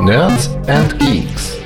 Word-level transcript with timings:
Nerds 0.00 0.50
and 0.66 0.98
Geeks. 0.98 1.58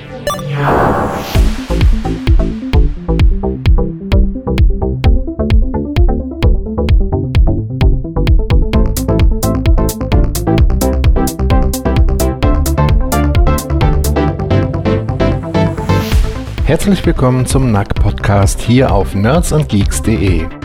Herzlich 16.64 17.06
willkommen 17.06 17.46
zum 17.46 17.72
NAC 17.72 17.94
Podcast 17.94 18.60
hier 18.60 18.92
auf 18.92 19.14
nerdsandgeeks.de. 19.14 20.57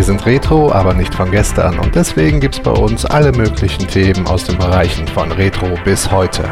Wir 0.00 0.06
sind 0.06 0.24
Retro, 0.24 0.72
aber 0.72 0.94
nicht 0.94 1.14
von 1.14 1.30
gestern 1.30 1.78
und 1.78 1.94
deswegen 1.94 2.40
gibt 2.40 2.54
es 2.54 2.60
bei 2.62 2.70
uns 2.70 3.04
alle 3.04 3.32
möglichen 3.32 3.86
Themen 3.86 4.26
aus 4.26 4.44
den 4.44 4.56
Bereichen 4.56 5.06
von 5.06 5.30
Retro 5.30 5.74
bis 5.84 6.10
heute. 6.10 6.50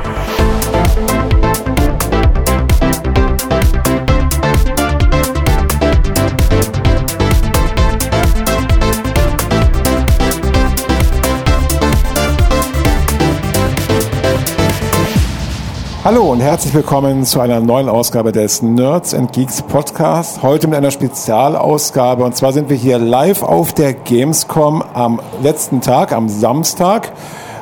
Hallo 16.08 16.32
und 16.32 16.40
herzlich 16.40 16.72
willkommen 16.72 17.26
zu 17.26 17.38
einer 17.38 17.60
neuen 17.60 17.90
Ausgabe 17.90 18.32
des 18.32 18.62
Nerds 18.62 19.12
and 19.12 19.30
Geeks 19.30 19.60
Podcast. 19.60 20.42
Heute 20.42 20.66
mit 20.66 20.78
einer 20.78 20.90
Spezialausgabe 20.90 22.24
und 22.24 22.34
zwar 22.34 22.54
sind 22.54 22.70
wir 22.70 22.78
hier 22.78 22.98
live 22.98 23.42
auf 23.42 23.74
der 23.74 23.92
Gamescom 23.92 24.82
am 24.94 25.20
letzten 25.42 25.82
Tag, 25.82 26.12
am 26.12 26.30
Samstag. 26.30 27.12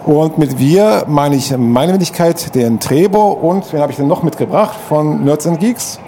Und 0.05 0.39
mit 0.39 0.61
wir 0.61 1.07
meine 1.09 1.35
ich 1.35 1.57
meine 1.59 1.95
Wenigkeit, 1.95 2.55
den 2.55 2.79
Trebo 2.79 3.33
und 3.33 3.73
wen 3.73 3.81
habe 3.81 3.91
ich 3.91 3.97
denn 3.97 4.07
noch 4.07 4.23
mitgebracht 4.23 4.77
von 4.89 5.25
Nerds 5.25 5.49
and 5.49 5.59
Geeks? 5.59 5.99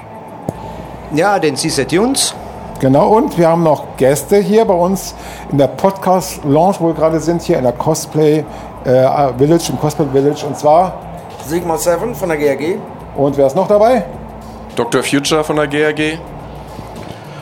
Ja, 1.13 1.41
den 1.41 1.57
CZ 1.57 1.89
Tunes. 1.89 2.37
Genau, 2.79 3.17
und 3.17 3.37
wir 3.37 3.49
haben 3.49 3.65
noch 3.65 3.97
Gäste 3.97 4.37
hier 4.37 4.65
bei 4.65 4.75
uns 4.75 5.17
in 5.51 5.59
der 5.59 5.67
Podcast 5.67 6.45
Lounge, 6.45 6.77
wo 6.79 6.87
wir 6.87 6.95
gerade 6.95 7.19
sind, 7.19 7.43
hier 7.43 7.57
in 7.57 7.65
der 7.65 7.73
Cosplay 7.73 8.45
äh, 8.85 9.33
Village, 9.37 9.71
im 9.71 9.81
Cosplay 9.81 10.07
Village. 10.13 10.47
Und 10.47 10.57
zwar 10.57 11.08
Sigma 11.49 11.79
7 11.79 12.15
von 12.15 12.29
der 12.29 12.37
GRG. 12.37 12.77
Und 13.17 13.37
wer 13.39 13.47
ist 13.47 13.57
noch 13.57 13.67
dabei? 13.67 14.05
Dr. 14.77 15.03
Future 15.03 15.43
von 15.43 15.57
der 15.57 15.67
GRG. 15.67 16.19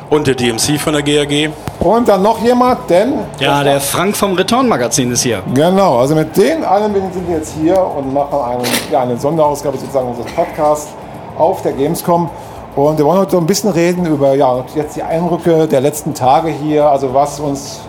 Und 0.09 0.29
der 0.29 0.37
DMC 0.37 0.79
von 0.79 0.93
der 0.93 1.03
GRG. 1.03 1.51
Und 1.81 2.09
dann 2.09 2.23
noch 2.23 2.41
jemand, 2.41 2.89
denn. 2.89 3.15
Ja, 3.41 3.65
der 3.65 3.81
Frank 3.81 4.17
vom 4.17 4.35
Return 4.35 4.69
Magazin 4.69 5.11
ist 5.11 5.23
hier. 5.23 5.43
Genau, 5.53 5.99
also 5.99 6.15
mit 6.15 6.37
den 6.37 6.65
allen 6.65 6.95
sind 6.95 7.29
wir 7.29 7.39
jetzt 7.39 7.55
hier 7.61 7.77
und 7.79 8.15
machen 8.15 8.39
einen, 8.39 8.63
ja, 8.93 9.01
eine 9.01 9.17
Sonderausgabe 9.17 9.77
sozusagen 9.77 10.09
unseres 10.09 10.31
Podcasts 10.33 10.93
auf 11.37 11.63
der 11.63 11.73
Gamescom. 11.73 12.31
Und 12.77 12.99
wir 12.99 13.05
wollen 13.05 13.19
heute 13.19 13.33
so 13.33 13.39
ein 13.39 13.47
bisschen 13.47 13.71
reden 13.71 14.07
über 14.07 14.35
ja, 14.35 14.65
jetzt 14.77 14.95
die 14.95 15.03
Eindrücke 15.03 15.67
der 15.67 15.81
letzten 15.81 16.15
Tage 16.15 16.51
hier, 16.51 16.89
also 16.89 17.13
was 17.13 17.41
uns 17.41 17.81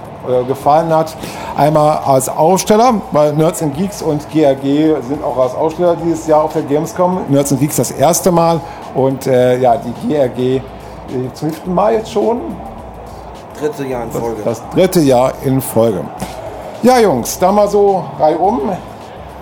gefallen 0.47 0.93
hat. 0.93 1.15
Einmal 1.55 1.99
als 2.05 2.29
Aussteller, 2.29 2.95
weil 3.11 3.33
Nerds 3.33 3.61
and 3.63 3.75
Geeks 3.75 4.01
und 4.01 4.29
GRG 4.31 5.01
sind 5.07 5.23
auch 5.23 5.37
als 5.37 5.55
Aussteller 5.55 5.95
dieses 6.03 6.27
Jahr 6.27 6.43
auf 6.43 6.53
der 6.53 6.63
Gamescom. 6.63 7.21
Nerds 7.29 7.51
and 7.51 7.61
Geeks 7.61 7.77
das 7.77 7.91
erste 7.91 8.31
Mal 8.31 8.59
und 8.93 9.27
äh, 9.27 9.57
ja, 9.57 9.75
die 9.77 10.07
GRG 10.07 10.39
äh, 10.39 10.61
zum 11.33 11.49
fünften 11.49 11.73
Mal 11.73 11.93
jetzt 11.93 12.11
schon. 12.11 12.41
Dritte 13.59 13.85
Jahr 13.85 14.03
in 14.03 14.11
Folge. 14.11 14.41
Das, 14.43 14.61
das 14.61 14.69
dritte 14.75 14.99
Jahr 14.99 15.33
in 15.43 15.61
Folge. 15.61 16.01
Ja, 16.83 16.99
Jungs, 16.99 17.39
da 17.39 17.51
mal 17.51 17.67
so 17.67 18.03
reihum. 18.19 18.71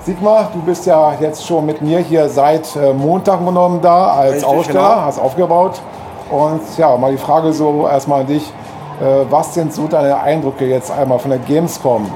Sigmar, 0.06 0.52
du 0.54 0.62
bist 0.62 0.86
ja 0.86 1.16
jetzt 1.20 1.46
schon 1.46 1.66
mit 1.66 1.82
mir 1.82 2.00
hier 2.00 2.30
seit 2.30 2.76
äh, 2.76 2.94
Montag 2.94 3.44
genommen 3.44 3.80
da 3.82 4.12
als 4.12 4.36
Richtig, 4.36 4.48
Aussteller, 4.48 4.90
genau. 4.90 5.02
hast 5.02 5.20
aufgebaut. 5.20 5.82
Und 6.30 6.62
ja, 6.78 6.96
mal 6.96 7.12
die 7.12 7.18
Frage 7.18 7.52
so 7.52 7.88
erstmal 7.88 8.22
an 8.22 8.28
dich. 8.28 8.54
Äh, 9.02 9.26
was 9.30 9.54
sind 9.54 9.74
so 9.74 9.88
deine 9.88 10.20
Eindrücke 10.20 10.66
jetzt 10.66 10.92
einmal 10.92 11.20
von 11.20 11.32
der 11.32 11.40
Gamescom? 11.40 12.10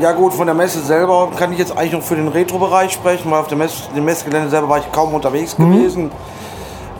Ja 0.00 0.12
gut, 0.12 0.32
von 0.32 0.46
der 0.46 0.54
Messe 0.54 0.80
selber 0.80 1.28
kann 1.36 1.52
ich 1.52 1.58
jetzt 1.58 1.76
eigentlich 1.76 1.92
noch 1.92 2.02
für 2.02 2.16
den 2.16 2.28
Retro-Bereich 2.28 2.92
sprechen, 2.92 3.30
weil 3.30 3.40
auf 3.40 3.48
dem, 3.48 3.58
Mess 3.58 3.88
dem 3.94 4.04
Messegelände 4.04 4.48
selber 4.48 4.68
war 4.68 4.78
ich 4.78 4.90
kaum 4.90 5.14
unterwegs 5.14 5.54
gewesen. 5.56 6.10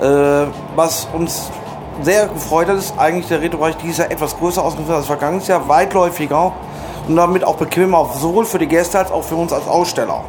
Äh, 0.01 0.47
was 0.77 1.09
uns 1.13 1.51
sehr 2.03 2.29
gefreut 2.29 2.69
hat, 2.69 2.77
ist 2.77 2.97
eigentlich 2.97 3.27
der 3.27 3.41
Retro-Bereich 3.41 3.77
dieses 3.79 3.99
Jahr 3.99 4.11
etwas 4.11 4.39
größer 4.39 4.63
ausgeführt 4.63 4.99
als 4.99 5.07
vergangenes 5.07 5.49
Jahr, 5.49 5.69
weitläufiger 5.69 6.53
und 7.09 7.17
damit 7.17 7.43
auch 7.43 7.57
bequemer, 7.57 8.07
sowohl 8.21 8.45
für 8.45 8.59
die 8.59 8.69
Gäste 8.69 8.99
als 8.99 9.11
auch 9.11 9.25
für 9.25 9.35
uns 9.35 9.53
als 9.53 9.67
Aussteller. 9.67 10.23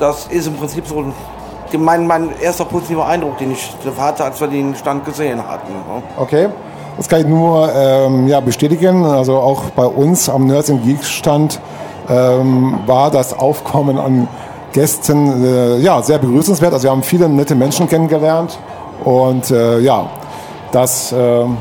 Das 0.00 0.26
ist 0.26 0.46
im 0.48 0.56
Prinzip 0.56 0.86
so 0.86 1.04
mein, 1.78 2.06
mein 2.06 2.30
erster 2.40 2.64
positiver 2.64 3.06
Eindruck, 3.06 3.38
den 3.38 3.52
ich 3.52 3.70
hatte, 3.98 4.24
als 4.24 4.40
wir 4.40 4.48
den 4.48 4.74
Stand 4.74 5.04
gesehen 5.04 5.40
hatten. 5.46 5.72
ne? 5.72 6.02
Okay, 6.18 6.48
das 6.96 7.08
kann 7.08 7.20
ich 7.20 7.26
nur 7.26 7.70
ähm, 7.74 8.28
ja, 8.28 8.40
bestätigen. 8.40 9.04
Also 9.04 9.36
auch 9.36 9.64
bei 9.70 9.86
uns 9.86 10.28
am 10.28 10.46
Nerds 10.46 10.72
Geeks 10.84 11.10
Stand 11.10 11.60
ähm, 12.08 12.78
war 12.86 13.10
das 13.10 13.38
Aufkommen 13.38 13.98
an 13.98 14.28
Gästen 14.72 15.44
äh, 15.44 15.78
ja, 15.78 16.02
sehr 16.02 16.18
begrüßenswert. 16.18 16.72
Also 16.72 16.84
wir 16.84 16.90
haben 16.90 17.02
viele 17.02 17.28
nette 17.28 17.54
Menschen 17.54 17.88
kennengelernt 17.88 18.58
und 19.04 19.50
äh, 19.50 19.78
ja, 19.80 20.10
das 20.72 21.14
ähm, 21.16 21.56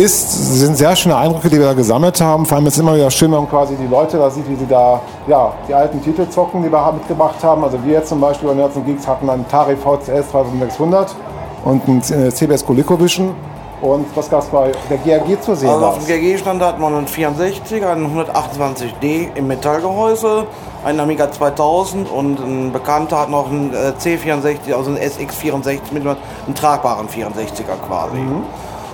ist, 0.00 0.58
sind 0.58 0.76
sehr 0.76 0.96
schöne 0.96 1.16
Eindrücke, 1.16 1.48
die 1.48 1.58
wir 1.58 1.66
da 1.66 1.72
gesammelt 1.72 2.20
haben. 2.20 2.46
Vor 2.46 2.56
allem 2.56 2.66
ist 2.66 2.74
es 2.74 2.80
immer 2.80 2.94
wieder 2.94 3.10
schön, 3.10 3.30
wenn 3.30 3.40
man 3.40 3.50
quasi 3.50 3.76
die 3.76 3.86
Leute 3.86 4.18
da 4.18 4.30
sieht, 4.30 4.48
wie 4.48 4.56
sie 4.56 4.66
da 4.66 5.00
ja, 5.26 5.52
die 5.68 5.74
alten 5.74 6.02
Titel 6.02 6.28
zocken, 6.28 6.62
die 6.62 6.70
wir 6.70 6.92
mitgebracht 6.92 7.42
haben. 7.42 7.62
Also 7.64 7.78
wir 7.84 7.92
jetzt 7.94 8.08
zum 8.08 8.20
Beispiel 8.20 8.48
bei 8.48 8.54
Nerds 8.54 8.76
Geeks 8.84 9.06
hatten 9.06 9.28
einen 9.28 9.44
Atari 9.44 9.76
VCS 9.76 10.30
2600 10.30 11.14
und 11.64 11.86
einen 11.86 12.00
äh, 12.00 12.30
CBS 12.30 12.64
ColecoVision. 12.64 13.34
Und 13.82 14.06
was 14.14 14.28
gab 14.28 14.42
es 14.42 14.48
bei 14.48 14.72
der 14.90 14.98
GRG 14.98 15.40
zu 15.40 15.54
sehen? 15.54 15.70
Also 15.70 15.86
auf 15.86 15.98
dem 15.98 16.06
GG-Stand 16.06 16.62
hatten 16.62 16.80
wir 16.80 16.88
einen 16.88 17.06
64, 17.06 17.84
einen 17.84 18.14
128D 18.14 19.34
im 19.34 19.46
Metallgehäuse, 19.46 20.46
einen 20.84 21.00
Amiga 21.00 21.30
2000 21.30 22.10
und 22.10 22.40
ein 22.40 22.72
Bekannter 22.72 23.20
hat 23.20 23.30
noch 23.30 23.50
einen 23.50 23.72
äh, 23.72 23.92
C64, 23.98 24.74
also 24.74 24.90
einen 24.90 24.98
SX64 24.98 25.80
mit 25.92 26.06
einem 26.06 26.16
tragbaren 26.54 27.08
64er 27.08 27.76
quasi. 27.86 28.18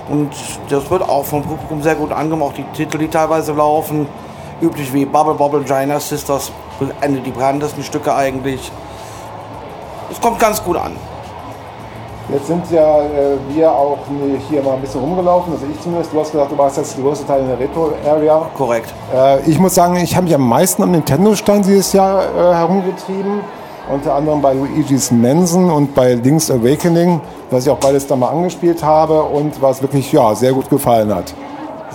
Und 0.09 0.31
das 0.69 0.89
wird 0.89 1.07
auch 1.07 1.25
vom 1.25 1.43
Publikum 1.43 1.81
sehr 1.81 1.95
gut 1.95 2.11
angenommen, 2.11 2.43
auch 2.43 2.53
die 2.53 2.63
Titel, 2.73 2.97
die 2.97 3.07
teilweise 3.07 3.51
laufen, 3.53 4.07
üblich 4.61 4.93
wie 4.93 5.05
Bubble 5.05 5.33
Bobble, 5.33 5.63
Giant 5.63 6.01
Sisters, 6.01 6.51
eine 7.01 7.19
die 7.19 7.31
bekanntesten 7.31 7.83
Stücke 7.83 8.13
eigentlich. 8.13 8.71
Es 10.09 10.21
kommt 10.21 10.39
ganz 10.39 10.63
gut 10.63 10.77
an. 10.77 10.93
Jetzt 12.29 12.47
sind 12.47 12.69
ja 12.71 13.03
äh, 13.03 13.37
wir 13.49 13.71
auch 13.71 13.99
hier 14.49 14.61
mal 14.61 14.73
ein 14.73 14.81
bisschen 14.81 14.99
rumgelaufen, 14.99 15.53
also 15.53 15.65
ich 15.65 15.79
zumindest. 15.79 16.11
Du 16.11 16.19
hast 16.19 16.31
gesagt, 16.31 16.51
du 16.51 16.57
warst 16.57 16.75
jetzt 16.75 16.97
die 16.97 17.01
größte 17.01 17.25
Teil 17.25 17.39
in 17.41 17.47
der 17.47 17.57
Retro-Area. 17.57 18.49
Korrekt. 18.53 18.93
Äh, 19.15 19.49
ich 19.49 19.57
muss 19.59 19.75
sagen, 19.75 19.95
ich 19.95 20.13
habe 20.13 20.25
mich 20.25 20.35
am 20.35 20.47
meisten 20.47 20.83
am 20.83 20.91
Nintendo-Stand 20.91 21.65
dieses 21.65 21.93
Jahr 21.93 22.23
äh, 22.23 22.53
herumgetrieben. 22.53 23.39
Unter 23.89 24.15
anderem 24.15 24.41
bei 24.41 24.53
Luigi's 24.53 25.11
Mansion 25.11 25.71
und 25.71 25.95
bei 25.95 26.15
Link's 26.15 26.51
Awakening, 26.51 27.21
was 27.49 27.65
ich 27.65 27.71
auch 27.71 27.77
beides 27.77 28.05
da 28.05 28.17
mal 28.17 28.27
angespielt 28.27 28.83
habe 28.83 29.23
und 29.23 29.61
was 29.61 29.81
wirklich 29.81 30.11
ja, 30.11 30.35
sehr 30.35 30.51
gut 30.51 30.69
gefallen 30.69 31.13
hat. 31.15 31.33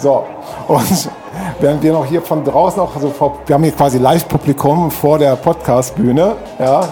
So, 0.01 0.25
und 0.69 1.11
während 1.61 1.83
wir 1.83 1.93
noch 1.93 2.07
hier 2.07 2.23
von 2.23 2.43
draußen 2.43 2.81
auch, 2.81 2.95
also 2.95 3.11
vor, 3.11 3.37
wir 3.45 3.55
haben 3.55 3.63
hier 3.63 3.75
quasi 3.75 3.99
Live-Publikum 3.99 4.91
vor 4.91 5.19
der 5.19 5.37
Podcast-Bühne, 5.37 6.37
ja, 6.59 6.89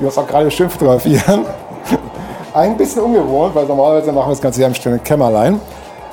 die 0.00 0.04
uns 0.04 0.18
auch 0.18 0.26
gerade 0.26 0.50
schön 0.50 0.68
fotografieren. 0.68 1.44
Ein 2.52 2.76
bisschen 2.76 3.02
ungewohnt, 3.02 3.54
weil 3.54 3.66
normalerweise 3.66 4.10
machen 4.10 4.30
wir 4.30 4.32
das 4.32 4.42
Ganze 4.42 4.58
hier 4.58 4.66
im 4.66 4.74
stillen 4.74 5.02
Kämmerlein. 5.04 5.60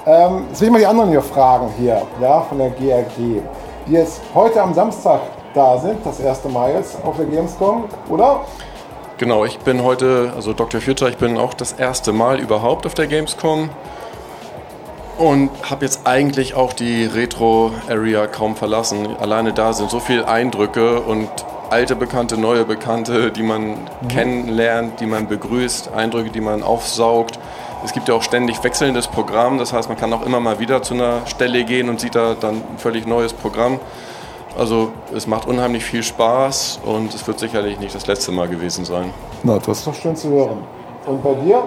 Ähm, 0.06 0.46
jetzt 0.50 0.62
will 0.62 0.68
ich 0.68 0.72
mal 0.72 0.80
die 0.80 0.86
anderen 0.86 1.10
hier 1.10 1.24
fragen 1.24 1.70
hier, 1.80 2.04
ja, 2.22 2.42
von 2.42 2.60
der 2.60 2.70
GRG, 2.70 3.42
die 3.88 3.92
jetzt 3.92 4.22
heute 4.36 4.62
am 4.62 4.76
Samstag 4.76 5.22
da 5.58 5.78
sind, 5.80 6.06
das 6.06 6.20
erste 6.20 6.48
Mal 6.50 6.74
jetzt 6.74 6.98
auf 7.04 7.18
der 7.18 7.26
Gamescom, 7.26 7.86
oder? 8.10 8.42
Genau, 9.18 9.44
ich 9.46 9.58
bin 9.60 9.84
heute, 9.84 10.32
also 10.36 10.54
Dr. 10.54 10.80
Future, 10.80 11.10
ich 11.10 11.18
bin 11.18 11.38
auch 11.38 11.56
das 11.56 11.74
erste 11.74 12.14
Mal 12.14 12.40
überhaupt 12.40 12.86
auf 12.86 12.94
der 12.94 13.08
Gamescom 13.08 13.70
und 15.18 15.50
habe 15.68 15.86
jetzt 15.86 16.06
eigentlich 16.06 16.54
auch 16.54 16.74
die 16.74 17.06
Retro-Area 17.06 18.28
kaum 18.28 18.56
verlassen. 18.56 19.18
Alleine 19.20 19.54
da 19.54 19.74
sind 19.74 19.90
so 19.90 20.00
viele 20.00 20.28
Eindrücke 20.28 21.02
und 21.02 21.28
alte 21.72 21.96
Bekannte, 21.96 22.38
neue 22.38 22.64
Bekannte, 22.64 23.32
die 23.32 23.42
man 23.42 23.78
kennenlernt, 24.10 25.00
die 25.00 25.08
man 25.08 25.28
begrüßt, 25.28 25.92
Eindrücke, 25.94 26.30
die 26.30 26.42
man 26.42 26.62
aufsaugt. 26.62 27.40
Es 27.84 27.94
gibt 27.94 28.08
ja 28.08 28.14
auch 28.14 28.22
ständig 28.24 28.64
wechselndes 28.64 29.08
Programm, 29.08 29.58
das 29.58 29.74
heißt, 29.74 29.90
man 29.90 29.98
kann 29.98 30.14
auch 30.14 30.26
immer 30.26 30.40
mal 30.40 30.60
wieder 30.60 30.84
zu 30.84 30.94
einer 30.94 31.26
Stelle 31.26 31.64
gehen 31.64 31.90
und 31.90 32.00
sieht 32.00 32.14
da 32.14 32.36
dann 32.40 32.56
ein 32.56 32.78
völlig 32.78 33.08
neues 33.08 33.34
Programm. 33.34 33.80
Also 34.58 34.92
es 35.14 35.28
macht 35.28 35.48
unheimlich 35.48 35.84
viel 35.84 36.04
Spaß 36.04 36.80
und 36.86 37.14
es 37.14 37.26
wird 37.28 37.40
sicherlich 37.40 37.80
nicht 37.80 37.94
das 37.94 38.08
letzte 38.08 38.32
Mal 38.32 38.48
gewesen 38.48 38.86
sein. 38.86 39.14
Na, 39.44 39.58
das 39.60 39.80
ist 39.80 39.88
doch 39.88 39.94
schön 39.94 40.16
zu 40.16 40.30
hören. 40.30 40.64
Und 41.06 41.24
bei 41.24 41.34
dir? 41.36 41.64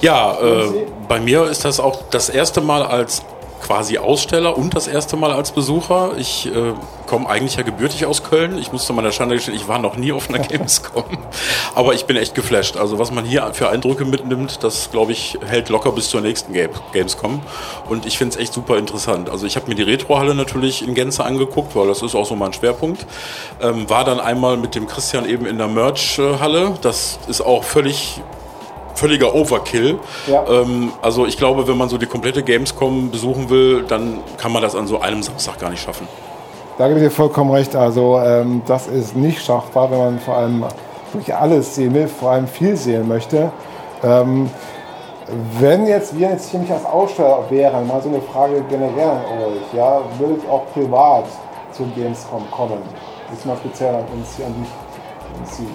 Ja, 0.00 0.36
äh, 0.40 0.86
bei 1.08 1.20
mir 1.20 1.44
ist 1.44 1.64
das 1.64 1.80
auch 1.80 2.02
das 2.10 2.28
erste 2.28 2.60
Mal 2.60 2.82
als 2.82 3.22
quasi 3.66 3.98
Aussteller 3.98 4.56
und 4.56 4.74
das 4.74 4.86
erste 4.86 5.16
Mal 5.16 5.32
als 5.32 5.50
Besucher. 5.50 6.12
Ich 6.16 6.46
äh, 6.46 6.72
komme 7.06 7.28
eigentlich 7.28 7.56
ja 7.56 7.64
gebürtig 7.64 8.06
aus 8.06 8.22
Köln. 8.22 8.58
Ich 8.58 8.70
musste 8.70 8.92
meiner 8.92 9.10
Schande 9.10 9.34
gestehen, 9.34 9.56
ich 9.56 9.66
war 9.66 9.80
noch 9.80 9.96
nie 9.96 10.12
auf 10.12 10.28
einer 10.28 10.38
Gamescom. 10.46 11.04
Aber 11.74 11.92
ich 11.94 12.04
bin 12.04 12.16
echt 12.16 12.36
geflasht. 12.36 12.76
Also 12.76 13.00
was 13.00 13.10
man 13.10 13.24
hier 13.24 13.50
für 13.54 13.68
Eindrücke 13.68 14.04
mitnimmt, 14.04 14.62
das 14.62 14.90
glaube 14.92 15.12
ich 15.12 15.36
hält 15.44 15.68
locker 15.68 15.90
bis 15.90 16.10
zur 16.10 16.20
nächsten 16.20 16.52
Gamescom. 16.92 17.40
Und 17.88 18.06
ich 18.06 18.18
finde 18.18 18.36
es 18.36 18.40
echt 18.40 18.52
super 18.52 18.78
interessant. 18.78 19.30
Also 19.30 19.46
ich 19.46 19.56
habe 19.56 19.66
mir 19.66 19.74
die 19.74 19.82
Retrohalle 19.82 20.36
natürlich 20.36 20.86
in 20.86 20.94
Gänze 20.94 21.24
angeguckt, 21.24 21.74
weil 21.74 21.88
das 21.88 22.02
ist 22.02 22.14
auch 22.14 22.26
so 22.26 22.36
mein 22.36 22.52
Schwerpunkt. 22.52 23.04
Ähm, 23.60 23.90
war 23.90 24.04
dann 24.04 24.20
einmal 24.20 24.56
mit 24.56 24.76
dem 24.76 24.86
Christian 24.86 25.28
eben 25.28 25.44
in 25.44 25.58
der 25.58 25.68
Merch-Halle. 25.68 26.74
Das 26.82 27.18
ist 27.26 27.40
auch 27.40 27.64
völlig 27.64 28.20
völliger 28.96 29.34
Overkill. 29.34 29.98
Ja. 30.26 30.44
Ähm, 30.48 30.92
also 31.02 31.26
ich 31.26 31.36
glaube, 31.36 31.68
wenn 31.68 31.76
man 31.76 31.88
so 31.88 31.98
die 31.98 32.06
komplette 32.06 32.42
Gamescom 32.42 33.10
besuchen 33.10 33.48
will, 33.50 33.84
dann 33.84 34.18
kann 34.36 34.52
man 34.52 34.62
das 34.62 34.74
an 34.74 34.86
so 34.86 35.00
einem 35.00 35.22
Samstag 35.22 35.58
gar 35.58 35.70
nicht 35.70 35.82
schaffen. 35.82 36.08
Da 36.78 36.88
gebe 36.88 37.00
ich 37.00 37.06
dir 37.06 37.10
vollkommen 37.10 37.50
recht. 37.52 37.74
Also 37.74 38.18
ähm, 38.18 38.62
das 38.66 38.86
ist 38.86 39.16
nicht 39.16 39.42
schaffbar, 39.44 39.90
wenn 39.90 39.98
man 39.98 40.18
vor 40.18 40.36
allem 40.36 40.64
wirklich 41.12 41.34
alles 41.34 41.74
sehen 41.74 41.94
will, 41.94 42.08
vor 42.08 42.32
allem 42.32 42.46
viel 42.46 42.76
sehen 42.76 43.08
möchte. 43.08 43.50
Ähm, 44.02 44.50
wenn 45.58 45.86
jetzt 45.86 46.16
wir 46.16 46.30
jetzt 46.30 46.50
hier 46.50 46.60
nicht 46.60 46.70
als 46.70 46.84
Aussteller 46.84 47.44
wären, 47.50 47.86
mal 47.86 48.00
so 48.00 48.08
eine 48.08 48.20
Frage 48.20 48.62
generell 48.68 49.08
an 49.08 49.24
euch, 49.44 49.74
ja, 49.76 50.00
würdet 50.18 50.44
ihr 50.44 50.52
auch 50.52 50.66
privat 50.72 51.24
zur 51.72 51.86
Gamescom 51.96 52.44
kommen? 52.50 52.78
Ist 53.32 53.44
mal 53.44 53.56
speziell 53.56 53.94
an 53.94 54.04
uns 54.14 54.36
hier 54.36 54.46
an 54.46 54.54
dich. 54.54 54.68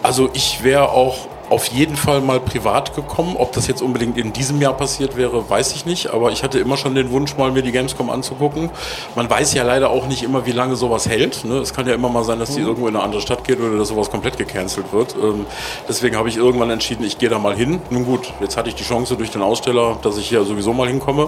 Also 0.03 0.29
ich 0.33 0.63
wäre 0.63 0.89
auch 0.89 1.17
auf 1.51 1.65
jeden 1.65 1.97
Fall 1.97 2.21
mal 2.21 2.39
privat 2.39 2.95
gekommen. 2.95 3.35
Ob 3.37 3.51
das 3.51 3.67
jetzt 3.67 3.81
unbedingt 3.81 4.17
in 4.17 4.31
diesem 4.31 4.61
Jahr 4.61 4.73
passiert 4.73 5.17
wäre, 5.17 5.49
weiß 5.49 5.73
ich 5.73 5.85
nicht. 5.85 6.13
Aber 6.13 6.31
ich 6.31 6.43
hatte 6.43 6.59
immer 6.59 6.77
schon 6.77 6.95
den 6.95 7.11
Wunsch, 7.11 7.35
mal 7.35 7.51
mir 7.51 7.61
die 7.61 7.73
Gamescom 7.73 8.09
anzugucken. 8.09 8.69
Man 9.15 9.29
weiß 9.29 9.53
ja 9.53 9.63
leider 9.63 9.89
auch 9.89 10.07
nicht 10.07 10.23
immer, 10.23 10.45
wie 10.45 10.53
lange 10.53 10.77
sowas 10.77 11.09
hält. 11.09 11.43
Ne? 11.43 11.55
Es 11.55 11.73
kann 11.73 11.85
ja 11.87 11.93
immer 11.93 12.07
mal 12.07 12.23
sein, 12.23 12.39
dass 12.39 12.55
die 12.55 12.61
mhm. 12.61 12.67
irgendwo 12.67 12.87
in 12.87 12.95
eine 12.95 13.03
andere 13.03 13.19
Stadt 13.19 13.43
geht 13.43 13.59
oder 13.59 13.77
dass 13.77 13.89
sowas 13.89 14.09
komplett 14.09 14.37
gecancelt 14.37 14.93
wird. 14.93 15.13
Ähm, 15.21 15.45
deswegen 15.89 16.15
habe 16.15 16.29
ich 16.29 16.37
irgendwann 16.37 16.69
entschieden, 16.69 17.03
ich 17.03 17.17
gehe 17.17 17.27
da 17.27 17.37
mal 17.37 17.53
hin. 17.53 17.81
Nun 17.89 18.05
gut, 18.05 18.31
jetzt 18.39 18.55
hatte 18.55 18.69
ich 18.69 18.75
die 18.75 18.85
Chance 18.85 19.17
durch 19.17 19.31
den 19.31 19.41
Aussteller, 19.41 19.97
dass 20.01 20.17
ich 20.17 20.29
hier 20.29 20.45
sowieso 20.45 20.71
mal 20.71 20.87
hinkomme. 20.87 21.27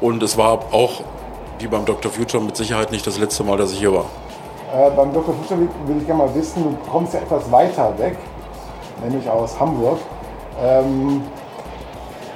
Und 0.00 0.22
es 0.22 0.36
war 0.36 0.66
auch, 0.70 1.02
wie 1.58 1.66
beim 1.66 1.84
Dr. 1.84 2.12
Future, 2.12 2.40
mit 2.40 2.56
Sicherheit 2.56 2.92
nicht 2.92 3.04
das 3.08 3.18
letzte 3.18 3.42
Mal, 3.42 3.58
dass 3.58 3.72
ich 3.72 3.80
hier 3.80 3.92
war. 3.92 4.04
Äh, 4.72 4.90
beim 4.94 5.12
Dr. 5.12 5.34
Future 5.34 5.68
will 5.86 5.96
ich 5.98 6.06
gerne 6.06 6.22
mal 6.22 6.32
wissen, 6.32 6.62
du 6.62 6.90
kommst 6.90 7.12
ja 7.14 7.18
etwas 7.18 7.50
weiter 7.50 7.92
weg 7.98 8.16
nämlich 9.02 9.28
aus 9.28 9.58
Hamburg. 9.58 9.98
Ähm, 10.62 11.22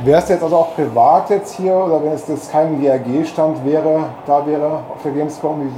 Wärst 0.05 0.29
du 0.29 0.35
jetzt 0.35 0.45
also 0.45 0.57
auch 0.57 0.77
privat 0.77 1.29
jetzt 1.29 1.57
hier 1.57 1.75
oder 1.75 2.03
wenn 2.05 2.13
es 2.13 2.25
das 2.25 2.53
kein 2.53 2.81
GAG-Stand 2.81 3.65
wäre, 3.65 4.11
da 4.27 4.47
wäre 4.47 4.85
auf 4.95 5.03
der 5.03 5.11
Gamescom? 5.11 5.73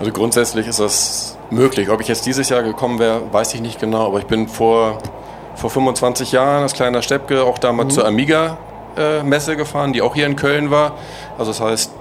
Also 0.00 0.10
grundsätzlich 0.10 0.66
ist 0.66 0.80
das 0.80 1.38
möglich. 1.50 1.88
Ob 1.88 2.00
ich 2.00 2.08
jetzt 2.08 2.26
dieses 2.26 2.48
Jahr 2.48 2.64
gekommen 2.64 2.98
wäre, 2.98 3.22
weiß 3.30 3.54
ich 3.54 3.60
nicht 3.60 3.78
genau, 3.78 4.06
aber 4.06 4.18
ich 4.18 4.26
bin 4.26 4.48
vor, 4.48 4.98
vor 5.54 5.70
25 5.70 6.32
Jahren 6.32 6.62
als 6.62 6.72
kleiner 6.72 7.00
Steppke 7.00 7.44
auch 7.44 7.58
damals 7.58 7.90
mhm. 7.90 7.90
zur 7.92 8.06
Amiga-Messe 8.06 9.52
äh, 9.52 9.56
gefahren, 9.56 9.92
die 9.92 10.02
auch 10.02 10.16
hier 10.16 10.26
in 10.26 10.34
Köln 10.34 10.72
war. 10.72 10.94
Also 11.38 11.52
das 11.52 11.60
heißt, 11.60 11.92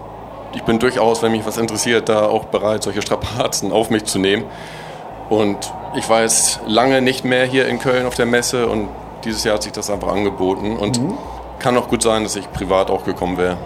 ich 0.55 0.63
bin 0.63 0.79
durchaus, 0.79 1.21
wenn 1.21 1.33
mich 1.33 1.45
was 1.45 1.57
interessiert, 1.57 2.09
da 2.09 2.25
auch 2.25 2.45
bereit, 2.45 2.81
solche 2.81 3.03
Strapazen 3.03 3.71
auf 3.71 3.91
mich 3.91 4.05
zu 4.05 4.17
nehmen. 4.17 4.45
Und 5.29 5.73
ich 5.95 6.09
war 6.09 6.21
jetzt 6.21 6.59
lange 6.65 7.01
nicht 7.01 7.23
mehr 7.23 7.45
hier 7.45 7.67
in 7.67 7.79
Köln 7.79 8.05
auf 8.05 8.15
der 8.15 8.25
Messe 8.25 8.67
und 8.67 8.89
dieses 9.23 9.43
Jahr 9.43 9.55
hat 9.55 9.63
sich 9.63 9.71
das 9.71 9.89
einfach 9.89 10.09
angeboten 10.09 10.77
und 10.77 11.01
mhm. 11.01 11.13
kann 11.59 11.77
auch 11.77 11.87
gut 11.87 12.03
sein, 12.03 12.23
dass 12.23 12.35
ich 12.35 12.51
privat 12.51 12.89
auch 12.89 13.05
gekommen 13.05 13.37
wäre. 13.37 13.57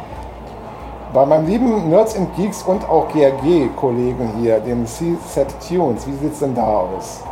Bei 1.14 1.26
meinem 1.26 1.48
lieben 1.48 1.90
Nerds 1.90 2.16
and 2.16 2.36
Geeks 2.36 2.64
und 2.64 2.88
auch 2.88 3.08
GRG-Kollegen 3.10 4.34
hier, 4.42 4.60
dem 4.60 4.86
C-Set 4.86 5.48
Tunes, 5.68 6.06
wie 6.06 6.16
sieht 6.18 6.34
es 6.34 6.40
denn 6.40 6.54
da 6.54 6.64
aus? 6.64 7.24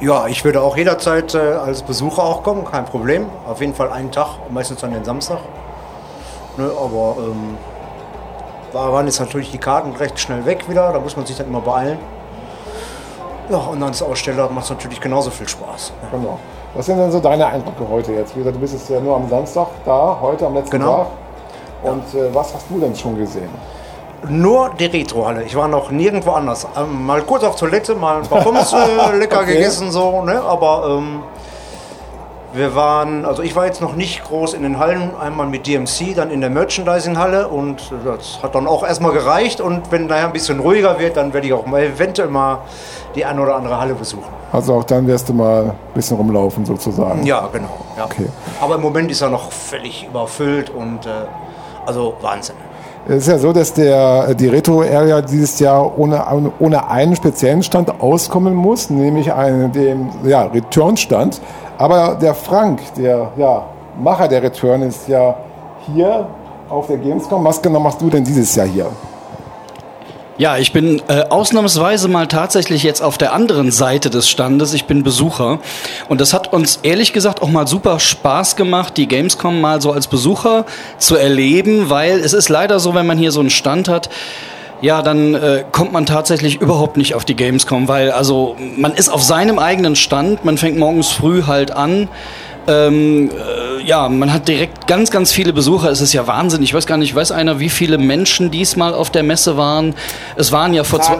Ja, 0.00 0.26
ich 0.26 0.44
würde 0.44 0.60
auch 0.60 0.76
jederzeit 0.76 1.34
äh, 1.34 1.38
als 1.38 1.82
Besucher 1.82 2.22
auch 2.22 2.42
kommen, 2.42 2.64
kein 2.64 2.84
Problem. 2.84 3.26
Auf 3.46 3.60
jeden 3.60 3.74
Fall 3.74 3.90
einen 3.90 4.10
Tag, 4.10 4.28
meistens 4.50 4.82
an 4.84 4.92
den 4.92 5.04
Samstag. 5.04 5.38
Ne, 6.56 6.70
aber 6.76 7.16
ähm, 7.18 7.56
waren 8.72 9.06
jetzt 9.06 9.20
natürlich 9.20 9.50
die 9.50 9.58
Karten 9.58 9.92
recht 9.92 10.18
schnell 10.18 10.44
weg 10.44 10.68
wieder, 10.68 10.92
da 10.92 11.00
muss 11.00 11.16
man 11.16 11.24
sich 11.24 11.36
dann 11.36 11.46
immer 11.46 11.60
beeilen. 11.60 11.98
Ja, 13.50 13.58
und 13.58 13.82
als 13.82 14.02
Aussteller 14.02 14.48
macht 14.48 14.64
es 14.64 14.70
natürlich 14.70 15.00
genauso 15.00 15.30
viel 15.30 15.48
Spaß. 15.48 15.92
Genau. 16.10 16.38
Was 16.74 16.86
sind 16.86 16.98
denn 16.98 17.10
so 17.10 17.20
deine 17.20 17.46
Eindrücke 17.46 17.86
heute 17.88 18.12
jetzt? 18.12 18.34
Wie 18.34 18.38
gesagt, 18.38 18.56
du 18.56 18.60
bist 18.60 18.72
jetzt 18.72 18.88
ja 18.88 19.00
nur 19.00 19.16
am 19.16 19.28
Samstag 19.28 19.66
da, 19.84 20.16
heute 20.20 20.46
am 20.46 20.54
letzten 20.54 20.70
genau. 20.70 20.98
Tag. 20.98 21.06
Und 21.82 22.14
ja. 22.14 22.20
äh, 22.20 22.34
was 22.34 22.54
hast 22.54 22.66
du 22.70 22.78
denn 22.78 22.94
schon 22.94 23.18
gesehen? 23.18 23.50
Nur 24.28 24.70
die 24.78 24.86
Retrohalle. 24.86 25.42
Ich 25.42 25.56
war 25.56 25.66
noch 25.66 25.90
nirgendwo 25.90 26.30
anders. 26.30 26.66
Ähm, 26.76 27.04
mal 27.04 27.22
kurz 27.22 27.42
auf 27.42 27.56
Toilette, 27.56 27.94
mal 27.94 28.18
ein 28.18 28.26
paar 28.26 28.42
Pommes 28.42 28.72
äh, 28.72 29.16
lecker 29.18 29.40
okay. 29.40 29.54
gegessen, 29.54 29.90
so, 29.90 30.22
ne? 30.22 30.40
Aber 30.40 30.98
ähm, 30.98 31.22
wir 32.54 32.74
waren, 32.74 33.24
also 33.24 33.42
ich 33.42 33.56
war 33.56 33.66
jetzt 33.66 33.80
noch 33.80 33.94
nicht 33.94 34.24
groß 34.24 34.54
in 34.54 34.62
den 34.62 34.78
Hallen, 34.78 35.12
einmal 35.18 35.46
mit 35.46 35.66
DMC, 35.66 36.14
dann 36.14 36.30
in 36.30 36.40
der 36.40 36.50
Merchandising-Halle 36.50 37.48
und 37.48 37.92
das 38.04 38.42
hat 38.42 38.54
dann 38.54 38.66
auch 38.66 38.84
erstmal 38.84 39.12
gereicht. 39.12 39.60
Und 39.60 39.90
wenn 39.90 40.06
nachher 40.06 40.26
ein 40.26 40.32
bisschen 40.32 40.60
ruhiger 40.60 40.98
wird, 40.98 41.16
dann 41.16 41.32
werde 41.32 41.46
ich 41.46 41.52
auch 41.52 41.66
mal 41.66 41.82
eventuell 41.82 42.28
mal 42.28 42.58
die 43.14 43.24
eine 43.24 43.40
oder 43.40 43.56
andere 43.56 43.78
Halle 43.80 43.94
besuchen. 43.94 44.28
Also 44.52 44.74
auch 44.74 44.84
dann 44.84 45.06
wirst 45.06 45.28
du 45.28 45.32
mal 45.32 45.64
ein 45.64 45.94
bisschen 45.94 46.16
rumlaufen 46.16 46.66
sozusagen. 46.66 47.24
Ja, 47.24 47.48
genau. 47.52 47.78
Ja. 47.96 48.04
Okay. 48.04 48.26
Aber 48.60 48.74
im 48.74 48.82
Moment 48.82 49.10
ist 49.10 49.22
er 49.22 49.30
noch 49.30 49.50
völlig 49.50 50.06
überfüllt 50.06 50.68
und 50.68 51.06
äh, 51.06 51.10
also 51.86 52.14
Wahnsinn. 52.20 52.56
Es 53.08 53.16
ist 53.16 53.28
ja 53.28 53.38
so, 53.38 53.52
dass 53.52 53.72
der, 53.72 54.32
die 54.34 54.46
Retro-Area 54.46 55.22
dieses 55.22 55.58
Jahr 55.58 55.98
ohne, 55.98 56.24
ohne 56.60 56.88
einen 56.88 57.16
speziellen 57.16 57.64
Stand 57.64 58.00
auskommen 58.00 58.54
muss, 58.54 58.90
nämlich 58.90 59.32
einen, 59.32 59.72
dem 59.72 60.10
ja, 60.24 60.42
Return-Stand. 60.44 61.40
Aber 61.82 62.14
der 62.14 62.32
Frank, 62.32 62.78
der 62.96 63.32
ja, 63.36 63.66
Macher 64.00 64.28
der 64.28 64.40
Return, 64.40 64.82
ist 64.82 65.08
ja 65.08 65.34
hier 65.92 66.28
auf 66.68 66.86
der 66.86 66.96
Gamescom. 66.96 67.44
Was 67.44 67.60
genau 67.60 67.80
machst 67.80 68.00
du 68.00 68.08
denn 68.08 68.22
dieses 68.22 68.54
Jahr 68.54 68.68
hier? 68.68 68.86
Ja, 70.38 70.58
ich 70.58 70.72
bin 70.72 71.02
äh, 71.08 71.24
ausnahmsweise 71.28 72.06
mal 72.06 72.28
tatsächlich 72.28 72.84
jetzt 72.84 73.02
auf 73.02 73.18
der 73.18 73.32
anderen 73.32 73.72
Seite 73.72 74.10
des 74.10 74.30
Standes. 74.30 74.74
Ich 74.74 74.84
bin 74.84 75.02
Besucher. 75.02 75.58
Und 76.08 76.20
das 76.20 76.32
hat 76.32 76.52
uns 76.52 76.78
ehrlich 76.84 77.12
gesagt 77.12 77.42
auch 77.42 77.48
mal 77.48 77.66
super 77.66 77.98
Spaß 77.98 78.54
gemacht, 78.54 78.96
die 78.96 79.08
Gamescom 79.08 79.60
mal 79.60 79.82
so 79.82 79.90
als 79.90 80.06
Besucher 80.06 80.66
zu 80.98 81.16
erleben, 81.16 81.90
weil 81.90 82.20
es 82.20 82.32
ist 82.32 82.48
leider 82.48 82.78
so, 82.78 82.94
wenn 82.94 83.06
man 83.08 83.18
hier 83.18 83.32
so 83.32 83.40
einen 83.40 83.50
Stand 83.50 83.88
hat, 83.88 84.08
ja, 84.82 85.00
dann 85.00 85.34
äh, 85.34 85.64
kommt 85.70 85.92
man 85.92 86.06
tatsächlich 86.06 86.60
überhaupt 86.60 86.96
nicht 86.96 87.14
auf 87.14 87.24
die 87.24 87.36
Gamescom, 87.36 87.86
weil 87.88 88.10
also 88.10 88.56
man 88.76 88.92
ist 88.92 89.08
auf 89.08 89.22
seinem 89.22 89.58
eigenen 89.58 89.96
Stand, 89.96 90.44
man 90.44 90.58
fängt 90.58 90.76
morgens 90.76 91.08
früh 91.08 91.44
halt 91.44 91.70
an. 91.70 92.08
Ähm, 92.68 93.30
äh, 93.30 93.82
ja, 93.84 94.08
man 94.08 94.32
hat 94.32 94.48
direkt 94.48 94.86
ganz, 94.86 95.10
ganz 95.10 95.32
viele 95.32 95.52
Besucher. 95.52 95.90
Es 95.90 96.00
ist 96.00 96.12
ja 96.12 96.26
Wahnsinn. 96.26 96.62
Ich 96.62 96.72
weiß 96.72 96.86
gar 96.86 96.96
nicht, 96.96 97.14
weiß 97.14 97.32
einer, 97.32 97.58
wie 97.58 97.68
viele 97.68 97.98
Menschen 97.98 98.50
diesmal 98.50 98.94
auf 98.94 99.10
der 99.10 99.22
Messe 99.22 99.56
waren? 99.56 99.94
Es 100.36 100.52
waren 100.52 100.72
ja 100.74 100.84
vor, 100.84 101.00
zwei, 101.00 101.18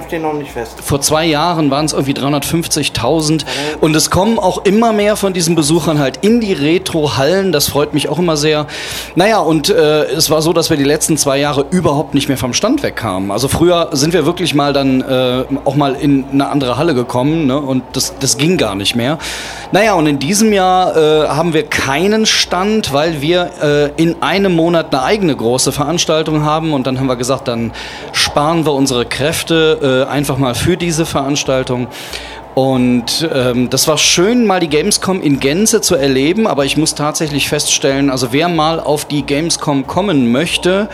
vor 0.83 1.01
zwei 1.01 1.27
Jahren 1.27 1.71
waren 1.71 1.87
es 1.87 1.93
irgendwie 1.93 2.13
350.000. 2.13 3.45
Und 3.81 3.97
es 3.97 4.11
kommen 4.11 4.39
auch 4.39 4.65
immer 4.65 4.93
mehr 4.93 5.17
von 5.17 5.33
diesen 5.33 5.55
Besuchern 5.55 5.99
halt 5.99 6.19
in 6.23 6.41
die 6.41 6.53
Retro-Hallen. 6.53 7.53
Das 7.53 7.69
freut 7.69 7.95
mich 7.95 8.09
auch 8.09 8.19
immer 8.19 8.37
sehr. 8.37 8.67
Naja, 9.17 9.39
und 9.39 9.71
äh, 9.71 10.05
es 10.05 10.31
war 10.31 10.43
so, 10.43 10.53
dass 10.53 10.71
wir 10.71 10.77
die 10.77 10.85
letzten 10.85 11.17
zwei 11.17 11.39
Jahre 11.39 11.67
überhaupt 11.71 12.15
nicht 12.15 12.29
mehr 12.29 12.39
vom 12.39 12.55
Stand 12.55 12.83
wegkamen. 12.83 13.31
Also 13.31 13.49
früher 13.49 13.89
sind 13.93 14.13
wir 14.13 14.27
wirklich 14.27 14.55
mal 14.55 14.73
dann 14.73 15.01
äh, 15.01 15.45
auch 15.65 15.75
mal 15.75 15.95
in 15.95 16.25
eine 16.33 16.49
andere 16.49 16.77
Halle 16.77 16.95
gekommen 16.95 17.47
ne? 17.47 17.59
und 17.59 17.83
das, 17.93 18.15
das 18.19 18.37
ging 18.37 18.57
gar 18.57 18.75
nicht 18.75 18.95
mehr. 18.95 19.19
Naja, 19.73 19.95
und 19.95 20.07
in 20.07 20.19
diesem 20.19 20.53
Jahr 20.53 20.97
äh, 20.97 21.32
haben 21.37 21.55
wir 21.55 21.65
keinen 21.65 22.27
Stand, 22.27 22.93
weil 22.93 23.21
wir 23.21 23.51
äh, 23.63 24.03
in 24.03 24.23
einem 24.23 24.55
Monat 24.55 24.95
eine 24.95 25.03
eigene 25.03 25.35
große 25.35 25.73
Veranstaltung 25.73 26.45
haben 26.45 26.73
und 26.73 26.87
dann 26.87 26.99
haben 26.99 27.07
wir 27.07 27.17
gesagt, 27.17 27.49
dann 27.49 27.73
sparen 28.13 28.65
wir 28.65 28.73
unsere 28.73 29.07
Kräfte 29.07 30.07
äh, 30.07 30.11
einfach 30.11 30.39
mal 30.39 30.55
für 30.55 30.77
diese 30.77 31.07
Veranstaltung. 31.07 31.89
Und 32.55 33.29
ähm, 33.33 33.71
das 33.71 33.89
war 33.89 33.97
schön, 33.97 34.47
mal 34.47 34.61
die 34.61 34.69
Gamescom 34.69 35.23
in 35.23 35.41
Gänze 35.41 35.81
zu 35.81 35.95
erleben, 35.95 36.47
aber 36.47 36.67
ich 36.67 36.77
muss 36.77 36.95
tatsächlich 36.95 37.49
feststellen, 37.49 38.11
also 38.11 38.33
wer 38.33 38.49
mal 38.49 38.79
auf 38.79 39.07
die 39.07 39.23
Gamescom 39.23 39.87
kommen 39.87 40.31
möchte, 40.33 40.91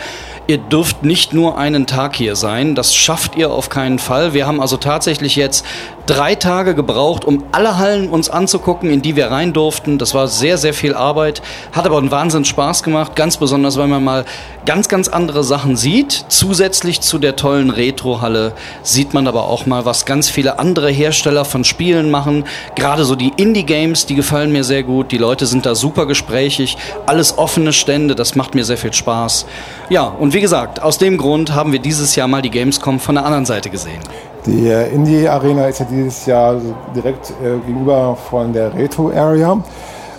ihr 0.47 0.57
dürft 0.57 1.03
nicht 1.03 1.33
nur 1.33 1.57
einen 1.57 1.85
Tag 1.85 2.15
hier 2.15 2.37
sein. 2.37 2.75
Das 2.75 2.95
schafft 2.95 3.35
ihr 3.35 3.51
auf 3.51 3.69
keinen 3.69 3.99
Fall. 3.99 4.33
Wir 4.33 4.47
haben 4.47 4.61
also 4.61 4.77
tatsächlich 4.77 5.35
jetzt 5.35 5.65
drei 6.09 6.33
Tage 6.33 6.73
gebraucht, 6.73 7.23
um 7.23 7.43
alle 7.51 7.77
Hallen 7.77 8.09
uns 8.09 8.31
anzugucken, 8.31 8.89
in 8.89 9.03
die 9.03 9.15
wir 9.15 9.29
rein 9.29 9.53
durften. 9.53 9.99
Das 9.99 10.15
war 10.15 10.27
sehr, 10.27 10.57
sehr 10.57 10.73
viel 10.73 10.95
Arbeit, 10.95 11.43
hat 11.71 11.85
aber 11.85 11.99
einen 11.99 12.09
Wahnsinn 12.09 12.45
Spaß 12.45 12.81
gemacht, 12.81 13.15
ganz 13.15 13.37
besonders, 13.37 13.77
weil 13.77 13.87
man 13.87 14.03
mal 14.03 14.25
ganz, 14.65 14.89
ganz 14.89 15.07
andere 15.07 15.43
Sachen 15.43 15.75
sieht. 15.75 16.25
Zusätzlich 16.27 17.01
zu 17.01 17.19
der 17.19 17.35
tollen 17.35 17.69
Retro-Halle 17.69 18.53
sieht 18.81 19.13
man 19.13 19.27
aber 19.27 19.43
auch 19.43 19.67
mal, 19.67 19.85
was 19.85 20.05
ganz 20.05 20.29
viele 20.29 20.57
andere 20.57 20.89
Hersteller 20.89 21.45
von 21.45 21.63
Spielen 21.63 22.09
machen. 22.09 22.45
Gerade 22.75 23.05
so 23.05 23.15
die 23.15 23.31
Indie-Games, 23.37 24.07
die 24.07 24.15
gefallen 24.15 24.51
mir 24.51 24.63
sehr 24.63 24.81
gut. 24.81 25.11
Die 25.11 25.19
Leute 25.19 25.45
sind 25.45 25.67
da 25.67 25.75
super 25.75 26.07
gesprächig, 26.07 26.77
alles 27.05 27.37
offene 27.37 27.71
Stände, 27.71 28.15
das 28.15 28.33
macht 28.33 28.55
mir 28.55 28.65
sehr 28.65 28.77
viel 28.77 28.93
Spaß. 28.93 29.45
Ja, 29.89 30.05
und 30.05 30.33
wie 30.33 30.41
gesagt, 30.41 30.81
aus 30.81 30.97
dem 30.97 31.19
Grund 31.19 31.53
haben 31.53 31.71
wir 31.71 31.79
dieses 31.79 32.15
Jahr 32.15 32.27
mal 32.27 32.41
die 32.41 32.49
Gamescom 32.49 32.99
von 32.99 33.13
der 33.13 33.25
anderen 33.25 33.45
Seite 33.45 33.69
gesehen. 33.69 34.01
Die 34.45 34.69
Indie 34.69 35.27
Arena 35.27 35.67
ist 35.67 35.79
ja 35.79 35.85
dieses 35.89 36.25
Jahr 36.25 36.55
direkt 36.95 37.31
äh, 37.43 37.57
gegenüber 37.65 38.15
von 38.29 38.53
der 38.53 38.73
Retro 38.73 39.11
Area. 39.11 39.57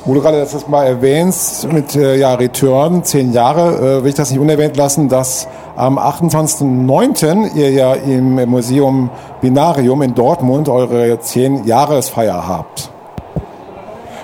Wo 0.05 0.15
du 0.15 0.23
gerade 0.23 0.39
das 0.39 0.67
mal 0.67 0.87
erwähnst 0.87 1.71
mit 1.71 1.95
äh, 1.95 2.17
ja, 2.17 2.35
Return, 2.35 3.05
zehn 3.05 3.33
Jahre, 3.33 3.99
äh, 3.99 4.03
will 4.03 4.09
ich 4.09 4.15
das 4.15 4.31
nicht 4.31 4.41
unerwähnt 4.41 4.77
lassen, 4.77 5.09
dass 5.11 5.47
am 5.77 5.99
28.09. 5.99 7.55
ihr 7.55 7.71
ja 7.71 7.95
im 7.95 8.49
Museum 8.49 9.11
Binarium 9.43 10.01
in 10.03 10.15
Dortmund 10.15 10.69
eure 10.69 11.21
zehn 11.21 11.65
Jahresfeier 11.65 12.49
habt. 12.49 12.91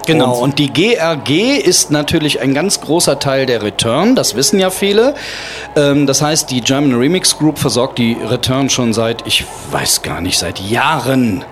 Genau, 0.06 0.38
und 0.38 0.58
die 0.58 0.72
GRG 0.72 1.58
ist 1.58 1.90
natürlich 1.90 2.40
ein 2.40 2.54
ganz 2.54 2.80
großer 2.80 3.18
Teil 3.18 3.46
der 3.46 3.62
Return, 3.62 4.14
das 4.14 4.36
wissen 4.36 4.58
ja 4.58 4.70
viele. 4.70 5.14
Ähm, 5.74 6.06
das 6.06 6.22
heißt, 6.22 6.50
die 6.50 6.60
German 6.60 6.94
Remix 6.94 7.38
Group 7.38 7.58
versorgt 7.58 7.98
die 7.98 8.14
Return 8.14 8.70
schon 8.70 8.92
seit, 8.92 9.26
ich 9.26 9.44
weiß 9.70 10.02
gar 10.02 10.20
nicht, 10.20 10.38
seit 10.38 10.60
Jahren 10.60 11.44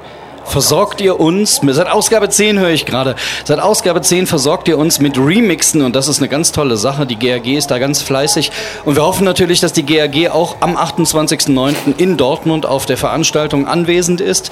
versorgt 0.44 1.00
ihr 1.00 1.18
uns, 1.18 1.60
seit 1.62 1.88
Ausgabe 1.88 2.28
10 2.28 2.58
höre 2.58 2.70
ich 2.70 2.86
gerade, 2.86 3.16
seit 3.44 3.60
Ausgabe 3.60 4.00
10 4.00 4.26
versorgt 4.26 4.68
ihr 4.68 4.78
uns 4.78 5.00
mit 5.00 5.18
Remixen 5.18 5.82
und 5.82 5.96
das 5.96 6.08
ist 6.08 6.18
eine 6.18 6.28
ganz 6.28 6.52
tolle 6.52 6.76
Sache. 6.76 7.06
Die 7.06 7.18
GRG 7.18 7.56
ist 7.56 7.70
da 7.70 7.78
ganz 7.78 8.02
fleißig 8.02 8.52
und 8.84 8.96
wir 8.96 9.04
hoffen 9.04 9.24
natürlich, 9.24 9.60
dass 9.60 9.72
die 9.72 9.84
GRG 9.84 10.28
auch 10.28 10.56
am 10.60 10.76
28.09. 10.76 11.98
in 11.98 12.16
Dortmund 12.16 12.66
auf 12.66 12.86
der 12.86 12.96
Veranstaltung 12.96 13.66
anwesend 13.66 14.20
ist. 14.20 14.50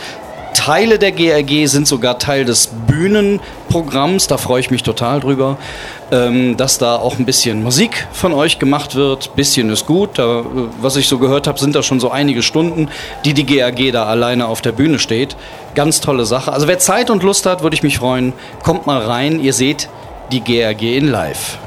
Teile 0.55 0.99
der 0.99 1.13
GRG 1.13 1.67
sind 1.67 1.87
sogar 1.87 2.19
Teil 2.19 2.45
des 2.45 2.71
Bühnenprogramms. 2.87 4.27
Da 4.27 4.37
freue 4.37 4.61
ich 4.61 4.71
mich 4.71 4.83
total 4.83 5.21
drüber, 5.21 5.57
ähm, 6.11 6.57
dass 6.57 6.79
da 6.79 6.97
auch 6.97 7.19
ein 7.19 7.25
bisschen 7.25 7.63
Musik 7.63 8.07
von 8.13 8.33
euch 8.33 8.59
gemacht 8.59 8.95
wird. 8.95 9.35
Bisschen 9.35 9.71
ist 9.71 9.87
gut. 9.87 10.19
Da, 10.19 10.45
was 10.81 10.97
ich 10.97 11.09
so 11.09 11.19
gehört 11.19 11.47
habe, 11.47 11.59
sind 11.59 11.75
da 11.75 11.83
schon 11.83 12.01
so 12.01 12.11
einige 12.11 12.43
Stunden, 12.43 12.89
die 13.25 13.35
die 13.35 13.47
GRG 13.47 13.91
da 13.93 14.07
alleine 14.07 14.47
auf 14.47 14.61
der 14.61 14.73
Bühne 14.73 14.99
steht. 14.99 15.37
Ganz 15.75 16.01
tolle 16.01 16.27
Sache. 16.27 16.53
Also 16.53 16.69
wer 16.69 16.79
Zeit 16.79 17.11
und 17.11 17.23
Lust 17.23 17.47
hat, 17.47 17.63
würde 17.63 17.75
ich 17.75 17.83
mich 17.83 17.99
freuen. 17.99 18.33
Kommt 18.63 18.87
mal 18.87 19.01
rein. 19.01 19.41
Ihr 19.41 19.53
seht 19.53 19.89
die 20.31 20.43
GRG 20.43 20.97
in 20.97 21.09
Live. 21.09 21.59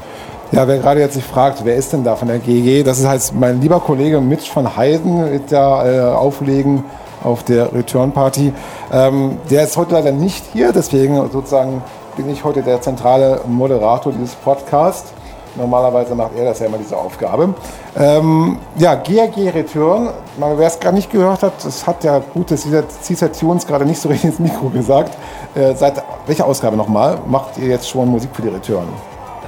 Ja, 0.52 0.66
wer 0.68 0.78
gerade 0.78 1.00
jetzt 1.00 1.14
sich 1.14 1.24
fragt, 1.24 1.64
wer 1.64 1.74
ist 1.74 1.92
denn 1.92 2.04
da 2.04 2.14
von 2.14 2.28
der 2.28 2.38
GG? 2.38 2.84
Das 2.84 2.98
ist 2.98 3.06
halt 3.06 3.20
mein 3.34 3.60
lieber 3.60 3.80
Kollege 3.80 4.20
Mitch 4.20 4.50
von 4.50 4.76
Heiden, 4.76 5.40
da 5.50 5.86
äh, 5.86 6.00
auflegen 6.14 6.84
auf 7.22 7.42
der 7.42 7.72
Return 7.72 8.12
Party. 8.12 8.52
Ähm, 8.92 9.38
der 9.50 9.64
ist 9.64 9.76
heute 9.76 9.94
leider 9.94 10.12
nicht 10.12 10.44
hier, 10.52 10.72
deswegen 10.72 11.16
sozusagen 11.30 11.82
bin 12.16 12.30
ich 12.30 12.44
heute 12.44 12.62
der 12.62 12.80
zentrale 12.80 13.40
Moderator 13.46 14.12
dieses 14.12 14.34
Podcasts. 14.34 15.12
Normalerweise 15.56 16.14
macht 16.14 16.32
er 16.36 16.44
das 16.44 16.58
ja 16.58 16.66
immer, 16.66 16.76
diese 16.78 16.96
Aufgabe. 16.96 17.54
Ähm, 17.96 18.58
ja, 18.76 18.94
GRG 18.94 19.50
Return, 19.54 20.10
wer 20.36 20.66
es 20.66 20.78
gar 20.78 20.92
nicht 20.92 21.10
gehört 21.10 21.42
hat, 21.42 21.52
das 21.64 21.86
hat 21.86 22.04
der 22.04 22.20
gute 22.34 22.56
Cesar 22.56 23.32
Tunes 23.32 23.66
gerade 23.66 23.86
nicht 23.86 24.00
so 24.00 24.08
richtig 24.10 24.30
ins 24.30 24.38
Mikro 24.38 24.68
gesagt. 24.68 25.16
Äh, 25.54 25.74
seit 25.74 26.02
welcher 26.26 26.46
Ausgabe 26.46 26.76
nochmal 26.76 27.18
macht 27.26 27.56
ihr 27.56 27.68
jetzt 27.68 27.88
schon 27.88 28.08
Musik 28.08 28.30
für 28.34 28.42
die 28.42 28.48
Return? 28.48 28.86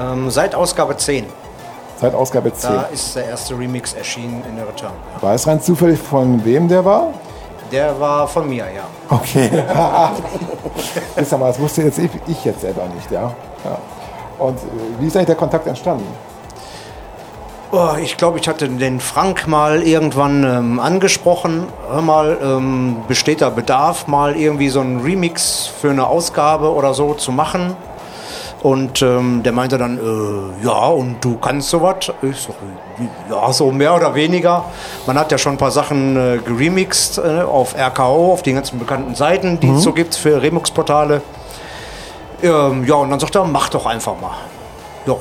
Ähm, 0.01 0.31
seit 0.31 0.55
Ausgabe 0.55 0.97
10. 0.97 1.27
Seit 2.01 2.15
Ausgabe 2.15 2.55
10. 2.55 2.71
Da 2.71 2.83
ist 2.93 3.17
der 3.17 3.27
erste 3.27 3.59
Remix 3.59 3.93
erschienen 3.93 4.43
in 4.49 4.57
der 4.57 4.69
Return. 4.69 4.93
Ja. 5.21 5.29
Weiß 5.29 5.47
rein 5.47 5.61
zufällig, 5.61 5.99
von 5.99 6.45
wem 6.45 6.69
der 6.69 6.85
war? 6.85 7.09
Der 7.71 7.99
war 8.01 8.27
von 8.27 8.49
mir, 8.49 8.65
ja. 8.75 8.85
Okay. 9.09 9.51
Wisst 11.17 11.33
ihr 11.33 11.39
mal, 11.39 11.49
das 11.49 11.59
wusste 11.59 11.83
jetzt 11.83 11.99
ich, 11.99 12.11
ich 12.27 12.45
jetzt 12.45 12.61
selber 12.61 12.87
nicht, 12.95 13.11
ja. 13.11 13.33
ja. 13.65 13.79
Und 14.39 14.57
äh, 14.59 14.61
wie 14.99 15.07
ist 15.07 15.17
eigentlich 15.17 15.27
der 15.27 15.37
Kontakt 15.37 15.67
entstanden? 15.67 16.07
Oh, 17.71 17.91
ich 18.03 18.17
glaube, 18.17 18.39
ich 18.39 18.49
hatte 18.49 18.67
den 18.67 18.99
Frank 18.99 19.47
mal 19.47 19.83
irgendwann 19.83 20.43
ähm, 20.43 20.81
angesprochen. 20.81 21.67
Hör 21.91 22.01
mal, 22.01 22.39
ähm, 22.43 22.97
besteht 23.09 23.43
da 23.43 23.51
Bedarf, 23.51 24.07
mal 24.07 24.37
irgendwie 24.37 24.71
so 24.71 24.81
einen 24.81 25.01
Remix 25.01 25.67
für 25.67 25.91
eine 25.91 26.07
Ausgabe 26.07 26.73
oder 26.73 26.95
so 26.95 27.13
zu 27.13 27.31
machen? 27.31 27.77
Und 28.63 29.03
ähm, 29.03 29.43
der 29.45 29.53
meinte 29.53 29.79
dann, 29.79 29.99
äh, 29.99 30.67
ja, 30.67 30.87
und 30.89 31.25
du 31.25 31.37
kannst 31.37 31.71
sowas? 31.71 32.13
Ich 32.23 32.37
so, 32.37 32.55
ja, 33.31 33.53
so 33.53 33.71
mehr 33.71 33.95
oder 33.95 34.15
weniger. 34.15 34.65
Man 35.07 35.17
hat 35.17 35.31
ja 35.31 35.39
schon 35.39 35.53
ein 35.53 35.59
paar 35.59 35.71
Sachen 35.71 36.17
äh, 36.17 36.39
geremixed 36.39 37.19
äh, 37.19 37.43
auf 37.43 37.77
RKO, 37.77 38.33
auf 38.33 38.43
den 38.43 38.57
ganzen 38.57 38.81
bekannten 38.81 39.15
Seiten, 39.15 39.61
die 39.61 39.69
mhm. 39.69 39.77
es 39.77 39.85
so 39.85 39.93
gibt 39.93 40.17
für 40.17 40.43
Remix-Portale. 40.43 41.23
Ähm, 42.43 42.85
ja, 42.85 42.97
und 42.97 43.11
dann 43.11 43.21
sagt 43.21 43.37
er, 43.37 43.45
mach 43.45 43.69
doch 43.69 43.87
einfach 43.87 44.21
mal. 44.21 44.35
Ja, 45.07 45.15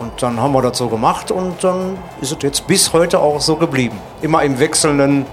und 0.00 0.20
dann 0.20 0.40
haben 0.40 0.52
wir 0.52 0.62
das 0.62 0.78
so 0.78 0.88
gemacht 0.88 1.30
und 1.30 1.62
dann 1.62 1.96
ist 2.20 2.32
es 2.32 2.38
jetzt 2.40 2.66
bis 2.66 2.92
heute 2.92 3.20
auch 3.20 3.40
so 3.40 3.54
geblieben. 3.54 3.98
Immer 4.20 4.42
im 4.42 4.58
wechselnden 4.58 5.26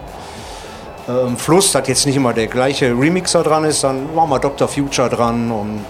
ähm, 1.08 1.38
Fluss, 1.38 1.72
dass 1.72 1.88
jetzt 1.88 2.06
nicht 2.06 2.18
immer 2.18 2.34
der 2.34 2.48
gleiche 2.48 2.88
Remixer 2.92 3.42
dran 3.42 3.64
ist, 3.64 3.84
dann 3.84 4.14
machen 4.14 4.30
wir 4.30 4.40
Dr. 4.40 4.68
Future 4.68 5.10
dran 5.10 5.52
und 5.52 5.86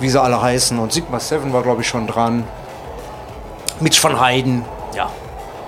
wie 0.00 0.08
sie 0.08 0.20
alle 0.20 0.40
heißen. 0.40 0.78
Und 0.78 0.92
Sigma 0.92 1.20
7 1.20 1.52
war, 1.52 1.62
glaube 1.62 1.82
ich, 1.82 1.88
schon 1.88 2.06
dran. 2.06 2.44
Mitch 3.80 4.00
von 4.00 4.18
Heiden, 4.20 4.64
ja. 4.94 5.10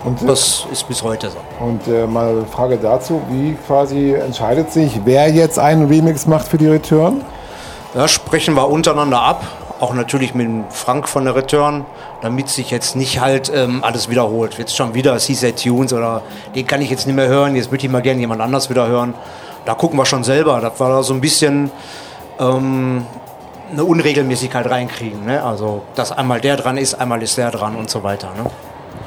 Und, 0.04 0.26
das 0.26 0.66
ist 0.72 0.88
bis 0.88 1.02
heute 1.02 1.30
so. 1.30 1.38
Und 1.62 1.86
äh, 1.86 2.06
mal 2.06 2.44
Frage 2.50 2.78
dazu, 2.78 3.20
wie 3.28 3.56
quasi 3.66 4.14
entscheidet 4.14 4.72
sich, 4.72 5.00
wer 5.04 5.30
jetzt 5.30 5.58
einen 5.58 5.88
Remix 5.88 6.26
macht 6.26 6.48
für 6.48 6.56
die 6.56 6.68
Return? 6.68 7.22
Da 7.92 8.08
sprechen 8.08 8.54
wir 8.54 8.68
untereinander 8.68 9.20
ab, 9.20 9.44
auch 9.78 9.92
natürlich 9.92 10.34
mit 10.34 10.48
Frank 10.70 11.08
von 11.08 11.24
der 11.24 11.34
Return, 11.34 11.84
damit 12.22 12.48
sich 12.48 12.70
jetzt 12.70 12.96
nicht 12.96 13.20
halt 13.20 13.52
ähm, 13.54 13.84
alles 13.84 14.08
wiederholt. 14.08 14.56
Jetzt 14.58 14.74
schon 14.74 14.94
wieder 14.94 15.18
CZ 15.18 15.62
Tunes 15.62 15.92
oder 15.92 16.22
den 16.54 16.66
kann 16.66 16.80
ich 16.80 16.88
jetzt 16.88 17.06
nicht 17.06 17.16
mehr 17.16 17.28
hören, 17.28 17.54
jetzt 17.56 17.70
würde 17.70 17.84
ich 17.84 17.90
mal 17.90 18.00
gerne 18.00 18.20
jemand 18.20 18.40
anders 18.40 18.70
wieder 18.70 18.86
hören. 18.86 19.14
Da 19.66 19.74
gucken 19.74 19.98
wir 19.98 20.06
schon 20.06 20.24
selber. 20.24 20.60
Das 20.60 20.80
war 20.80 20.88
da 20.88 21.02
so 21.02 21.12
ein 21.12 21.20
bisschen 21.20 21.70
ähm, 22.38 23.04
eine 23.72 23.84
Unregelmäßigkeit 23.84 24.68
reinkriegen. 24.68 25.24
Ne? 25.24 25.42
Also, 25.42 25.82
dass 25.94 26.12
einmal 26.12 26.40
der 26.40 26.56
dran 26.56 26.76
ist, 26.76 26.94
einmal 26.94 27.22
ist 27.22 27.36
der 27.38 27.50
dran 27.50 27.76
und 27.76 27.90
so 27.90 28.02
weiter. 28.02 28.28
Ne? 28.36 28.50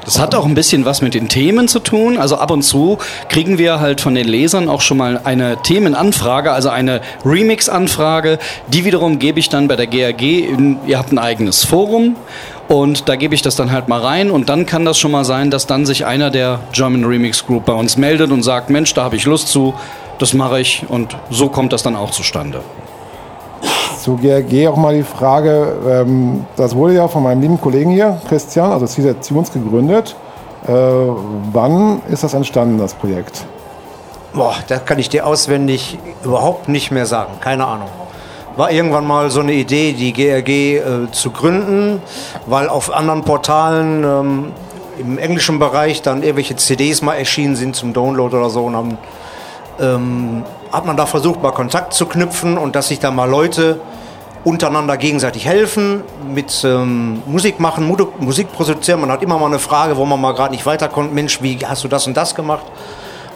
Das 0.04 0.18
hat 0.18 0.34
auch 0.34 0.44
ein 0.44 0.54
bisschen 0.54 0.84
was 0.84 1.00
mit 1.00 1.14
den 1.14 1.28
Themen 1.28 1.66
zu 1.66 1.80
tun. 1.80 2.18
Also 2.18 2.36
ab 2.36 2.50
und 2.50 2.62
zu 2.62 2.98
kriegen 3.28 3.56
wir 3.56 3.80
halt 3.80 4.02
von 4.02 4.14
den 4.14 4.28
Lesern 4.28 4.68
auch 4.68 4.82
schon 4.82 4.98
mal 4.98 5.20
eine 5.24 5.56
Themenanfrage, 5.62 6.52
also 6.52 6.68
eine 6.68 7.00
Remix-Anfrage. 7.24 8.38
Die 8.68 8.84
wiederum 8.84 9.18
gebe 9.18 9.38
ich 9.38 9.48
dann 9.48 9.66
bei 9.66 9.76
der 9.76 9.86
GAG. 9.86 10.20
In, 10.20 10.78
ihr 10.86 10.98
habt 10.98 11.12
ein 11.12 11.18
eigenes 11.18 11.64
Forum 11.64 12.16
und 12.68 13.08
da 13.08 13.16
gebe 13.16 13.34
ich 13.34 13.40
das 13.40 13.56
dann 13.56 13.72
halt 13.72 13.88
mal 13.88 14.00
rein 14.00 14.30
und 14.30 14.50
dann 14.50 14.66
kann 14.66 14.84
das 14.84 14.98
schon 14.98 15.10
mal 15.10 15.24
sein, 15.24 15.50
dass 15.50 15.66
dann 15.66 15.86
sich 15.86 16.04
einer 16.04 16.30
der 16.30 16.60
German 16.72 17.04
Remix 17.04 17.46
Group 17.46 17.64
bei 17.64 17.74
uns 17.74 17.96
meldet 17.96 18.30
und 18.30 18.42
sagt, 18.42 18.68
Mensch, 18.68 18.92
da 18.92 19.04
habe 19.04 19.16
ich 19.16 19.24
Lust 19.24 19.48
zu, 19.48 19.74
das 20.18 20.34
mache 20.34 20.60
ich 20.60 20.84
und 20.88 21.16
so 21.30 21.48
kommt 21.48 21.72
das 21.72 21.82
dann 21.82 21.96
auch 21.96 22.10
zustande. 22.10 22.60
Zu 24.04 24.18
GRG 24.18 24.68
auch 24.68 24.76
mal 24.76 24.94
die 24.94 25.02
Frage, 25.02 25.78
ähm, 25.88 26.44
das 26.56 26.76
wurde 26.76 26.92
ja 26.92 27.08
von 27.08 27.22
meinem 27.22 27.40
lieben 27.40 27.58
Kollegen 27.58 27.90
hier, 27.90 28.20
Christian, 28.28 28.70
also 28.70 28.84
Tunes, 29.26 29.50
gegründet. 29.50 30.14
Äh, 30.68 30.72
wann 31.54 32.02
ist 32.10 32.22
das 32.22 32.34
entstanden, 32.34 32.76
das 32.76 32.92
Projekt? 32.92 33.46
Boah, 34.34 34.56
das 34.68 34.84
kann 34.84 34.98
ich 34.98 35.08
dir 35.08 35.26
auswendig 35.26 35.98
überhaupt 36.22 36.68
nicht 36.68 36.90
mehr 36.90 37.06
sagen, 37.06 37.32
keine 37.40 37.66
Ahnung. 37.66 37.88
War 38.56 38.70
irgendwann 38.70 39.06
mal 39.06 39.30
so 39.30 39.40
eine 39.40 39.54
Idee, 39.54 39.94
die 39.94 40.12
GRG 40.12 40.48
äh, 40.50 41.10
zu 41.10 41.30
gründen, 41.30 42.02
weil 42.44 42.68
auf 42.68 42.92
anderen 42.92 43.22
Portalen 43.22 44.04
ähm, 44.04 44.52
im 44.98 45.16
englischen 45.16 45.58
Bereich 45.58 46.02
dann 46.02 46.22
irgendwelche 46.22 46.56
CDs 46.56 47.00
mal 47.00 47.14
erschienen 47.14 47.56
sind 47.56 47.74
zum 47.74 47.94
Download 47.94 48.36
oder 48.36 48.50
so 48.50 48.66
und 48.66 48.76
haben 48.76 48.98
ähm, 49.80 50.42
hat 50.74 50.86
man 50.86 50.96
da 50.96 51.06
versucht, 51.06 51.42
mal 51.42 51.52
Kontakt 51.52 51.94
zu 51.94 52.06
knüpfen 52.06 52.58
und 52.58 52.74
dass 52.76 52.88
sich 52.88 52.98
da 52.98 53.10
mal 53.10 53.28
Leute 53.28 53.80
untereinander 54.44 54.96
gegenseitig 54.96 55.46
helfen, 55.46 56.02
mit 56.32 56.62
ähm, 56.64 57.22
Musik 57.26 57.60
machen, 57.60 57.86
Musik 58.18 58.52
produzieren. 58.52 59.00
Man 59.00 59.10
hat 59.10 59.22
immer 59.22 59.38
mal 59.38 59.46
eine 59.46 59.58
Frage, 59.58 59.96
wo 59.96 60.04
man 60.04 60.20
mal 60.20 60.34
gerade 60.34 60.52
nicht 60.52 60.66
weiterkommt. 60.66 61.14
Mensch, 61.14 61.40
wie 61.42 61.58
hast 61.64 61.82
du 61.82 61.88
das 61.88 62.06
und 62.06 62.16
das 62.16 62.34
gemacht? 62.34 62.64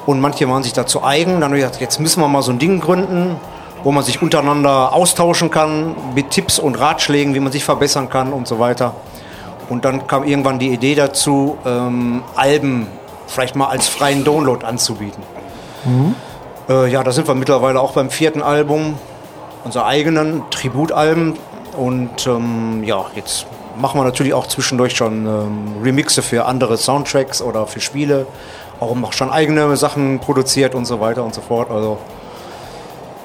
Und 0.05 0.21
manche 0.21 0.49
waren 0.49 0.63
sich 0.63 0.75
dazu 0.75 1.03
eigen. 1.03 1.41
Dann 1.41 1.45
habe 1.45 1.57
ich 1.57 1.63
gesagt, 1.65 1.81
jetzt 1.81 1.99
müssen 1.99 2.21
wir 2.21 2.29
mal 2.29 2.43
so 2.43 2.53
ein 2.53 2.59
Ding 2.59 2.81
gründen, 2.81 3.37
wo 3.85 3.93
man 3.93 4.05
sich 4.05 4.21
untereinander 4.21 4.93
austauschen 4.93 5.51
kann 5.51 5.95
mit 6.15 6.31
Tipps 6.31 6.59
und 6.59 6.79
Ratschlägen, 6.79 7.35
wie 7.35 7.41
man 7.41 7.53
sich 7.53 7.65
verbessern 7.65 8.11
kann 8.11 8.33
und 8.33 8.47
so 8.47 8.59
weiter. 8.59 8.95
Und 9.71 9.85
dann 9.85 10.07
kam 10.07 10.25
irgendwann 10.25 10.59
die 10.59 10.69
Idee 10.69 10.95
dazu, 10.95 11.57
ähm, 11.65 12.23
Alben 12.37 12.87
vielleicht 13.27 13.57
mal 13.57 13.69
als 13.69 13.89
freien 13.89 14.25
Download 14.25 14.65
anzubieten. 14.65 15.23
Mhm. 15.85 16.15
Äh, 16.69 16.91
ja, 16.91 17.03
da 17.03 17.13
sind 17.13 17.27
wir 17.27 17.35
mittlerweile 17.35 17.81
auch 17.81 17.93
beim 17.93 18.11
vierten 18.11 18.43
Album, 18.43 18.95
unser 19.65 19.87
eigenen 19.87 20.43
Tributalben. 20.51 21.35
Und 21.77 22.27
ähm, 22.27 22.83
ja, 22.85 23.07
jetzt 23.15 23.47
machen 23.81 23.99
wir 24.01 24.05
natürlich 24.05 24.35
auch 24.35 24.47
zwischendurch 24.47 24.95
schon 24.95 25.27
ähm, 25.27 25.83
Remixe 25.83 26.23
für 26.23 26.45
andere 26.45 26.77
Soundtracks 26.77 27.41
oder 27.41 27.67
für 27.67 27.81
Spiele. 27.81 28.27
Auch 28.81 29.13
schon 29.13 29.31
eigene 29.31 29.77
Sachen 29.77 30.19
produziert 30.21 30.75
und 30.75 30.85
so 30.85 31.01
weiter 31.01 31.25
und 31.25 31.35
so 31.35 31.41
fort. 31.41 31.71
Also 31.71 31.99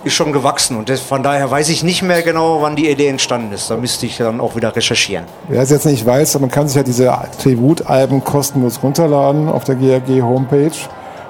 ist 0.03 0.13
schon 0.13 0.33
gewachsen 0.33 0.75
und 0.75 0.89
das, 0.89 0.99
von 0.99 1.23
daher 1.23 1.49
weiß 1.49 1.69
ich 1.69 1.81
nicht 1.81 2.01
mehr 2.01 2.23
genau, 2.23 2.61
wann 2.61 2.75
die 2.75 2.89
Idee 2.89 3.07
entstanden 3.07 3.53
ist. 3.53 3.69
Da 3.69 3.77
müsste 3.77 4.05
ich 4.05 4.17
dann 4.17 4.41
auch 4.41 4.55
wieder 4.55 4.75
recherchieren. 4.75 5.25
Wer 5.47 5.61
es 5.61 5.69
jetzt 5.69 5.85
nicht 5.85 6.05
weiß, 6.05 6.39
man 6.39 6.51
kann 6.51 6.67
sich 6.67 6.75
ja 6.75 6.83
diese 6.83 7.13
Tributalben 7.41 8.21
kostenlos 8.23 8.83
runterladen 8.83 9.47
auf 9.47 9.63
der 9.63 9.75
GRG 9.75 10.21
Homepage. 10.21 10.71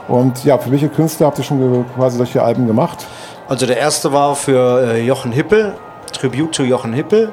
Und 0.08 0.44
ja, 0.44 0.58
für 0.58 0.72
welche 0.72 0.90
Künstler 0.90 1.28
habt 1.28 1.38
ihr 1.38 1.44
schon 1.44 1.86
quasi 1.96 2.18
solche 2.18 2.44
Alben 2.44 2.68
gemacht? 2.68 3.06
Also 3.48 3.66
der 3.66 3.78
erste 3.78 4.12
war 4.12 4.36
für 4.36 4.94
äh, 4.94 5.06
Jochen 5.06 5.32
Hippel, 5.32 5.74
Tribute 6.12 6.54
to 6.54 6.64
Jochen 6.64 6.94
Hippel. 6.94 7.32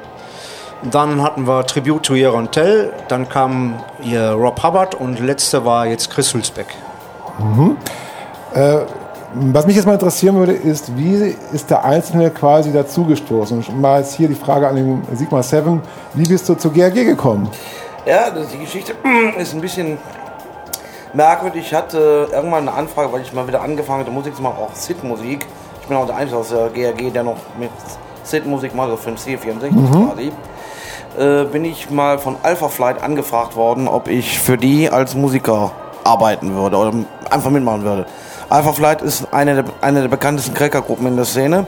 Dann 0.91 1.23
hatten 1.23 1.47
wir 1.47 1.67
Tribute 1.67 2.03
to 2.03 2.15
Jeron 2.15 2.51
Tell, 2.51 2.91
dann 3.09 3.29
kam 3.29 3.75
hier 4.01 4.31
Rob 4.31 4.63
Hubbard 4.63 4.95
und 4.95 5.21
letzte 5.21 5.65
war 5.67 5.87
jetzt 5.87 6.11
Chris 6.11 6.33
Hülsbeck. 6.33 6.69
Mhm. 7.39 7.77
Äh, 8.55 8.79
was 9.35 9.67
mich 9.67 9.77
jetzt 9.77 9.85
mal 9.85 9.93
interessieren 9.93 10.37
würde, 10.37 10.53
ist, 10.53 10.97
wie 10.97 11.37
ist 11.53 11.71
der 11.71 11.85
Einzelne 11.85 12.31
quasi 12.31 12.73
dazugestoßen? 12.73 13.59
Und 13.59 13.81
mal 13.81 14.01
jetzt 14.01 14.15
hier 14.15 14.27
die 14.27 14.35
Frage 14.35 14.67
an 14.67 14.77
den 14.77 15.03
Sigma 15.15 15.43
7, 15.43 15.81
wie 16.15 16.27
bist 16.27 16.49
du 16.49 16.55
zur 16.55 16.73
GRG 16.73 17.05
gekommen? 17.05 17.49
Ja, 18.07 18.31
die 18.31 18.59
Geschichte 18.59 18.95
ist 19.39 19.55
ein 19.55 19.61
bisschen 19.61 19.99
merkwürdig. 21.13 21.67
Ich 21.67 21.75
hatte 21.75 22.29
irgendwann 22.33 22.69
eine 22.69 22.77
Anfrage, 22.77 23.13
weil 23.13 23.23
ich 23.23 23.33
mal 23.33 23.47
wieder 23.47 23.63
angefangen 23.63 24.01
hatte, 24.01 24.11
Musik 24.11 24.37
zu 24.37 24.43
machen, 24.43 24.57
auch 24.59 24.75
Sid-Musik. 24.75 25.47
Ich 25.81 25.89
bin 25.89 25.97
auch 25.97 26.07
der 26.07 26.17
Einzige 26.17 26.39
aus 26.39 26.51
der 26.51 26.69
GRG, 26.69 27.11
der 27.13 27.23
noch 27.23 27.37
mit 27.59 27.71
Sid-Musik 28.25 28.75
macht, 28.75 28.91
also 28.91 28.97
für 28.97 29.11
den 29.11 29.19
C64 29.19 29.71
mhm. 29.71 30.09
quasi. 30.09 30.33
Äh, 31.19 31.45
bin 31.45 31.65
ich 31.65 31.91
mal 31.91 32.19
von 32.19 32.37
Alpha 32.43 32.69
Flight 32.69 33.03
angefragt 33.03 33.57
worden, 33.57 33.89
ob 33.89 34.09
ich 34.09 34.39
für 34.39 34.57
die 34.57 34.89
als 34.91 35.15
Musiker 35.15 35.73
arbeiten 36.05 36.55
würde 36.55 36.77
oder 36.77 36.93
einfach 37.31 37.51
mitmachen 37.51 37.83
würde. 37.83 38.07
Alpha 38.49 38.73
Flight 38.73 39.03
ist 39.03 39.33
eine 39.33 39.63
der, 39.63 39.65
eine 39.81 40.03
der 40.03 40.09
bekanntesten 40.09 40.55
Crackergruppen 40.55 41.07
in 41.07 41.17
der 41.17 41.25
Szene. 41.25 41.67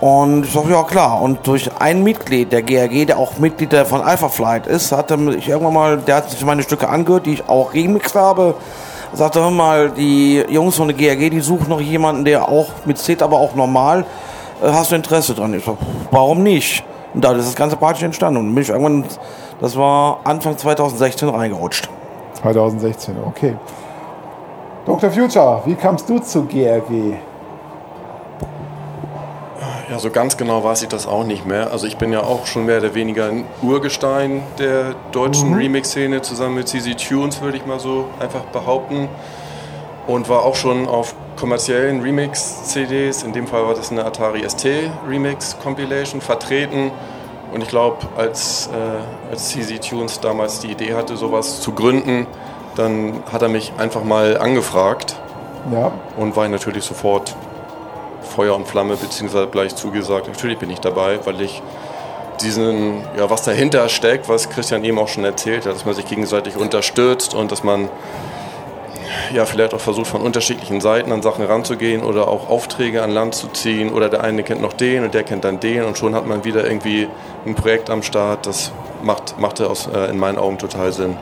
Und 0.00 0.46
ich 0.46 0.52
sage, 0.52 0.70
ja 0.70 0.82
klar. 0.82 1.20
Und 1.20 1.46
durch 1.46 1.70
ein 1.78 2.02
Mitglied 2.02 2.52
der 2.52 2.62
GRG, 2.62 3.04
der 3.04 3.18
auch 3.18 3.38
Mitglied 3.38 3.74
von 3.86 4.00
Alpha 4.00 4.28
Flight 4.28 4.66
ist, 4.66 4.92
hat 4.92 5.10
er 5.10 5.18
mich 5.18 5.46
irgendwann 5.48 5.74
mal, 5.74 5.98
der 5.98 6.16
hat 6.16 6.30
sich 6.30 6.44
meine 6.44 6.62
Stücke 6.62 6.88
angehört, 6.88 7.26
die 7.26 7.34
ich 7.34 7.48
auch 7.48 7.74
remixed 7.74 8.14
habe. 8.14 8.54
Sagte, 9.12 9.40
hör 9.40 9.50
mal, 9.50 9.90
die 9.90 10.42
Jungs 10.48 10.76
von 10.76 10.88
der 10.88 10.96
GRG, 10.96 11.30
die 11.30 11.40
suchen 11.40 11.68
noch 11.68 11.80
jemanden, 11.80 12.24
der 12.24 12.48
auch 12.48 12.68
mit 12.86 12.96
C, 12.96 13.16
aber 13.20 13.38
auch 13.38 13.54
normal. 13.54 14.06
Äh, 14.62 14.68
hast 14.72 14.92
du 14.92 14.96
Interesse 14.96 15.34
dran? 15.34 15.52
Ich 15.52 15.64
sag, 15.64 15.76
warum 16.10 16.42
nicht? 16.42 16.82
Und 17.12 17.24
da 17.24 17.32
ist 17.32 17.48
das 17.48 17.56
ganze 17.56 17.76
Party 17.76 18.04
entstanden. 18.04 18.38
Und 18.38 18.54
bin 18.54 18.62
ich 18.62 18.70
irgendwann, 18.70 19.04
das 19.60 19.76
war 19.76 20.20
Anfang 20.24 20.56
2016 20.56 21.28
reingerutscht. 21.28 21.88
2016, 22.40 23.16
okay. 23.26 23.56
Dr. 24.86 25.10
Future, 25.10 25.60
wie 25.66 25.74
kamst 25.74 26.08
du 26.08 26.20
zu 26.20 26.44
GRG? 26.44 27.16
Ja, 29.90 29.98
so 29.98 30.10
ganz 30.10 30.36
genau 30.36 30.62
weiß 30.62 30.82
ich 30.82 30.88
das 30.88 31.08
auch 31.08 31.24
nicht 31.24 31.46
mehr. 31.46 31.72
Also 31.72 31.88
ich 31.88 31.96
bin 31.96 32.12
ja 32.12 32.22
auch 32.22 32.46
schon 32.46 32.64
mehr 32.64 32.78
oder 32.78 32.94
weniger 32.94 33.26
ein 33.26 33.44
Urgestein 33.60 34.44
der 34.56 34.94
deutschen 35.10 35.50
mhm. 35.50 35.56
Remix-Szene 35.56 36.22
zusammen 36.22 36.54
mit 36.54 36.68
CZ 36.68 37.08
Tunes, 37.08 37.40
würde 37.40 37.56
ich 37.56 37.66
mal 37.66 37.80
so 37.80 38.06
einfach 38.20 38.42
behaupten. 38.52 39.08
Und 40.06 40.28
war 40.28 40.44
auch 40.44 40.54
schon 40.54 40.86
auf 40.86 41.16
kommerziellen 41.34 42.02
Remix-CDs, 42.02 43.24
in 43.24 43.32
dem 43.32 43.48
Fall 43.48 43.66
war 43.66 43.74
das 43.74 43.90
eine 43.90 44.04
Atari 44.04 44.48
ST 44.48 44.64
Remix 45.08 45.56
Compilation, 45.60 46.20
vertreten. 46.20 46.92
Und 47.52 47.60
ich 47.60 47.68
glaube, 47.68 48.06
als, 48.16 48.70
äh, 48.72 49.32
als 49.32 49.48
CZ 49.48 49.80
Tunes 49.88 50.20
damals 50.20 50.60
die 50.60 50.70
Idee 50.70 50.94
hatte, 50.94 51.16
sowas 51.16 51.60
zu 51.62 51.72
gründen, 51.72 52.28
dann 52.76 53.24
hat 53.32 53.42
er 53.42 53.48
mich 53.48 53.72
einfach 53.76 54.04
mal 54.04 54.38
angefragt 54.38 55.16
ja. 55.72 55.90
und 56.16 56.36
war 56.36 56.46
natürlich 56.46 56.84
sofort 56.84 57.34
Feuer 58.40 58.56
und 58.56 58.66
Flamme, 58.66 58.96
beziehungsweise 58.96 59.48
gleich 59.48 59.76
zugesagt, 59.76 60.26
natürlich 60.26 60.56
bin 60.56 60.70
ich 60.70 60.80
dabei, 60.80 61.18
weil 61.26 61.42
ich 61.42 61.60
diesen, 62.40 63.02
ja, 63.14 63.28
was 63.28 63.42
dahinter 63.42 63.86
steckt, 63.90 64.30
was 64.30 64.48
Christian 64.48 64.82
eben 64.82 64.98
auch 64.98 65.08
schon 65.08 65.26
erzählt 65.26 65.66
hat, 65.66 65.74
dass 65.74 65.84
man 65.84 65.94
sich 65.94 66.06
gegenseitig 66.06 66.56
unterstützt 66.56 67.34
und 67.34 67.52
dass 67.52 67.62
man 67.64 67.90
ja, 69.34 69.44
vielleicht 69.44 69.74
auch 69.74 69.80
versucht, 69.80 70.06
von 70.06 70.22
unterschiedlichen 70.22 70.80
Seiten 70.80 71.12
an 71.12 71.20
Sachen 71.20 71.44
ranzugehen 71.44 72.02
oder 72.02 72.28
auch 72.28 72.48
Aufträge 72.48 73.02
an 73.02 73.10
Land 73.10 73.34
zu 73.34 73.48
ziehen 73.48 73.92
oder 73.92 74.08
der 74.08 74.24
eine 74.24 74.42
kennt 74.42 74.62
noch 74.62 74.72
den 74.72 75.04
und 75.04 75.12
der 75.12 75.22
kennt 75.22 75.44
dann 75.44 75.60
den 75.60 75.84
und 75.84 75.98
schon 75.98 76.14
hat 76.14 76.26
man 76.26 76.42
wieder 76.42 76.64
irgendwie 76.64 77.08
ein 77.44 77.54
Projekt 77.54 77.90
am 77.90 78.02
Start. 78.02 78.46
Das 78.46 78.72
macht, 79.02 79.38
machte 79.38 79.68
aus, 79.68 79.86
äh, 79.86 80.06
in 80.06 80.18
meinen 80.18 80.38
Augen 80.38 80.56
total 80.56 80.94
Sinn. 80.94 81.14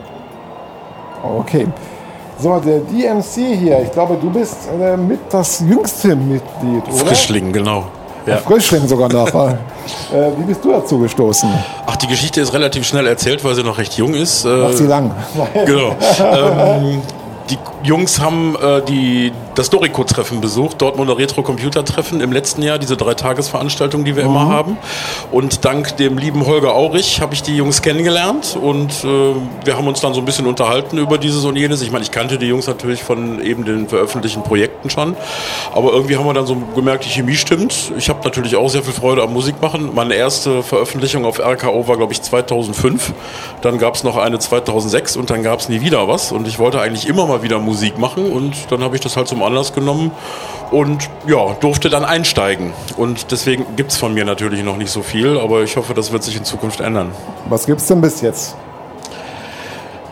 Okay. 1.21 1.67
So, 2.41 2.57
der 2.59 2.79
DMC 2.79 3.57
hier, 3.59 3.81
ich 3.83 3.91
glaube, 3.91 4.17
du 4.21 4.29
bist 4.29 4.55
äh, 4.79 4.95
mit 4.95 5.19
das 5.29 5.59
jüngste 5.59 6.15
Mitglied, 6.15 6.83
oder? 6.87 7.05
Frischling, 7.05 7.51
genau. 7.51 7.87
Ja. 8.25 8.37
Frischling 8.37 8.87
sogar 8.87 9.11
noch. 9.11 9.27
äh, 9.33 9.51
wie 10.37 10.43
bist 10.43 10.63
du 10.63 10.71
dazu 10.71 10.99
gestoßen? 10.99 11.49
Ach, 11.85 11.97
die 11.97 12.07
Geschichte 12.07 12.39
ist 12.39 12.53
relativ 12.53 12.85
schnell 12.85 13.07
erzählt, 13.07 13.43
weil 13.43 13.55
sie 13.55 13.63
noch 13.63 13.77
recht 13.77 13.97
jung 13.97 14.13
ist. 14.13 14.45
Äh, 14.45 14.55
Macht 14.55 14.77
sie 14.77 14.85
lang. 14.85 15.11
genau. 15.65 15.95
ähm, 16.19 17.01
die 17.49 17.57
Jungs 17.83 18.19
haben 18.19 18.55
äh, 18.55 18.81
die, 18.81 19.31
das 19.55 19.69
Dorico-Treffen 19.69 20.41
besucht, 20.41 20.81
Dortmunder 20.81 21.17
Retro-Computer-Treffen 21.17 22.19
im 22.19 22.31
letzten 22.31 22.61
Jahr, 22.61 22.77
diese 22.77 22.97
drei 22.97 23.13
Tagesveranstaltung, 23.13 24.03
die 24.03 24.15
wir 24.15 24.23
mhm. 24.23 24.29
immer 24.29 24.47
haben. 24.47 24.77
Und 25.31 25.63
dank 25.65 25.95
dem 25.97 26.17
lieben 26.17 26.45
Holger 26.45 26.75
Aurich 26.75 27.21
habe 27.21 27.33
ich 27.33 27.41
die 27.41 27.55
Jungs 27.55 27.81
kennengelernt 27.81 28.57
und 28.61 28.91
äh, 29.03 29.33
wir 29.63 29.77
haben 29.77 29.87
uns 29.87 30.01
dann 30.01 30.13
so 30.13 30.19
ein 30.19 30.25
bisschen 30.25 30.45
unterhalten 30.45 30.97
über 30.97 31.17
dieses 31.17 31.45
und 31.45 31.55
jenes. 31.55 31.81
Ich 31.81 31.91
meine, 31.91 32.03
ich 32.03 32.11
kannte 32.11 32.37
die 32.37 32.47
Jungs 32.47 32.67
natürlich 32.67 33.01
von 33.01 33.41
eben 33.41 33.63
den 33.63 33.87
veröffentlichten 33.87 34.43
Projekten 34.43 34.89
schon, 34.89 35.15
aber 35.73 35.93
irgendwie 35.93 36.17
haben 36.17 36.25
wir 36.25 36.33
dann 36.33 36.45
so 36.45 36.57
gemerkt, 36.75 37.05
die 37.05 37.09
Chemie 37.09 37.35
stimmt. 37.35 37.93
Ich 37.97 38.09
habe 38.09 38.19
natürlich 38.23 38.55
auch 38.55 38.69
sehr 38.69 38.83
viel 38.83 38.93
Freude 38.93 39.23
am 39.23 39.33
Musik 39.33 39.61
machen. 39.61 39.91
Meine 39.95 40.15
erste 40.15 40.63
Veröffentlichung 40.63 41.25
auf 41.25 41.39
RKO 41.39 41.87
war, 41.87 41.97
glaube 41.97 42.11
ich, 42.11 42.21
2005. 42.21 43.13
Dann 43.61 43.77
gab 43.77 43.95
es 43.95 44.03
noch 44.03 44.17
eine 44.17 44.37
2006 44.37 45.15
und 45.15 45.29
dann 45.29 45.43
gab 45.43 45.59
es 45.59 45.69
nie 45.69 45.81
wieder 45.81 46.07
was. 46.07 46.31
Und 46.31 46.47
ich 46.47 46.59
wollte 46.59 46.81
eigentlich 46.81 47.07
immer 47.07 47.25
mal 47.25 47.41
wieder 47.41 47.59
Musik 47.59 47.68
machen 47.97 48.31
und 48.31 48.71
dann 48.71 48.83
habe 48.83 48.95
ich 48.95 49.01
das 49.01 49.17
halt 49.17 49.27
zum 49.27 49.43
Anlass 49.43 49.73
genommen 49.73 50.11
und 50.71 51.09
ja, 51.27 51.53
durfte 51.59 51.89
dann 51.89 52.05
einsteigen. 52.05 52.73
Und 52.97 53.31
deswegen 53.31 53.75
gibt 53.75 53.91
es 53.91 53.97
von 53.97 54.13
mir 54.13 54.25
natürlich 54.25 54.63
noch 54.63 54.77
nicht 54.77 54.91
so 54.91 55.01
viel, 55.01 55.37
aber 55.37 55.63
ich 55.63 55.77
hoffe, 55.77 55.93
das 55.93 56.11
wird 56.11 56.23
sich 56.23 56.37
in 56.37 56.43
Zukunft 56.43 56.79
ändern. 56.79 57.11
Was 57.47 57.65
gibt 57.65 57.81
es 57.81 57.87
denn 57.87 58.01
bis 58.01 58.21
jetzt? 58.21 58.55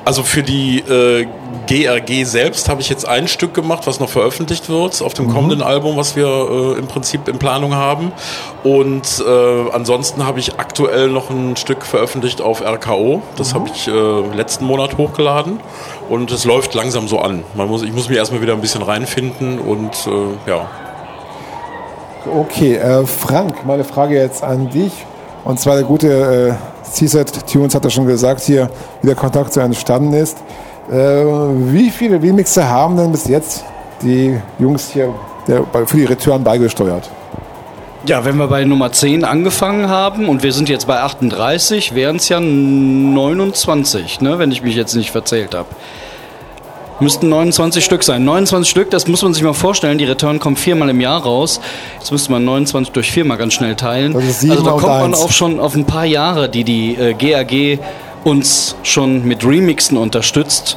Also 0.07 0.23
für 0.23 0.41
die 0.41 0.79
äh, 0.79 1.27
GRG 1.67 2.23
selbst 2.23 2.69
habe 2.69 2.79
ich 2.79 2.87
jetzt 2.87 3.05
ein 3.05 3.27
Stück 3.27 3.53
gemacht, 3.53 3.87
was 3.87 3.99
noch 3.99 4.07
veröffentlicht 4.07 4.69
wird 4.69 5.01
auf 5.01 5.13
dem 5.13 5.25
mhm. 5.25 5.33
kommenden 5.33 5.61
Album, 5.61 5.97
was 5.97 6.15
wir 6.15 6.27
äh, 6.27 6.79
im 6.79 6.87
Prinzip 6.87 7.27
in 7.27 7.39
Planung 7.39 7.75
haben. 7.75 8.13
Und 8.63 9.21
äh, 9.27 9.71
ansonsten 9.73 10.25
habe 10.25 10.39
ich 10.39 10.59
aktuell 10.59 11.09
noch 11.09 11.29
ein 11.29 11.57
Stück 11.57 11.85
veröffentlicht 11.85 12.39
auf 12.41 12.61
RKO. 12.61 13.21
Das 13.35 13.51
mhm. 13.51 13.55
habe 13.55 13.69
ich 13.75 13.89
äh, 13.89 14.35
letzten 14.35 14.63
Monat 14.63 14.97
hochgeladen 14.97 15.59
und 16.09 16.31
es 16.31 16.45
läuft 16.45 16.73
langsam 16.73 17.07
so 17.07 17.19
an. 17.19 17.43
Man 17.55 17.67
muss, 17.67 17.83
ich 17.83 17.93
muss 17.93 18.09
mich 18.09 18.17
erstmal 18.17 18.41
wieder 18.41 18.53
ein 18.53 18.61
bisschen 18.61 18.81
reinfinden 18.81 19.59
und 19.59 20.07
äh, 20.07 20.49
ja. 20.49 20.67
Okay, 22.33 22.75
äh, 22.75 23.05
Frank, 23.05 23.65
meine 23.65 23.83
Frage 23.83 24.15
jetzt 24.15 24.43
an 24.43 24.69
dich. 24.69 24.91
Und 25.43 25.59
zwar 25.59 25.75
der 25.75 25.85
gute 25.85 26.57
CZ 26.83 27.45
Tunes 27.51 27.73
hat 27.73 27.83
ja 27.83 27.89
schon 27.89 28.05
gesagt 28.05 28.41
hier, 28.41 28.69
wie 29.01 29.07
der 29.07 29.15
Kontakt 29.15 29.53
so 29.53 29.59
entstanden 29.59 30.13
ist. 30.13 30.37
Äh, 30.91 30.95
wie 30.95 31.89
viele 31.89 32.21
Remixer 32.21 32.67
haben 32.67 32.97
denn 32.97 33.11
bis 33.11 33.27
jetzt 33.27 33.63
die 34.01 34.37
Jungs 34.59 34.89
hier 34.89 35.13
der, 35.47 35.63
für 35.85 35.97
die 35.97 36.05
Return 36.05 36.43
beigesteuert? 36.43 37.09
Ja, 38.05 38.23
wenn 38.25 38.37
wir 38.37 38.47
bei 38.47 38.63
Nummer 38.63 38.91
10 38.91 39.23
angefangen 39.23 39.89
haben 39.89 40.29
und 40.29 40.43
wir 40.43 40.53
sind 40.53 40.69
jetzt 40.69 40.87
bei 40.87 40.99
38, 40.99 41.95
wären 41.95 42.17
es 42.17 42.29
ja 42.29 42.39
29, 42.39 44.21
ne, 44.21 44.39
wenn 44.39 44.51
ich 44.51 44.61
mich 44.61 44.75
jetzt 44.75 44.95
nicht 44.95 45.11
verzählt 45.11 45.55
habe. 45.55 45.67
Müssten 46.99 47.29
29 47.29 47.85
Stück 47.85 48.03
sein. 48.03 48.25
29 48.25 48.69
Stück, 48.69 48.89
das 48.89 49.07
muss 49.07 49.21
man 49.21 49.33
sich 49.33 49.43
mal 49.43 49.53
vorstellen. 49.53 49.99
Die 49.99 50.05
Return 50.05 50.39
kommt 50.39 50.57
viermal 50.57 50.89
im 50.89 50.99
Jahr 50.99 51.21
raus. 51.21 51.59
Jetzt 51.99 52.11
müsste 52.11 52.31
man 52.31 52.43
29 52.43 52.91
durch 52.91 53.11
vier 53.11 53.23
mal 53.23 53.35
ganz 53.35 53.53
schnell 53.53 53.75
teilen. 53.75 54.15
also 54.15 54.47
da 54.63 54.71
kommt 54.71 54.83
man 54.83 55.13
auch 55.13 55.31
schon 55.31 55.59
auf 55.59 55.75
ein 55.75 55.85
paar 55.85 56.05
Jahre, 56.05 56.49
die 56.49 56.63
die 56.63 56.95
äh, 56.95 57.13
GAG 57.13 57.79
uns 58.23 58.75
schon 58.81 59.25
mit 59.25 59.45
Remixen 59.45 59.95
unterstützt. 59.95 60.75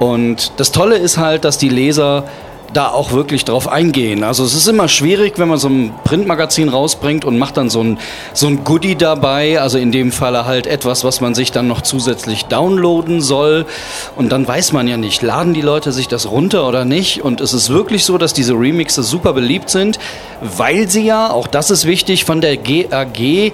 Und 0.00 0.52
das 0.56 0.72
Tolle 0.72 0.96
ist 0.96 1.18
halt, 1.18 1.44
dass 1.44 1.56
die 1.56 1.68
Leser 1.68 2.24
da 2.72 2.88
auch 2.88 3.12
wirklich 3.12 3.44
drauf 3.44 3.68
eingehen. 3.68 4.22
Also 4.22 4.44
es 4.44 4.54
ist 4.54 4.68
immer 4.68 4.88
schwierig, 4.88 5.38
wenn 5.38 5.48
man 5.48 5.58
so 5.58 5.68
ein 5.68 5.92
Printmagazin 6.04 6.68
rausbringt 6.68 7.24
und 7.24 7.38
macht 7.38 7.56
dann 7.56 7.70
so 7.70 7.82
ein, 7.82 7.98
so 8.32 8.46
ein 8.46 8.64
Goodie 8.64 8.94
dabei, 8.94 9.60
also 9.60 9.78
in 9.78 9.92
dem 9.92 10.12
Falle 10.12 10.46
halt 10.46 10.66
etwas, 10.66 11.04
was 11.04 11.20
man 11.20 11.34
sich 11.34 11.52
dann 11.52 11.66
noch 11.66 11.82
zusätzlich 11.82 12.46
downloaden 12.46 13.20
soll. 13.20 13.66
Und 14.16 14.30
dann 14.30 14.46
weiß 14.46 14.72
man 14.72 14.86
ja 14.86 14.96
nicht, 14.96 15.22
laden 15.22 15.54
die 15.54 15.62
Leute 15.62 15.92
sich 15.92 16.08
das 16.08 16.30
runter 16.30 16.66
oder 16.68 16.84
nicht. 16.84 17.22
Und 17.22 17.40
es 17.40 17.52
ist 17.52 17.70
wirklich 17.70 18.04
so, 18.04 18.18
dass 18.18 18.32
diese 18.32 18.54
Remixe 18.54 19.02
super 19.02 19.32
beliebt 19.32 19.70
sind, 19.70 19.98
weil 20.40 20.88
sie 20.88 21.04
ja, 21.04 21.30
auch 21.30 21.46
das 21.46 21.70
ist 21.70 21.86
wichtig, 21.86 22.24
von 22.24 22.40
der 22.40 22.56
GAG 22.56 23.52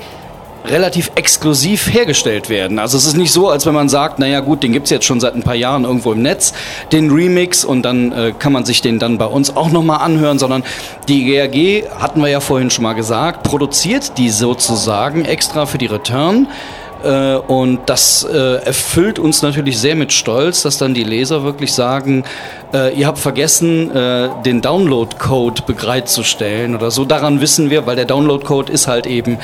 relativ 0.68 1.10
exklusiv 1.14 1.92
hergestellt 1.92 2.48
werden. 2.48 2.78
Also 2.78 2.96
es 2.96 3.06
ist 3.06 3.16
nicht 3.16 3.32
so, 3.32 3.48
als 3.48 3.66
wenn 3.66 3.74
man 3.74 3.88
sagt, 3.88 4.18
naja 4.18 4.40
gut, 4.40 4.62
den 4.62 4.72
gibt 4.72 4.84
es 4.84 4.90
jetzt 4.90 5.04
schon 5.04 5.20
seit 5.20 5.34
ein 5.34 5.42
paar 5.42 5.54
Jahren 5.54 5.84
irgendwo 5.84 6.12
im 6.12 6.22
Netz, 6.22 6.52
den 6.92 7.10
Remix 7.10 7.64
und 7.64 7.82
dann 7.82 8.12
äh, 8.12 8.32
kann 8.38 8.52
man 8.52 8.64
sich 8.64 8.80
den 8.82 8.98
dann 8.98 9.18
bei 9.18 9.26
uns 9.26 9.56
auch 9.56 9.70
nochmal 9.70 10.00
anhören, 10.00 10.38
sondern 10.38 10.64
die 11.08 11.24
GRG, 11.24 11.88
hatten 11.98 12.20
wir 12.20 12.28
ja 12.28 12.40
vorhin 12.40 12.70
schon 12.70 12.82
mal 12.82 12.94
gesagt, 12.94 13.42
produziert 13.42 14.18
die 14.18 14.30
sozusagen 14.30 15.24
extra 15.24 15.66
für 15.66 15.78
die 15.78 15.86
Return 15.86 16.48
äh, 17.06 17.36
und 17.46 17.80
das 17.86 18.24
äh, 18.24 18.64
erfüllt 18.64 19.18
uns 19.18 19.42
natürlich 19.42 19.78
sehr 19.78 19.94
mit 19.94 20.12
Stolz, 20.12 20.62
dass 20.62 20.78
dann 20.78 20.94
die 20.94 21.04
Leser 21.04 21.44
wirklich 21.44 21.72
sagen, 21.72 22.24
äh, 22.74 22.92
ihr 22.94 23.06
habt 23.06 23.18
vergessen, 23.18 23.90
den 24.44 24.60
Download-Code 24.60 25.62
bereitzustellen 25.66 26.74
oder 26.74 26.90
so. 26.90 27.04
Daran 27.04 27.40
wissen 27.40 27.70
wir, 27.70 27.86
weil 27.86 27.96
der 27.96 28.04
Download-Code 28.04 28.72
ist 28.72 28.88
halt 28.88 29.06
eben 29.06 29.38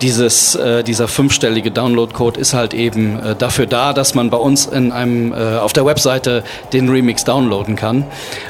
dieses, 0.00 0.58
dieser 0.86 1.08
fünfstellige 1.08 1.70
Download-Code 1.70 2.40
ist 2.40 2.54
halt 2.54 2.74
eben 2.74 3.18
dafür 3.38 3.66
da, 3.66 3.92
dass 3.92 4.14
man 4.14 4.30
bei 4.30 4.36
uns 4.36 4.66
in 4.66 4.90
einem, 4.92 5.32
auf 5.32 5.72
der 5.72 5.84
Webseite 5.84 6.42
den 6.72 6.88
Remix 6.88 7.24
downloaden 7.24 7.76
kann. 7.76 8.04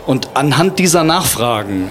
Und 0.06 0.28
anhand 0.34 0.78
dieser 0.78 1.04
Nachfragen 1.04 1.90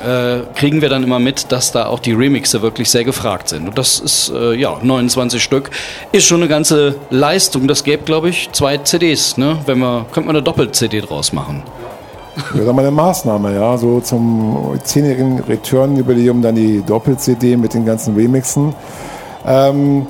kriegen 0.55 0.81
wir 0.81 0.89
dann 0.89 1.03
immer 1.03 1.19
mit, 1.19 1.51
dass 1.51 1.71
da 1.71 1.88
auch 1.88 1.99
die 1.99 2.13
Remixe 2.13 2.62
wirklich 2.62 2.89
sehr 2.89 3.03
gefragt 3.03 3.49
sind. 3.49 3.67
Und 3.67 3.77
das 3.77 3.99
ist, 3.99 4.31
ja, 4.55 4.77
29 4.81 5.43
Stück, 5.43 5.69
ist 6.12 6.25
schon 6.25 6.41
eine 6.41 6.49
ganze 6.62 6.93
Leistung. 7.10 7.67
Das 7.67 7.84
gäbe, 7.84 8.04
glaube 8.04 8.30
ich, 8.30 8.52
zwei 8.52 8.78
CDs, 8.78 9.36
ne? 9.36 9.58
Wenn 9.65 9.80
wir, 9.80 10.06
könnte 10.12 10.28
man 10.28 10.36
eine 10.36 10.43
Doppel-CD 10.43 11.02
draus 11.02 11.34
machen. 11.34 11.63
Wäre 12.54 12.71
mal 12.71 12.84
eine 12.84 12.91
Maßnahme, 12.91 13.56
ja. 13.56 13.76
So 13.80 14.00
zum 14.00 14.78
zehnjährigen 14.84 15.39
Return-Jubiläum 15.39 16.43
dann 16.43 16.54
die 16.54 16.84
Doppel-CD 16.84 17.58
mit 17.58 17.74
den 17.74 17.84
ganzen 17.84 18.13
Remixen. 18.13 18.76
Ähm, 19.43 20.06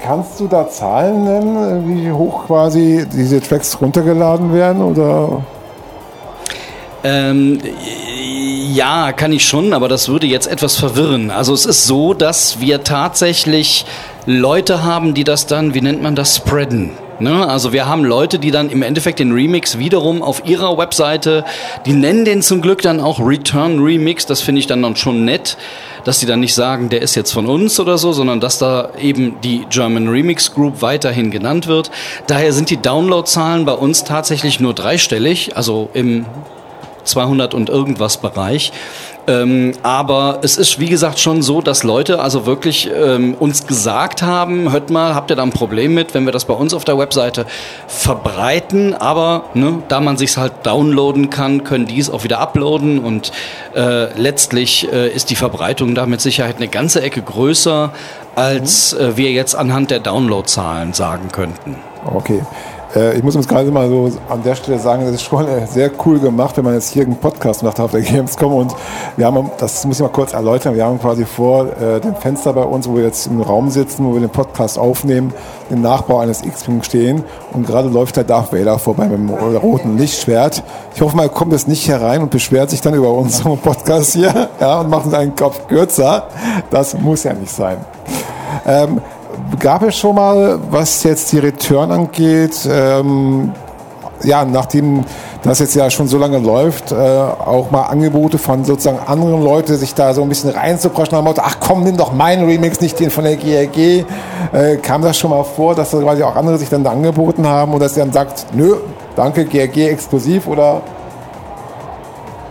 kannst 0.00 0.38
du 0.38 0.46
da 0.46 0.68
Zahlen 0.68 1.24
nennen, 1.24 1.88
wie 1.88 2.12
hoch 2.12 2.46
quasi 2.46 3.04
diese 3.12 3.40
Tracks 3.40 3.80
runtergeladen 3.80 4.54
werden? 4.54 4.80
Oder? 4.80 5.42
Ähm, 7.08 7.60
ja, 8.74 9.12
kann 9.12 9.32
ich 9.32 9.46
schon, 9.46 9.72
aber 9.72 9.86
das 9.86 10.08
würde 10.08 10.26
jetzt 10.26 10.48
etwas 10.48 10.76
verwirren. 10.76 11.30
Also 11.30 11.54
es 11.54 11.64
ist 11.64 11.86
so, 11.86 12.14
dass 12.14 12.60
wir 12.60 12.82
tatsächlich 12.82 13.86
Leute 14.26 14.82
haben, 14.82 15.14
die 15.14 15.22
das 15.22 15.46
dann, 15.46 15.72
wie 15.72 15.82
nennt 15.82 16.02
man 16.02 16.16
das, 16.16 16.34
spreaden. 16.34 16.90
Ne? 17.20 17.48
Also 17.48 17.72
wir 17.72 17.86
haben 17.86 18.04
Leute, 18.04 18.40
die 18.40 18.50
dann 18.50 18.70
im 18.70 18.82
Endeffekt 18.82 19.20
den 19.20 19.30
Remix 19.30 19.78
wiederum 19.78 20.20
auf 20.20 20.46
ihrer 20.46 20.76
Webseite, 20.78 21.44
die 21.86 21.92
nennen 21.92 22.24
den 22.24 22.42
zum 22.42 22.60
Glück 22.60 22.82
dann 22.82 22.98
auch 22.98 23.20
Return 23.20 23.78
Remix, 23.78 24.26
das 24.26 24.40
finde 24.40 24.58
ich 24.58 24.66
dann, 24.66 24.82
dann 24.82 24.96
schon 24.96 25.24
nett, 25.24 25.56
dass 26.02 26.18
die 26.18 26.26
dann 26.26 26.40
nicht 26.40 26.54
sagen, 26.54 26.88
der 26.88 27.02
ist 27.02 27.14
jetzt 27.14 27.30
von 27.30 27.46
uns 27.46 27.78
oder 27.78 27.98
so, 27.98 28.12
sondern 28.12 28.40
dass 28.40 28.58
da 28.58 28.90
eben 29.00 29.36
die 29.44 29.64
German 29.70 30.08
Remix 30.08 30.52
Group 30.52 30.82
weiterhin 30.82 31.30
genannt 31.30 31.68
wird. 31.68 31.92
Daher 32.26 32.52
sind 32.52 32.68
die 32.68 32.78
Downloadzahlen 32.78 33.64
bei 33.64 33.74
uns 33.74 34.02
tatsächlich 34.02 34.58
nur 34.58 34.74
dreistellig, 34.74 35.56
also 35.56 35.88
im 35.94 36.26
200 37.06 37.54
und 37.54 37.68
irgendwas 37.68 38.18
Bereich. 38.18 38.72
Ähm, 39.28 39.72
aber 39.82 40.38
es 40.42 40.56
ist, 40.56 40.78
wie 40.78 40.88
gesagt, 40.88 41.18
schon 41.18 41.42
so, 41.42 41.60
dass 41.60 41.82
Leute 41.82 42.20
also 42.20 42.46
wirklich 42.46 42.88
ähm, 42.94 43.34
uns 43.34 43.66
gesagt 43.66 44.22
haben, 44.22 44.70
hört 44.70 44.90
mal, 44.90 45.14
habt 45.14 45.30
ihr 45.30 45.36
da 45.36 45.42
ein 45.42 45.50
Problem 45.50 45.94
mit, 45.94 46.14
wenn 46.14 46.24
wir 46.26 46.32
das 46.32 46.44
bei 46.44 46.54
uns 46.54 46.72
auf 46.74 46.84
der 46.84 46.96
Webseite 46.96 47.44
verbreiten, 47.88 48.94
aber 48.94 49.46
ne, 49.54 49.82
da 49.88 50.00
man 50.00 50.16
sich 50.16 50.36
halt 50.36 50.52
downloaden 50.62 51.28
kann, 51.30 51.64
können 51.64 51.86
die 51.86 51.98
es 51.98 52.08
auch 52.08 52.22
wieder 52.22 52.38
uploaden 52.38 53.00
und 53.00 53.32
äh, 53.74 54.12
letztlich 54.16 54.92
äh, 54.92 55.08
ist 55.08 55.30
die 55.30 55.36
Verbreitung 55.36 55.96
da 55.96 56.06
mit 56.06 56.20
Sicherheit 56.20 56.56
eine 56.56 56.68
ganze 56.68 57.02
Ecke 57.02 57.20
größer, 57.20 57.92
als 58.36 58.92
äh, 58.92 59.16
wir 59.16 59.32
jetzt 59.32 59.56
anhand 59.56 59.90
der 59.90 59.98
Downloadzahlen 59.98 60.92
sagen 60.92 61.30
könnten. 61.32 61.76
Okay. 62.04 62.42
Äh, 62.96 63.16
ich 63.18 63.22
muss 63.22 63.36
uns 63.36 63.46
gerade 63.46 63.70
mal 63.70 63.88
so 63.88 64.10
an 64.28 64.42
der 64.42 64.54
Stelle 64.54 64.78
sagen, 64.78 65.04
das 65.04 65.14
ist 65.14 65.22
schon 65.22 65.46
äh, 65.46 65.66
sehr 65.66 65.90
cool 66.04 66.18
gemacht, 66.18 66.56
wenn 66.56 66.64
man 66.64 66.74
jetzt 66.74 66.90
hier 66.90 67.02
einen 67.04 67.16
Podcast 67.16 67.62
macht 67.62 67.78
auf 67.78 67.90
der 67.90 68.00
Gamescom 68.00 68.52
und 68.52 68.74
wir 69.16 69.26
haben, 69.26 69.50
das 69.58 69.84
muss 69.84 69.96
ich 69.96 70.02
mal 70.02 70.08
kurz 70.08 70.32
erläutern, 70.32 70.74
wir 70.74 70.84
haben 70.84 70.98
quasi 70.98 71.24
vor 71.24 71.66
äh, 71.80 72.00
dem 72.00 72.16
Fenster 72.16 72.52
bei 72.54 72.62
uns, 72.62 72.88
wo 72.88 72.96
wir 72.96 73.04
jetzt 73.04 73.26
im 73.26 73.40
Raum 73.42 73.70
sitzen, 73.70 74.06
wo 74.06 74.14
wir 74.14 74.20
den 74.20 74.30
Podcast 74.30 74.78
aufnehmen, 74.78 75.34
den 75.70 75.82
Nachbau 75.82 76.20
eines 76.20 76.42
X-Wing 76.42 76.82
stehen 76.82 77.22
und 77.52 77.66
gerade 77.66 77.88
läuft 77.88 78.16
der 78.16 78.24
Darth 78.24 78.52
Vader 78.52 78.78
vorbei 78.78 79.06
mit 79.06 79.18
dem 79.18 79.28
roten 79.30 79.98
Lichtschwert. 79.98 80.62
Ich 80.94 81.02
hoffe 81.02 81.16
mal, 81.16 81.24
er 81.24 81.28
kommt 81.28 81.52
jetzt 81.52 81.68
nicht 81.68 81.86
herein 81.88 82.22
und 82.22 82.30
beschwert 82.30 82.70
sich 82.70 82.80
dann 82.80 82.94
über 82.94 83.10
unseren 83.12 83.58
Podcast 83.62 84.14
hier 84.14 84.48
ja, 84.58 84.80
und 84.80 84.88
macht 84.88 85.06
uns 85.06 85.14
einen 85.14 85.36
Kopf 85.36 85.66
kürzer. 85.68 86.28
Das 86.70 86.98
muss 86.98 87.24
ja 87.24 87.34
nicht 87.34 87.52
sein. 87.52 87.76
Ähm, 88.64 89.00
gab 89.58 89.82
es 89.82 89.96
schon 89.96 90.14
mal, 90.14 90.58
was 90.70 91.02
jetzt 91.02 91.32
die 91.32 91.38
Return 91.38 91.90
angeht, 91.90 92.68
ähm, 92.70 93.52
ja, 94.22 94.44
nachdem 94.44 95.04
das 95.42 95.58
jetzt 95.60 95.74
ja 95.74 95.88
schon 95.90 96.08
so 96.08 96.18
lange 96.18 96.38
läuft, 96.38 96.92
äh, 96.92 96.94
auch 96.94 97.70
mal 97.70 97.82
Angebote 97.82 98.38
von 98.38 98.64
sozusagen 98.64 98.98
anderen 99.06 99.42
Leuten, 99.42 99.76
sich 99.76 99.94
da 99.94 100.12
so 100.14 100.22
ein 100.22 100.28
bisschen 100.28 100.50
reinzupreschen, 100.50 101.16
dem 101.16 101.24
Motto, 101.24 101.42
ach 101.44 101.56
komm, 101.60 101.84
nimm 101.84 101.96
doch 101.96 102.12
meinen 102.12 102.46
Remix, 102.46 102.80
nicht 102.80 102.98
den 102.98 103.10
von 103.10 103.24
der 103.24 103.36
GRG. 103.36 104.04
Äh, 104.52 104.76
kam 104.78 105.02
das 105.02 105.18
schon 105.18 105.30
mal 105.30 105.44
vor, 105.44 105.74
dass 105.74 105.90
da 105.90 106.00
quasi 106.00 106.22
auch 106.22 106.34
andere 106.34 106.58
sich 106.58 106.68
dann 106.68 106.82
da 106.82 106.90
angeboten 106.90 107.46
haben 107.46 107.74
und 107.74 107.80
dass 107.80 107.94
sie 107.94 108.00
dann 108.00 108.12
sagt, 108.12 108.46
nö, 108.54 108.76
danke, 109.14 109.44
GRG 109.44 109.88
exklusiv 109.88 110.46
oder? 110.46 110.82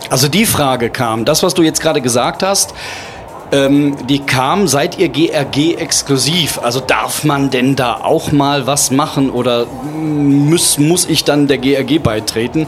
Also 0.08 0.28
die 0.28 0.46
Frage 0.46 0.88
kam, 0.88 1.24
das, 1.24 1.42
was 1.42 1.54
du 1.54 1.62
jetzt 1.62 1.80
gerade 1.80 2.00
gesagt 2.00 2.42
hast, 2.42 2.74
ähm, 3.52 3.96
die 4.08 4.18
kam, 4.18 4.68
seid 4.68 4.98
ihr 4.98 5.08
GRG 5.08 5.76
exklusiv? 5.76 6.58
Also 6.62 6.80
darf 6.80 7.24
man 7.24 7.50
denn 7.50 7.76
da 7.76 7.94
auch 8.02 8.32
mal 8.32 8.66
was 8.66 8.90
machen 8.90 9.30
oder 9.30 9.66
muss, 9.66 10.78
muss 10.78 11.06
ich 11.06 11.24
dann 11.24 11.46
der 11.46 11.58
GRG 11.58 11.98
beitreten? 11.98 12.66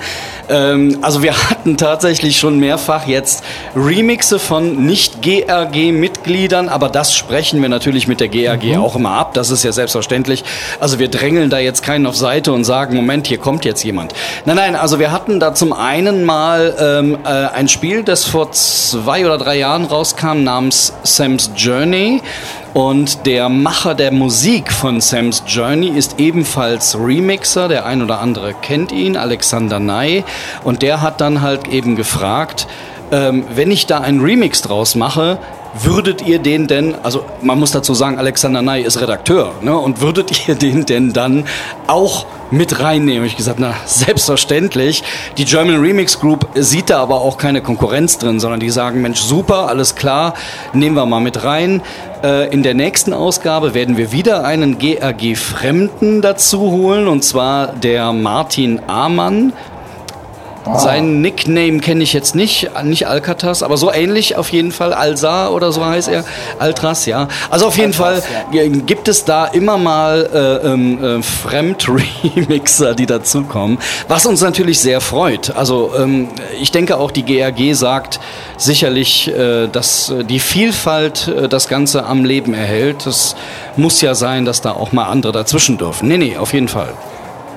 Ähm, 0.49 0.99
also 1.03 1.23
wir 1.23 1.35
hatten 1.51 1.77
tatsächlich 1.77 2.38
schon 2.38 2.59
mehrfach 2.59 3.07
jetzt 3.07 3.45
Remixe 3.75 4.38
von 4.38 4.87
Nicht-GRG-Mitgliedern, 4.87 6.69
aber 6.69 6.88
das 6.88 7.14
sprechen 7.14 7.61
wir 7.61 7.69
natürlich 7.69 8.07
mit 8.07 8.21
der 8.21 8.29
GRG 8.29 8.77
mhm. 8.77 8.83
auch 8.83 8.97
immer 8.97 9.11
ab. 9.11 9.35
Das 9.35 9.51
ist 9.51 9.64
ja 9.64 9.73
selbstverständlich. 9.73 10.45
Also 10.81 10.99
wir 10.99 11.09
drängeln 11.09 11.51
da 11.51 11.59
jetzt 11.59 11.83
keinen 11.83 12.07
auf 12.07 12.17
Seite 12.17 12.53
und 12.53 12.64
sagen, 12.64 12.95
Moment, 12.95 13.27
hier 13.27 13.38
kommt 13.38 13.64
jetzt 13.64 13.83
jemand. 13.83 14.14
Nein, 14.45 14.57
nein, 14.57 14.77
also 14.77 14.99
wir 14.99 15.12
hatten 15.12 15.41
da 15.41 15.55
zum 15.55 15.73
einen 15.73 16.25
mal 16.25 16.75
ähm, 16.81 17.19
äh, 17.25 17.29
ein 17.29 17.69
Spiel, 17.69 18.03
das 18.05 18.25
vor 18.25 18.53
zwei 18.53 19.25
oder 19.27 19.38
drei 19.38 19.59
Jahren 19.59 19.85
rauskam, 19.85 20.45
namens 20.45 20.67
Sam's 20.70 21.50
Journey. 21.57 22.20
Und 22.74 23.26
der 23.26 23.48
Macher 23.48 23.94
der 23.94 24.12
Musik 24.12 24.72
von 24.72 25.00
Sam's 25.00 25.42
Journey 25.46 25.88
ist 25.88 26.20
ebenfalls 26.20 26.96
Remixer. 26.98 27.68
Der 27.68 27.87
ein 27.87 28.02
oder 28.02 28.20
andere 28.20 28.54
kennt 28.54 28.92
ihn, 28.92 29.16
Alexander 29.16 29.78
Ney. 29.81 30.24
Und 30.64 30.83
der 30.83 31.00
hat 31.00 31.20
dann 31.20 31.40
halt 31.40 31.68
eben 31.68 31.96
gefragt, 31.96 32.66
ähm, 33.11 33.44
wenn 33.54 33.70
ich 33.70 33.87
da 33.87 34.00
einen 34.00 34.20
Remix 34.20 34.62
draus 34.62 34.94
mache, 34.94 35.38
würdet 35.85 36.27
ihr 36.27 36.38
den 36.38 36.67
denn, 36.67 36.95
also 37.03 37.25
man 37.43 37.59
muss 37.59 37.73
dazu 37.73 37.95
sagen, 37.95 38.19
Alexander 38.19 38.62
Ney 38.62 38.83
ist 38.83 39.01
Redakteur, 39.01 39.53
ne, 39.62 39.77
und 39.77 40.01
würdet 40.01 40.49
ihr 40.49 40.55
den 40.55 40.87
denn 40.87 41.12
dann 41.12 41.45
auch 41.87 42.27
mit 42.51 42.81
reinnehmen? 42.81 43.27
Ich 43.27 43.37
gesagt, 43.37 43.59
na, 43.61 43.75
selbstverständlich. 43.85 45.03
Die 45.37 45.45
German 45.45 45.81
Remix 45.81 46.19
Group 46.19 46.49
sieht 46.55 46.91
da 46.91 47.01
aber 47.01 47.21
auch 47.21 47.38
keine 47.38 47.61
Konkurrenz 47.61 48.19
drin, 48.19 48.41
sondern 48.41 48.61
die 48.61 48.71
sagen, 48.71 49.03
Mensch, 49.03 49.21
super, 49.21 49.69
alles 49.69 49.95
klar, 49.95 50.35
nehmen 50.73 50.97
wir 50.97 51.07
mal 51.07 51.21
mit 51.21 51.45
rein. 51.45 51.83
Äh, 52.23 52.53
in 52.53 52.62
der 52.62 52.75
nächsten 52.75 53.12
Ausgabe 53.12 53.75
werden 53.75 53.97
wir 53.97 54.12
wieder 54.12 54.45
einen 54.45 54.79
GRG-Fremden 54.79 56.23
dazu 56.23 56.61
holen, 56.61 57.07
und 57.09 57.23
zwar 57.25 57.69
der 57.69 58.12
Martin 58.12 58.81
Amann. 58.87 59.53
Ah. 60.64 60.79
Sein 60.79 61.21
Nickname 61.21 61.81
kenne 61.81 62.03
ich 62.03 62.12
jetzt 62.12 62.35
nicht, 62.35 62.71
nicht 62.85 63.07
Alcatraz, 63.07 63.62
aber 63.62 63.77
so 63.77 63.92
ähnlich 63.92 64.37
auf 64.37 64.51
jeden 64.51 64.73
Fall. 64.73 64.92
Alsar 64.92 65.53
oder 65.53 65.73
so 65.73 65.85
heißt 65.85 66.09
er. 66.09 66.25
Altras, 66.59 67.07
ja. 67.07 67.29
Also 67.51 67.66
auf 67.66 67.77
jeden 67.77 67.94
Altras, 67.94 68.25
Fall 68.25 68.47
ja. 68.53 68.66
gibt 68.68 69.09
es 69.09 69.25
da 69.25 69.47
immer 69.47 69.79
mal 69.79 70.29
äh, 70.33 70.68
ähm, 70.68 71.05
äh, 71.21 71.23
Fremd-Remixer, 71.23 72.94
die 72.94 73.07
dazukommen, 73.07 73.79
was 74.09 74.27
uns 74.27 74.40
natürlich 74.40 74.81
sehr 74.81 75.01
freut. 75.01 75.57
Also 75.57 75.92
ähm, 75.97 76.29
ich 76.61 76.71
denke 76.71 76.99
auch 76.99 77.11
die 77.11 77.25
GRG 77.25 77.75
sagt 77.75 78.21
sicherlich, 78.57 79.29
äh, 79.29 79.68
dass 79.68 80.12
die 80.29 80.40
Vielfalt 80.40 81.29
äh, 81.29 81.49
das 81.49 81.68
Ganze 81.68 82.05
am 82.05 82.25
Leben 82.25 82.55
erhält. 82.55 83.07
Es 83.07 83.37
muss 83.77 84.01
ja 84.01 84.14
sein, 84.14 84.44
dass 84.44 84.61
da 84.61 84.73
auch 84.73 84.92
mal 84.92 85.07
andere 85.07 85.33
dazwischen 85.33 85.79
dürfen. 85.79 86.09
Nee, 86.09 86.18
nee, 86.18 86.37
auf 86.37 86.53
jeden 86.53 86.68
Fall. 86.68 86.92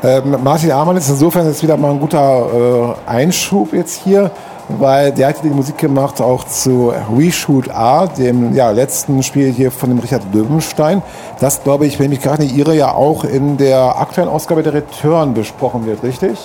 Ähm, 0.04 0.36
Martin 0.44 0.72
Amann 0.72 0.98
ist 0.98 1.10
insofern 1.10 1.46
jetzt 1.46 1.62
wieder 1.62 1.78
mal 1.78 1.92
ein 1.92 2.00
guter 2.00 2.98
äh, 3.08 3.10
Einschub 3.10 3.72
jetzt 3.72 4.02
hier, 4.04 4.32
weil 4.68 5.12
der 5.12 5.28
hat 5.28 5.44
die 5.44 5.50
Musik 5.50 5.78
gemacht 5.78 6.20
auch 6.20 6.44
zu 6.46 6.92
Reshoot 7.16 7.70
A, 7.70 8.08
dem 8.08 8.56
ja, 8.56 8.72
letzten 8.72 9.22
Spiel 9.22 9.52
hier 9.52 9.72
von 9.72 9.90
dem 9.90 10.00
Richard 10.00 10.24
Löwenstein. 10.34 11.04
Das, 11.40 11.64
glaube 11.64 11.86
ich, 11.86 12.00
wenn 12.00 12.06
ich 12.06 12.18
mich 12.18 12.22
gerade 12.22 12.42
nicht 12.42 12.58
irre, 12.58 12.76
ja 12.76 12.94
auch 12.94 13.24
in 13.24 13.58
der 13.58 14.00
aktuellen 14.00 14.30
Ausgabe 14.30 14.64
der 14.64 14.74
Return 14.74 15.36
besprochen 15.36 15.86
wird, 15.86 16.02
richtig? 16.02 16.40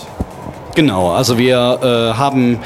Genau, 0.75 1.13
also 1.13 1.39
wir 1.39 1.79
äh, 1.83 2.19
haben 2.19 2.61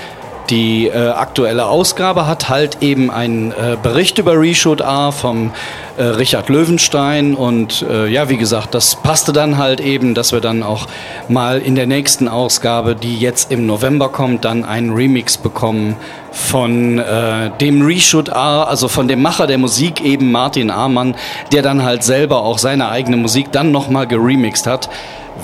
die 0.48 0.88
äh, 0.88 1.08
aktuelle 1.10 1.66
Ausgabe 1.66 2.26
hat 2.26 2.48
halt 2.48 2.78
eben 2.80 3.10
einen 3.10 3.52
äh, 3.52 3.76
Bericht 3.80 4.18
über 4.18 4.40
Reshoot 4.40 4.82
A 4.82 5.10
vom 5.10 5.52
äh, 5.96 6.02
Richard 6.02 6.48
Löwenstein 6.48 7.34
und 7.34 7.82
äh, 7.82 8.06
ja, 8.06 8.28
wie 8.28 8.36
gesagt, 8.36 8.74
das 8.74 8.96
passte 8.96 9.32
dann 9.32 9.58
halt 9.58 9.80
eben, 9.80 10.14
dass 10.14 10.32
wir 10.32 10.40
dann 10.40 10.62
auch 10.62 10.86
mal 11.28 11.60
in 11.60 11.74
der 11.74 11.86
nächsten 11.86 12.28
Ausgabe, 12.28 12.96
die 12.96 13.18
jetzt 13.18 13.52
im 13.52 13.66
November 13.66 14.08
kommt, 14.08 14.44
dann 14.44 14.64
einen 14.64 14.90
Remix 14.90 15.36
bekommen 15.36 15.96
von 16.32 16.98
äh, 16.98 17.50
dem 17.60 17.82
Reshoot 17.82 18.30
A, 18.30 18.64
also 18.64 18.88
von 18.88 19.08
dem 19.08 19.22
Macher 19.22 19.46
der 19.46 19.58
Musik 19.58 20.00
eben 20.00 20.32
Martin 20.32 20.70
Amann, 20.70 21.14
der 21.52 21.62
dann 21.62 21.82
halt 21.82 22.02
selber 22.02 22.42
auch 22.42 22.58
seine 22.58 22.88
eigene 22.88 23.16
Musik 23.16 23.52
dann 23.52 23.72
nochmal 23.72 24.06
geremixed 24.06 24.66
hat 24.66 24.88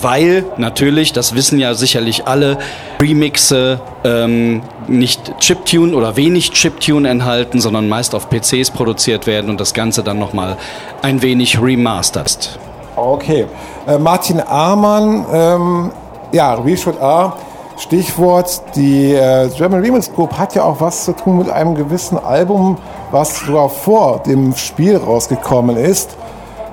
weil 0.03 0.45
natürlich, 0.57 1.13
das 1.13 1.35
wissen 1.35 1.59
ja 1.59 1.75
sicherlich 1.75 2.27
alle, 2.27 2.59
Remixe 3.01 3.81
ähm, 4.05 4.63
nicht 4.87 5.39
Chiptune 5.41 5.95
oder 5.95 6.17
wenig 6.17 6.53
Chiptune 6.53 7.09
enthalten, 7.09 7.61
sondern 7.61 7.89
meist 7.89 8.15
auf 8.15 8.29
PCs 8.31 8.71
produziert 8.71 9.27
werden 9.27 9.51
und 9.51 9.61
das 9.61 9.75
Ganze 9.75 10.03
dann 10.03 10.19
nochmal 10.19 10.57
ein 11.03 11.23
wenig 11.23 11.61
remastert. 11.61 12.59
Okay. 12.97 13.47
Äh, 13.87 13.99
Martin 13.99 14.41
Amann, 14.41 15.27
ähm, 15.33 15.93
ja, 16.33 16.55
Reshoot 16.55 17.01
A, 17.01 17.37
Stichwort, 17.79 18.63
die 18.75 19.13
äh, 19.13 19.51
German 19.55 19.81
Remix 19.83 20.11
Group 20.13 20.39
hat 20.39 20.55
ja 20.55 20.65
auch 20.65 20.81
was 20.81 21.05
zu 21.05 21.13
tun 21.13 21.39
mit 21.39 21.51
einem 21.51 21.75
gewissen 21.75 22.19
Album, 22.19 22.79
was 23.11 23.41
sogar 23.41 23.69
vor 23.69 24.23
dem 24.27 24.57
Spiel 24.57 24.97
rausgekommen 24.97 25.77
ist. 25.77 26.17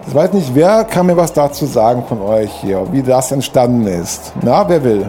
Ich 0.05 0.13
weiß 0.13 0.33
nicht, 0.33 0.53
wer 0.53 0.83
kann 0.83 1.05
mir 1.05 1.15
was 1.17 1.31
dazu 1.33 1.65
sagen 1.65 2.03
von 2.07 2.21
euch 2.21 2.51
hier, 2.61 2.85
wie 2.91 3.01
das 3.01 3.31
entstanden 3.31 3.87
ist. 3.87 4.33
Na, 4.41 4.67
wer 4.67 4.83
will? 4.83 5.05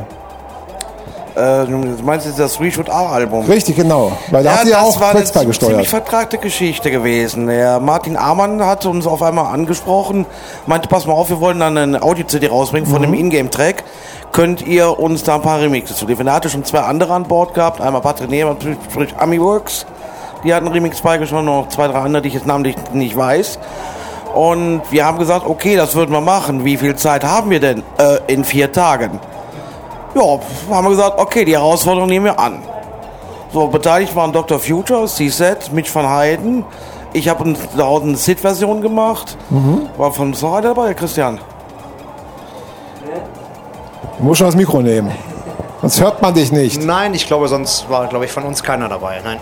Äh, 1.34 1.66
du 1.66 1.78
meinst 2.04 2.26
jetzt 2.26 2.38
das 2.38 2.60
Reshoot 2.60 2.88
A-Album? 2.88 3.44
Richtig, 3.46 3.74
genau. 3.74 4.12
Weil 4.30 4.44
da 4.44 4.54
Ja, 4.54 4.62
ihr 4.62 4.70
ja 4.70 4.76
das 4.76 4.86
auch 4.86 5.00
war 5.00 5.10
eine 5.10 5.18
Quetzal 5.18 5.42
ziemlich 5.42 5.58
gesteuert. 5.58 5.86
vertragte 5.88 6.38
Geschichte 6.38 6.92
gewesen. 6.92 7.48
Der 7.48 7.80
Martin 7.80 8.16
Amann 8.16 8.64
hat 8.64 8.86
uns 8.86 9.04
auf 9.04 9.20
einmal 9.20 9.52
angesprochen, 9.52 10.26
meinte, 10.66 10.86
pass 10.88 11.06
mal 11.06 11.12
auf, 11.14 11.28
wir 11.28 11.40
wollen 11.40 11.58
dann 11.58 11.76
eine 11.76 12.00
Audio-CD 12.00 12.46
rausbringen 12.46 12.88
von 12.88 13.00
Mhm. 13.00 13.06
dem 13.06 13.14
Ingame-Track. 13.14 13.82
Könnt 14.30 14.64
ihr 14.64 14.96
uns 15.00 15.24
da 15.24 15.34
ein 15.36 15.42
paar 15.42 15.60
Remixe 15.60 15.94
zu 15.96 16.06
liefern? 16.06 16.28
Er 16.28 16.34
hatte 16.34 16.50
schon 16.50 16.64
zwei 16.64 16.80
andere 16.80 17.12
an 17.14 17.24
Bord 17.24 17.52
gehabt, 17.54 17.80
einmal 17.80 18.00
Patrick 18.00 18.30
Nehmer, 18.30 18.54
sprich 18.92 19.12
Amiworks. 19.18 19.86
Die 20.44 20.54
hatten 20.54 20.68
Remix 20.68 21.00
beigeschossen, 21.00 21.46
noch 21.46 21.68
zwei, 21.68 21.88
drei 21.88 21.98
andere, 21.98 22.22
die 22.22 22.28
ich 22.28 22.34
jetzt 22.34 22.46
namentlich 22.46 22.76
nicht 22.92 23.16
weiß. 23.16 23.58
Und 24.34 24.82
wir 24.90 25.04
haben 25.04 25.18
gesagt, 25.18 25.46
okay, 25.46 25.76
das 25.76 25.94
würden 25.94 26.12
wir 26.12 26.20
machen. 26.20 26.64
Wie 26.64 26.76
viel 26.76 26.96
Zeit 26.96 27.24
haben 27.24 27.50
wir 27.50 27.60
denn? 27.60 27.82
Äh, 27.98 28.32
in 28.32 28.44
vier 28.44 28.72
Tagen. 28.72 29.20
Ja, 30.14 30.22
haben 30.70 30.84
wir 30.84 30.90
gesagt, 30.90 31.18
okay, 31.18 31.44
die 31.44 31.52
Herausforderung 31.52 32.08
nehmen 32.08 32.26
wir 32.26 32.38
an. 32.38 32.62
So, 33.52 33.68
beteiligt 33.68 34.14
waren 34.16 34.32
Dr. 34.32 34.58
Future, 34.58 35.06
C-Set, 35.06 35.72
Mitch 35.72 35.94
van 35.94 36.08
Heiden. 36.08 36.64
Ich 37.12 37.28
habe 37.28 37.44
uns 37.44 37.60
daraus 37.76 38.02
eine 38.02 38.16
Sid-Version 38.16 38.82
gemacht. 38.82 39.36
War 39.96 40.10
von 40.10 40.34
Sora 40.34 40.60
dabei, 40.60 40.94
Christian. 40.94 41.38
Du 44.18 44.24
musst 44.24 44.38
schon 44.38 44.48
das 44.48 44.56
Mikro 44.56 44.80
nehmen. 44.80 45.12
Sonst 45.80 46.00
hört 46.00 46.22
man 46.22 46.34
dich 46.34 46.50
nicht. 46.50 46.82
Nein, 46.82 47.14
ich 47.14 47.26
glaube, 47.26 47.46
sonst 47.46 47.88
war, 47.88 48.08
glaube 48.08 48.24
ich, 48.24 48.32
von 48.32 48.42
uns 48.42 48.62
keiner 48.62 48.88
dabei. 48.88 49.20
Nein. 49.22 49.38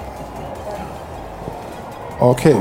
Okay. 2.19 2.57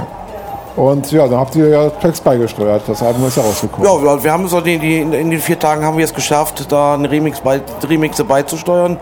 Und 0.75 1.11
ja, 1.11 1.27
dann 1.27 1.39
habt 1.39 1.55
ihr 1.55 1.67
ja 1.67 1.89
Tracks 1.89 2.21
beigesteuert. 2.21 2.83
Das 2.87 3.03
Album 3.03 3.27
ist 3.27 3.37
ja 3.37 3.43
rausgekommen. 3.43 3.85
Ja, 3.85 4.23
wir- 4.23 4.31
haben 4.31 4.47
so 4.47 4.61
die, 4.61 4.77
die, 4.77 4.99
in 5.01 5.11
den 5.11 5.39
vier 5.39 5.59
Tagen 5.59 5.83
haben 5.85 5.97
wir 5.97 6.05
es 6.05 6.13
geschafft, 6.13 6.71
da 6.71 6.93
einen 6.93 7.05
Remix 7.05 7.41
bei, 7.41 7.59
Remixe 7.87 8.23
beizusteuern. 8.23 8.97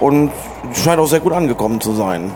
Und 0.00 0.30
es 0.72 0.82
scheint 0.82 0.98
auch 0.98 1.06
sehr 1.06 1.20
gut 1.20 1.32
angekommen 1.32 1.80
zu 1.80 1.92
sein. 1.94 2.30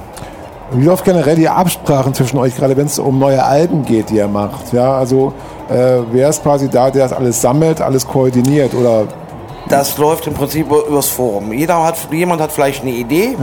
Wie 0.70 0.84
läuft 0.84 1.04
generell 1.04 1.34
die 1.34 1.48
Absprachen 1.48 2.12
zwischen 2.12 2.36
euch, 2.38 2.54
gerade 2.54 2.76
wenn 2.76 2.86
es 2.86 2.98
um 2.98 3.18
neue 3.18 3.42
Alben 3.42 3.84
geht, 3.86 4.10
die 4.10 4.16
ihr 4.16 4.28
macht? 4.28 4.70
Ja, 4.72 4.98
also 4.98 5.32
äh, 5.70 6.00
wer 6.12 6.28
ist 6.28 6.42
quasi 6.42 6.68
da, 6.68 6.90
der 6.90 7.04
das 7.08 7.12
alles 7.14 7.40
sammelt, 7.40 7.80
alles 7.80 8.06
koordiniert 8.06 8.74
oder 8.74 9.04
Das 9.70 9.96
läuft 9.96 10.26
im 10.26 10.34
Prinzip 10.34 10.66
übers 10.70 11.08
Forum. 11.08 11.52
Jeder 11.54 11.82
hat, 11.82 11.96
jemand 12.12 12.42
hat 12.42 12.52
vielleicht 12.52 12.82
eine 12.82 12.90
Idee 12.92 13.34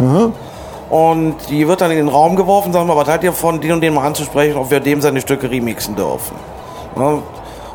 und 0.89 1.35
die 1.49 1.67
wird 1.67 1.81
dann 1.81 1.91
in 1.91 1.97
den 1.97 2.07
Raum 2.07 2.35
geworfen, 2.35 2.71
sagen 2.71 2.87
wir, 2.87 2.95
was 2.95 3.07
haltet 3.07 3.23
ihr 3.25 3.33
von 3.33 3.59
den 3.59 3.73
und 3.73 3.81
den 3.81 3.93
mal 3.93 4.05
anzusprechen, 4.05 4.57
ob 4.57 4.69
wir 4.69 4.79
dem 4.79 5.01
seine 5.01 5.21
Stücke 5.21 5.49
remixen 5.49 5.95
dürfen. 5.95 6.35
Ja, 6.97 7.19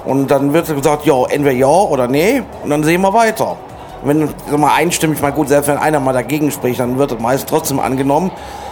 Und 0.05 0.31
dann 0.31 0.53
wird 0.53 0.67
gesagt, 0.67 1.05
ja, 1.07 1.15
entweder 1.29 1.53
ja 1.53 1.67
oder 1.67 2.07
nee 2.07 2.43
und 2.63 2.71
dann 2.71 2.85
sehen 2.85 3.01
wir 3.01 3.13
weiter. 3.13 3.57
Wenn 4.03 4.31
mal, 4.57 4.75
einstimmig, 4.75 5.21
mal 5.21 5.33
gut, 5.33 5.49
selbst 5.49 5.69
wenn 5.69 5.77
einer 5.77 6.01
mal 6.01 6.13
dagegen 6.13 6.51
spricht, 6.51 6.81
dann 6.81 6.97
wird 6.99 7.11
das 7.11 7.19
meist 7.19 7.49
trotzdem 7.49 7.81
angenommen. 7.81 8.31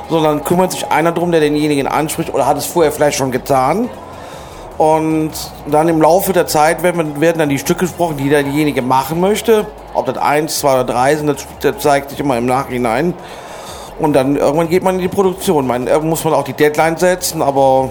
Sondern 0.08 0.42
kümmert 0.42 0.72
sich 0.72 0.90
einer 0.90 1.12
drum, 1.12 1.32
der 1.32 1.40
denjenigen 1.40 1.86
anspricht 1.86 2.32
oder 2.32 2.46
hat 2.46 2.56
es 2.56 2.64
vorher 2.64 2.92
vielleicht 2.92 3.18
schon 3.18 3.30
getan. 3.30 3.90
Und 4.78 5.32
dann 5.66 5.88
im 5.88 6.00
Laufe 6.00 6.32
der 6.32 6.46
Zeit 6.46 6.82
werden, 6.82 7.20
werden 7.20 7.38
dann 7.40 7.50
die 7.50 7.58
Stücke 7.58 7.80
gesprochen, 7.80 8.16
die 8.16 8.30
derjenige 8.30 8.80
machen 8.80 9.20
möchte. 9.20 9.66
Ob 9.92 10.06
das 10.06 10.16
eins, 10.16 10.60
zwei 10.60 10.74
oder 10.74 10.84
drei 10.84 11.16
sind, 11.16 11.26
das, 11.26 11.46
das 11.60 11.78
zeigt 11.80 12.08
sich 12.08 12.20
immer 12.20 12.38
im 12.38 12.46
Nachhinein. 12.46 13.12
Und 13.98 14.12
dann 14.12 14.36
irgendwann 14.36 14.68
geht 14.68 14.82
man 14.82 14.96
in 14.96 15.00
die 15.00 15.08
Produktion. 15.08 15.66
Man, 15.66 15.86
irgendwann 15.86 16.10
muss 16.10 16.24
man 16.24 16.34
auch 16.34 16.44
die 16.44 16.52
Deadline 16.52 16.96
setzen, 16.96 17.42
aber 17.42 17.90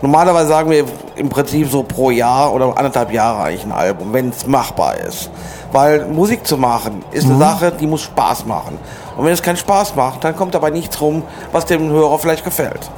normalerweise 0.00 0.48
sagen 0.48 0.70
wir 0.70 0.84
im 1.16 1.28
Prinzip 1.28 1.68
so 1.70 1.82
pro 1.82 2.10
Jahr 2.10 2.52
oder 2.52 2.76
anderthalb 2.76 3.12
Jahre 3.12 3.42
eigentlich 3.42 3.64
ein 3.64 3.72
Album, 3.72 4.12
wenn 4.12 4.28
es 4.28 4.46
machbar 4.46 4.96
ist. 4.98 5.30
Weil 5.72 6.06
Musik 6.06 6.46
zu 6.46 6.56
machen 6.56 7.04
ist 7.10 7.26
eine 7.26 7.38
Sache, 7.38 7.72
die 7.72 7.86
muss 7.86 8.02
Spaß 8.02 8.46
machen. 8.46 8.78
Und 9.16 9.24
wenn 9.24 9.32
es 9.32 9.42
keinen 9.42 9.56
Spaß 9.56 9.96
macht, 9.96 10.22
dann 10.22 10.36
kommt 10.36 10.54
dabei 10.54 10.70
nichts 10.70 11.00
rum, 11.00 11.24
was 11.50 11.66
dem 11.66 11.90
Hörer 11.90 12.18
vielleicht 12.18 12.44
gefällt. 12.44 12.90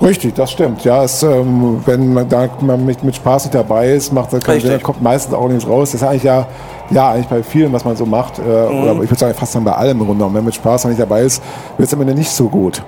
Richtig, 0.00 0.34
das 0.34 0.52
stimmt. 0.52 0.84
Ja, 0.84 1.02
es, 1.02 1.22
ähm, 1.24 1.80
wenn 1.84 2.12
man 2.12 2.28
da 2.28 2.48
man 2.60 2.84
mit, 2.86 3.02
mit 3.02 3.16
Spaß 3.16 3.46
nicht 3.46 3.54
dabei 3.54 3.88
ist, 3.90 4.12
macht 4.12 4.32
das. 4.32 4.44
Sinn, 4.44 4.70
dann 4.70 4.82
kommt 4.82 5.02
meistens 5.02 5.34
auch 5.34 5.48
nichts 5.48 5.66
raus. 5.68 5.90
Das 5.90 6.02
ist 6.02 6.06
eigentlich 6.08 6.22
ja, 6.22 6.46
ja 6.90 7.10
eigentlich 7.10 7.26
bei 7.26 7.42
vielen, 7.42 7.72
was 7.72 7.84
man 7.84 7.96
so 7.96 8.06
macht, 8.06 8.38
äh, 8.38 8.42
Mhm. 8.42 8.82
oder 8.82 8.92
ich 9.02 9.10
würde 9.10 9.16
sagen 9.18 9.34
fast 9.34 9.54
dann 9.56 9.64
bei 9.64 9.72
allem 9.72 9.98
im 9.98 10.06
Grunde 10.06 10.14
genommen. 10.18 10.34
Wenn 10.36 10.42
man 10.42 10.46
mit 10.46 10.54
Spaß 10.54 10.84
noch 10.84 10.90
nicht 10.90 11.00
dabei 11.00 11.22
ist, 11.22 11.42
wird 11.76 11.88
es 11.88 11.94
am 11.94 12.00
Ende 12.02 12.14
nicht 12.14 12.30
so 12.30 12.48
gut. 12.48 12.82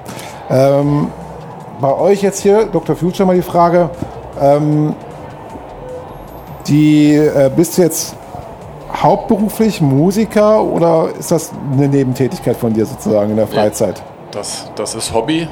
Ähm, 0.48 1.08
bei 1.80 1.92
euch 1.96 2.22
jetzt 2.22 2.40
hier, 2.42 2.66
Dr. 2.66 2.94
Future, 2.94 3.26
mal 3.26 3.34
die 3.34 3.42
Frage, 3.42 3.90
ähm, 4.40 4.94
die, 6.68 7.14
äh, 7.16 7.50
bist 7.54 7.76
du 7.76 7.82
jetzt 7.82 8.14
hauptberuflich 9.02 9.80
Musiker 9.80 10.62
oder 10.62 11.08
ist 11.18 11.30
das 11.30 11.50
eine 11.72 11.88
Nebentätigkeit 11.88 12.56
von 12.56 12.72
dir 12.72 12.86
sozusagen 12.86 13.30
in 13.30 13.36
der 13.36 13.46
Freizeit? 13.46 14.00
Das, 14.30 14.70
das 14.76 14.94
ist 14.94 15.12
Hobby. 15.12 15.48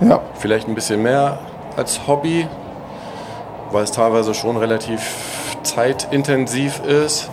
Ja. 0.00 0.20
Vielleicht 0.34 0.68
ein 0.68 0.74
bisschen 0.74 1.02
mehr 1.02 1.38
als 1.76 2.06
Hobby, 2.06 2.46
weil 3.70 3.84
es 3.84 3.92
teilweise 3.92 4.34
schon 4.34 4.56
relativ 4.56 5.00
zeitintensiv 5.62 6.80
ist. 6.84 7.30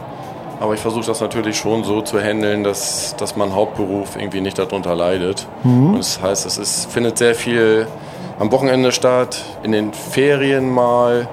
Aber 0.59 0.73
ich 0.73 0.79
versuche 0.79 1.05
das 1.05 1.19
natürlich 1.19 1.57
schon 1.57 1.83
so 1.83 2.01
zu 2.01 2.21
handeln, 2.21 2.63
dass, 2.63 3.15
dass 3.17 3.35
mein 3.35 3.53
Hauptberuf 3.53 4.15
irgendwie 4.15 4.39
nicht 4.39 4.57
darunter 4.57 4.95
leidet. 4.95 5.47
Und 5.91 5.97
das 5.97 6.21
heißt, 6.21 6.45
es 6.45 6.57
ist, 6.57 6.91
findet 6.91 7.17
sehr 7.17 7.35
viel 7.35 7.87
am 8.39 8.51
Wochenende 8.51 8.91
statt, 8.91 9.43
in 9.63 9.71
den 9.71 9.93
Ferien 9.93 10.69
mal, 10.69 11.27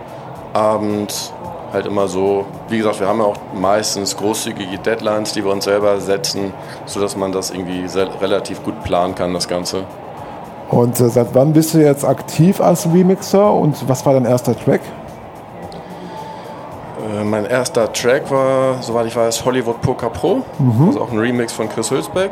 abends 0.52 1.32
halt 1.72 1.86
immer 1.86 2.08
so. 2.08 2.46
Wie 2.68 2.78
gesagt, 2.78 3.00
wir 3.00 3.06
haben 3.06 3.20
ja 3.20 3.26
auch 3.26 3.36
meistens 3.54 4.16
großzügige 4.16 4.78
Deadlines, 4.78 5.32
die 5.32 5.44
wir 5.44 5.52
uns 5.52 5.64
selber 5.64 6.00
setzen, 6.00 6.52
sodass 6.86 7.16
man 7.16 7.30
das 7.32 7.50
irgendwie 7.50 7.86
sehr, 7.88 8.08
relativ 8.20 8.62
gut 8.62 8.82
planen 8.82 9.14
kann, 9.14 9.32
das 9.32 9.46
Ganze. 9.46 9.84
Und 10.70 11.00
äh, 11.00 11.08
seit 11.08 11.34
wann 11.34 11.52
bist 11.52 11.74
du 11.74 11.78
jetzt 11.78 12.04
aktiv 12.04 12.60
als 12.60 12.86
Remixer 12.86 13.52
und 13.52 13.88
was 13.88 14.06
war 14.06 14.14
dein 14.14 14.24
erster 14.24 14.56
Track? 14.56 14.80
Äh, 17.12 17.24
Mein 17.24 17.44
erster 17.46 17.92
Track 17.92 18.30
war, 18.30 18.80
soweit 18.82 19.06
ich 19.06 19.16
weiß, 19.16 19.44
Hollywood 19.44 19.80
Poker 19.82 20.10
Pro. 20.10 20.42
Also 20.86 21.00
auch 21.02 21.10
ein 21.10 21.18
Remix 21.18 21.52
von 21.52 21.68
Chris 21.68 21.90
Hülsbeck. 21.90 22.30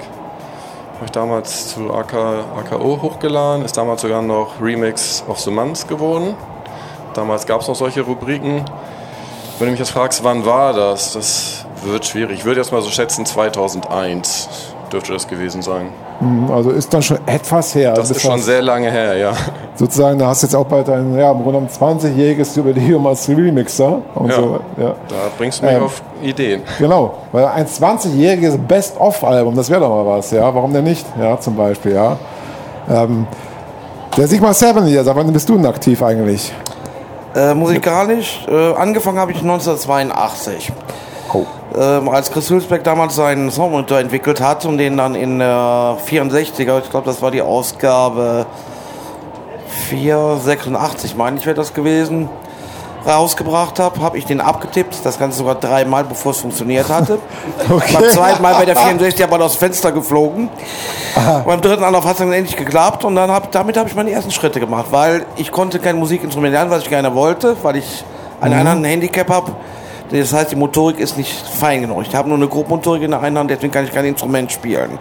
Habe 0.95 1.05
ich 1.05 1.11
damals 1.13 1.69
zu 1.75 1.93
AK, 1.95 2.15
AKO 2.59 2.99
hochgeladen. 3.03 3.65
Ist 3.65 3.77
damals 3.77 4.03
sogar 4.03 4.23
noch 4.23 4.61
Remix 4.61 5.23
of 5.29 5.39
the 5.41 5.51
Month 5.51 5.87
geworden. 5.89 6.35
Damals 7.15 7.47
gab 7.47 7.61
es 7.61 7.69
noch 7.69 7.75
solche 7.77 8.03
Rubriken. 8.03 8.63
Wenn 9.59 9.67
du 9.67 9.71
mich 9.73 9.81
jetzt 9.81 9.91
fragst, 9.91 10.23
wann 10.23 10.45
war 10.47 10.73
das? 10.73 11.15
Das 11.15 11.67
wird 11.85 12.05
schwierig. 12.07 12.39
Ich 12.39 12.45
würde 12.45 12.61
jetzt 12.61 12.71
mal 12.73 12.83
so 12.83 12.91
schätzen 12.91 13.27
2001. 13.27 14.49
dürfte 14.93 15.13
das 15.13 15.27
gewesen 15.29 15.63
sein. 15.63 15.87
Mhm, 16.21 16.51
Also 16.51 16.71
ist 16.71 16.93
dann 16.93 17.03
schon 17.03 17.19
etwas 17.27 17.75
her. 17.75 17.93
Das 17.95 18.09
Du 18.09 18.15
ist 18.15 18.23
schon 18.23 18.41
sehr 18.41 18.63
lange 18.63 18.91
her, 18.91 19.17
ja. 19.17 19.33
Sozusagen, 19.75 20.19
da 20.19 20.27
hast 20.29 20.43
du 20.43 20.47
jetzt 20.47 20.55
auch 20.55 20.65
bald 20.67 20.89
ein, 20.89 21.17
ja, 21.17 21.31
im 21.31 21.43
Grunde 21.43 21.61
genommen 21.61 21.69
20-jähriges 21.69 22.57
Jubiläum 22.57 23.07
als 23.07 23.29
Remixer. 23.29 24.01
Und 24.15 24.29
Ja. 24.31 24.35
so, 24.37 24.61
ja. 24.77 24.89
Da 25.09 25.15
bringst 25.37 25.61
du 25.63 25.67
mich 25.67 25.75
Ähm. 25.75 25.83
auf 25.83 26.03
Ideen. 26.23 26.63
Genau, 26.79 27.15
weil 27.33 27.45
ein 27.47 27.67
20-jähriges 27.67 28.59
Best-of-Album, 28.59 29.55
das 29.55 29.71
wäre 29.71 29.81
doch 29.81 29.91
mal 29.91 30.07
was, 30.19 30.31
ja. 30.31 30.53
Warum 30.55 30.73
denn 30.73 30.85
nicht? 30.85 31.07
Ja, 31.21 31.39
zum 31.39 31.57
Beispiel, 31.57 31.93
ja. 31.95 32.17
Ähm, 32.91 33.27
der 34.17 34.27
Sigmar 34.27 34.55
Seven 34.55 34.87
hier, 34.87 35.05
sag 35.05 35.15
wann 35.17 35.33
bist 35.33 35.49
du 35.49 35.57
denn 35.57 35.67
aktiv 35.67 36.03
eigentlich? 36.03 36.53
Äh, 37.37 37.55
musikalisch, 37.55 38.45
äh, 38.51 38.73
angefangen 38.75 39.19
habe 39.19 39.31
ich 39.33 39.43
1982. 39.43 40.73
Oh. 41.33 41.45
Ähm, 41.77 42.09
als 42.09 42.31
Chris 42.31 42.49
Hülsbeck 42.51 42.83
damals 42.85 43.15
seinen 43.17 43.51
Soundmonitor 43.51 43.99
entwickelt 43.99 44.41
hat 44.41 44.65
und 44.65 44.79
den 44.79 44.97
dann 44.97 45.15
in 45.15 45.39
der 45.39 45.97
64er, 46.09 46.79
ich 46.83 46.91
glaube, 46.91 47.05
das 47.07 47.21
war 47.21 47.31
die 47.31 47.43
Ausgabe 47.43 48.47
486, 49.89 51.15
meine 51.17 51.37
ich, 51.39 51.47
wäre 51.47 51.55
das 51.57 51.75
gewesen, 51.75 52.29
rausgebracht 53.07 53.79
habe, 53.79 54.01
habe 54.01 54.19
ich 54.19 54.27
den 54.27 54.41
abgetippt. 54.41 54.97
Das 55.05 55.19
Ganze 55.19 55.39
sogar 55.39 55.55
dreimal, 55.55 56.05
bevor 56.05 56.33
es 56.33 56.39
funktioniert 56.41 56.89
hatte. 56.89 57.19
Okay. 57.71 57.93
Beim 57.99 58.09
zweiten 58.11 58.43
Mal 58.43 58.55
bei 58.55 58.65
der 58.65 58.77
64 58.77 59.23
aber 59.25 59.45
aus 59.45 59.53
dem 59.55 59.59
Fenster 59.61 59.93
geflogen. 59.93 60.49
Beim 61.45 61.61
dritten 61.61 61.85
Anlauf 61.85 62.05
hat 62.05 62.13
es 62.13 62.19
dann 62.19 62.33
endlich 62.33 62.57
geklappt 62.57 63.05
und 63.05 63.15
dann 63.15 63.31
hab, 63.31 63.53
damit 63.53 63.77
habe 63.77 63.89
ich 63.89 63.95
meine 63.95 64.11
ersten 64.11 64.31
Schritte 64.31 64.59
gemacht, 64.59 64.87
weil 64.91 65.27
ich 65.37 65.53
konnte 65.53 65.79
kein 65.79 65.97
Musikinstrument 65.99 66.53
lernen, 66.55 66.71
was 66.71 66.83
ich 66.83 66.89
gerne 66.89 67.15
wollte, 67.15 67.57
weil 67.63 67.77
ich 67.77 68.05
einen 68.41 68.55
Mhm. 68.55 68.61
anderen 68.61 68.85
Handicap 68.85 69.29
habe. 69.29 69.53
Das 70.11 70.33
heißt, 70.33 70.53
die 70.53 70.57
Motorik 70.57 70.99
ist 70.99 71.17
nicht 71.17 71.33
fein 71.33 71.83
genug. 71.83 72.03
Ich 72.03 72.15
habe 72.15 72.29
nur 72.29 72.39
eine 72.39 72.49
Grobmotorik 72.49 73.03
in 73.03 73.11
der 73.11 73.21
einen 73.21 73.37
Hand, 73.37 73.51
deswegen 73.51 73.73
kann 73.73 73.85
ich 73.85 73.93
kein 73.93 74.05
Instrument 74.05 74.51
spielen. 74.51 74.99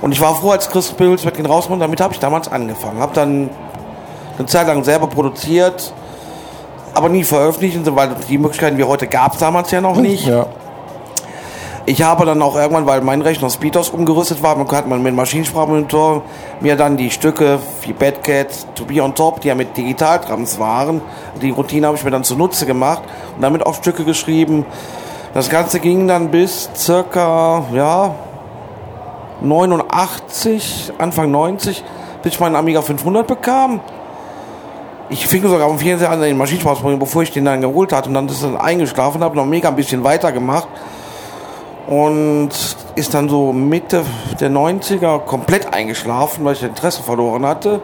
Und 0.00 0.12
ich 0.12 0.20
war 0.20 0.34
froh, 0.34 0.50
als 0.50 0.68
Chris 0.68 0.90
Pilsbeck 0.92 1.34
den 1.34 1.46
rausmacht, 1.46 1.80
damit 1.80 2.00
habe 2.00 2.14
ich 2.14 2.20
damals 2.20 2.50
angefangen. 2.50 3.00
Habe 3.00 3.14
dann 3.14 3.50
eine 4.38 4.46
Zeit 4.46 4.66
lang 4.68 4.84
selber 4.84 5.08
produziert, 5.08 5.92
aber 6.94 7.08
nie 7.08 7.24
veröffentlicht, 7.24 7.78
weil 7.94 8.10
die 8.28 8.38
Möglichkeiten 8.38 8.78
wie 8.78 8.84
heute 8.84 9.08
gab 9.08 9.34
es 9.34 9.40
damals 9.40 9.70
ja 9.72 9.80
noch 9.80 9.96
nicht. 9.96 10.26
Ja. 10.26 10.46
Ich 11.88 12.02
habe 12.02 12.26
dann 12.26 12.42
auch 12.42 12.54
irgendwann, 12.54 12.84
weil 12.84 13.00
mein 13.00 13.22
Rechner 13.22 13.48
Speedos 13.48 13.88
umgerüstet 13.88 14.42
war, 14.42 14.58
hat 14.58 14.86
man 14.86 15.02
mit 15.02 15.14
Maschinensprachmonitor 15.14 16.20
mir 16.60 16.76
dann 16.76 16.98
die 16.98 17.10
Stücke 17.10 17.60
wie 17.80 17.94
Bad 17.94 18.22
Cat, 18.22 18.48
To 18.74 18.84
Be 18.84 19.02
On 19.02 19.14
Top, 19.14 19.40
die 19.40 19.48
ja 19.48 19.54
mit 19.54 19.74
Digitaldrams 19.74 20.58
waren, 20.58 21.00
die 21.40 21.48
Routine 21.48 21.86
habe 21.86 21.96
ich 21.96 22.04
mir 22.04 22.10
dann 22.10 22.24
zunutze 22.24 22.66
gemacht 22.66 23.00
und 23.36 23.40
damit 23.40 23.64
auch 23.64 23.72
Stücke 23.72 24.04
geschrieben. 24.04 24.66
Das 25.32 25.48
Ganze 25.48 25.80
ging 25.80 26.06
dann 26.06 26.30
bis 26.30 26.68
circa, 26.76 27.64
ja, 27.72 28.14
89, 29.40 30.92
Anfang 30.98 31.30
90, 31.30 31.82
bis 32.22 32.34
ich 32.34 32.38
meinen 32.38 32.56
Amiga 32.56 32.82
500 32.82 33.26
bekam. 33.26 33.80
Ich 35.08 35.26
fing 35.26 35.40
sogar 35.40 35.66
am 35.66 35.78
24 35.78 36.06
an, 36.06 36.20
den 36.20 36.36
Maschinensprachmonitor, 36.36 36.98
bevor 36.98 37.22
ich 37.22 37.32
den 37.32 37.46
dann 37.46 37.62
geholt 37.62 37.94
hatte 37.94 38.10
und 38.10 38.14
dann 38.14 38.28
ist 38.28 38.42
dann 38.42 38.58
eingeschlafen, 38.58 39.24
habe 39.24 39.36
noch 39.36 39.46
mega 39.46 39.70
ein 39.70 39.76
bisschen 39.76 40.04
weitergemacht 40.04 40.68
und 41.88 42.50
ist 42.96 43.14
dann 43.14 43.30
so 43.30 43.52
Mitte 43.52 44.04
der 44.38 44.50
90er 44.50 45.20
komplett 45.20 45.72
eingeschlafen, 45.72 46.44
weil 46.44 46.52
ich 46.52 46.62
Interesse 46.62 47.02
verloren 47.02 47.46
hatte. 47.46 47.80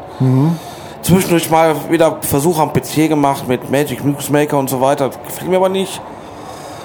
Zwischendurch 1.00 1.50
mal 1.50 1.74
wieder 1.90 2.18
Versuche 2.20 2.60
am 2.60 2.72
PC 2.72 3.08
gemacht 3.08 3.48
mit 3.48 3.70
Magic 3.70 4.04
Mix 4.04 4.28
Maker 4.28 4.58
und 4.58 4.68
so 4.68 4.80
weiter. 4.82 5.08
Das 5.08 5.18
gefiel 5.24 5.48
mir 5.48 5.56
aber 5.56 5.70
nicht. 5.70 6.02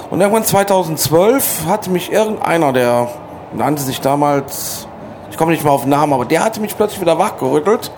Und 0.10 0.22
irgendwann 0.22 0.46
2012 0.46 1.66
hatte 1.68 1.90
mich 1.90 2.12
irgendeiner, 2.12 2.72
der 2.72 3.10
nannte 3.54 3.82
sich 3.82 4.00
damals, 4.00 4.88
ich 5.30 5.38
komme 5.38 5.52
nicht 5.52 5.64
mal 5.64 5.72
auf 5.72 5.82
den 5.82 5.90
Namen, 5.90 6.14
aber 6.14 6.24
der 6.26 6.44
hatte 6.44 6.62
mich 6.62 6.76
plötzlich 6.76 7.02
wieder 7.02 7.20
wachgerüttelt. 7.20 7.92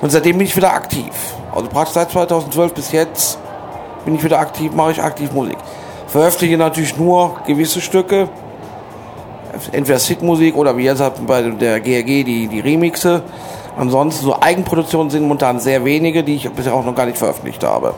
Und 0.00 0.10
seitdem 0.10 0.38
bin 0.38 0.46
ich 0.46 0.56
wieder 0.56 0.72
aktiv. 0.72 1.10
Also 1.52 1.68
praktisch 1.68 1.94
seit 1.94 2.10
2012 2.12 2.72
bis 2.72 2.92
jetzt 2.92 3.38
bin 4.04 4.14
ich 4.14 4.22
wieder 4.22 4.38
aktiv, 4.38 4.72
mache 4.72 4.92
ich 4.92 5.02
aktiv 5.02 5.32
Musik. 5.32 5.56
Veröffentliche 6.06 6.56
natürlich 6.56 6.96
nur 6.96 7.36
gewisse 7.46 7.80
Stücke, 7.80 8.28
entweder 9.72 9.98
Sit-Musik 9.98 10.56
oder 10.56 10.76
wie 10.76 10.84
jetzt 10.84 11.00
halt 11.00 11.26
bei 11.26 11.42
der 11.42 11.80
GRG 11.80 12.24
die, 12.24 12.48
die 12.48 12.60
Remixe. 12.60 13.22
Ansonsten 13.76 14.24
so 14.24 14.40
Eigenproduktionen 14.40 15.10
sind 15.10 15.22
momentan 15.22 15.58
sehr 15.58 15.84
wenige, 15.84 16.22
die 16.22 16.36
ich 16.36 16.48
bisher 16.50 16.74
auch 16.74 16.84
noch 16.84 16.94
gar 16.94 17.06
nicht 17.06 17.18
veröffentlicht 17.18 17.64
habe. 17.64 17.94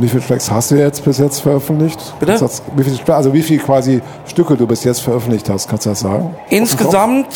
Wie 0.00 0.08
viele 0.08 0.24
Tracks 0.24 0.50
hast 0.50 0.70
du 0.70 0.76
jetzt 0.76 1.04
bis 1.04 1.18
jetzt 1.18 1.40
veröffentlicht? 1.40 2.14
Bitte? 2.18 2.40
Wie 2.76 2.84
viele, 2.84 3.14
also 3.14 3.32
wie 3.32 3.42
viele 3.42 3.62
quasi 3.62 4.00
Stücke 4.26 4.56
du 4.56 4.66
bis 4.66 4.84
jetzt 4.84 5.00
veröffentlicht 5.00 5.48
hast, 5.50 5.68
kannst 5.68 5.86
du 5.86 5.90
das 5.90 6.00
sagen? 6.00 6.34
Insgesamt, 6.48 7.26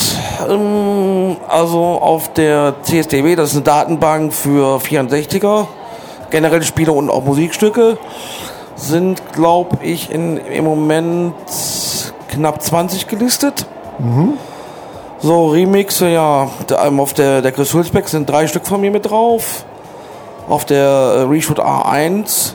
ähm, 0.48 1.36
also 1.48 1.78
auf 1.78 2.32
der 2.32 2.74
CSTW, 2.82 3.36
das 3.36 3.50
ist 3.50 3.56
eine 3.56 3.64
Datenbank 3.64 4.32
für 4.32 4.78
64er, 4.78 5.66
generelle 6.30 6.64
Spiele 6.64 6.92
und 6.92 7.10
auch 7.10 7.24
Musikstücke, 7.24 7.98
sind, 8.74 9.22
glaube 9.32 9.78
ich, 9.82 10.10
in, 10.10 10.38
im 10.38 10.64
Moment 10.64 11.34
knapp 12.36 12.62
20 12.62 13.06
gelistet. 13.08 13.66
So, 15.20 15.48
Remixe, 15.48 16.08
ja, 16.08 16.48
ähm, 16.84 17.00
auf 17.00 17.14
der, 17.14 17.42
der 17.42 17.52
Chris 17.52 17.72
Hülsbeck 17.72 18.08
sind 18.08 18.28
drei 18.28 18.46
Stück 18.46 18.66
von 18.66 18.80
mir 18.80 18.90
mit 18.90 19.10
drauf. 19.10 19.64
Auf 20.48 20.64
der 20.64 20.86
äh, 20.86 21.22
Reshoot 21.22 21.58
A1 21.58 22.54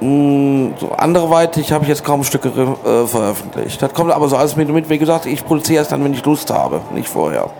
mh, 0.00 0.72
so 0.80 0.90
anderweitig 0.92 1.72
habe 1.72 1.84
ich 1.84 1.88
jetzt 1.88 2.04
kaum 2.04 2.24
Stücke 2.24 2.48
äh, 2.48 3.06
veröffentlicht. 3.06 3.80
Das 3.80 3.92
kommt 3.94 4.10
aber 4.10 4.28
so 4.28 4.36
alles 4.36 4.56
mit, 4.56 4.68
mit, 4.70 4.88
wie 4.88 4.98
gesagt, 4.98 5.26
ich 5.26 5.44
produziere 5.44 5.78
erst 5.78 5.92
dann, 5.92 6.02
wenn 6.04 6.12
ich 6.12 6.24
Lust 6.24 6.50
habe, 6.50 6.80
nicht 6.94 7.08
vorher. 7.08 7.50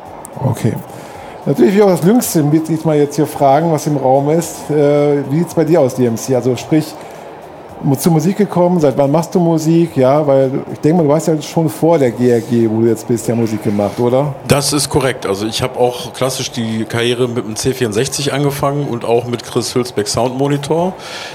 Okay. 0.44 0.74
Natürlich 1.44 1.72
will 1.72 1.80
ich 1.80 1.84
auch 1.84 1.90
das 1.90 2.04
Jüngste 2.04 2.42
diesmal 2.44 2.96
jetzt 2.96 3.16
hier 3.16 3.26
fragen, 3.26 3.72
was 3.72 3.86
im 3.86 3.96
Raum 3.96 4.30
ist. 4.30 4.70
Äh, 4.70 5.28
wie 5.30 5.38
sieht 5.38 5.48
es 5.48 5.54
bei 5.54 5.64
dir 5.64 5.80
aus, 5.80 5.94
DMC? 5.94 6.34
Also 6.34 6.56
sprich, 6.56 6.94
zur 7.98 8.12
Musik 8.12 8.36
gekommen, 8.36 8.80
seit 8.80 8.96
wann 8.96 9.10
machst 9.10 9.34
du 9.34 9.40
Musik? 9.40 9.96
Ja, 9.96 10.26
weil 10.26 10.50
ich 10.72 10.80
denke 10.80 10.98
mal, 11.02 11.08
du 11.08 11.14
hast 11.14 11.28
ja 11.28 11.40
schon 11.40 11.68
vor 11.68 11.98
der 11.98 12.10
GRG, 12.10 12.68
wo 12.70 12.80
du 12.80 12.88
jetzt 12.88 13.06
bist, 13.08 13.28
ja 13.28 13.34
Musik 13.34 13.62
gemacht, 13.62 13.98
oder? 13.98 14.34
Das 14.48 14.72
ist 14.72 14.88
korrekt. 14.88 15.26
Also 15.26 15.46
ich 15.46 15.62
habe 15.62 15.78
auch 15.78 16.12
klassisch 16.12 16.50
die 16.50 16.84
Karriere 16.84 17.28
mit 17.28 17.44
dem 17.44 17.54
C64 17.54 18.30
angefangen 18.30 18.86
und 18.88 19.04
auch 19.04 19.26
mit 19.26 19.44
Chris 19.44 19.74
Hülsbeck 19.74 20.08
Soundmonitor. 20.08 20.94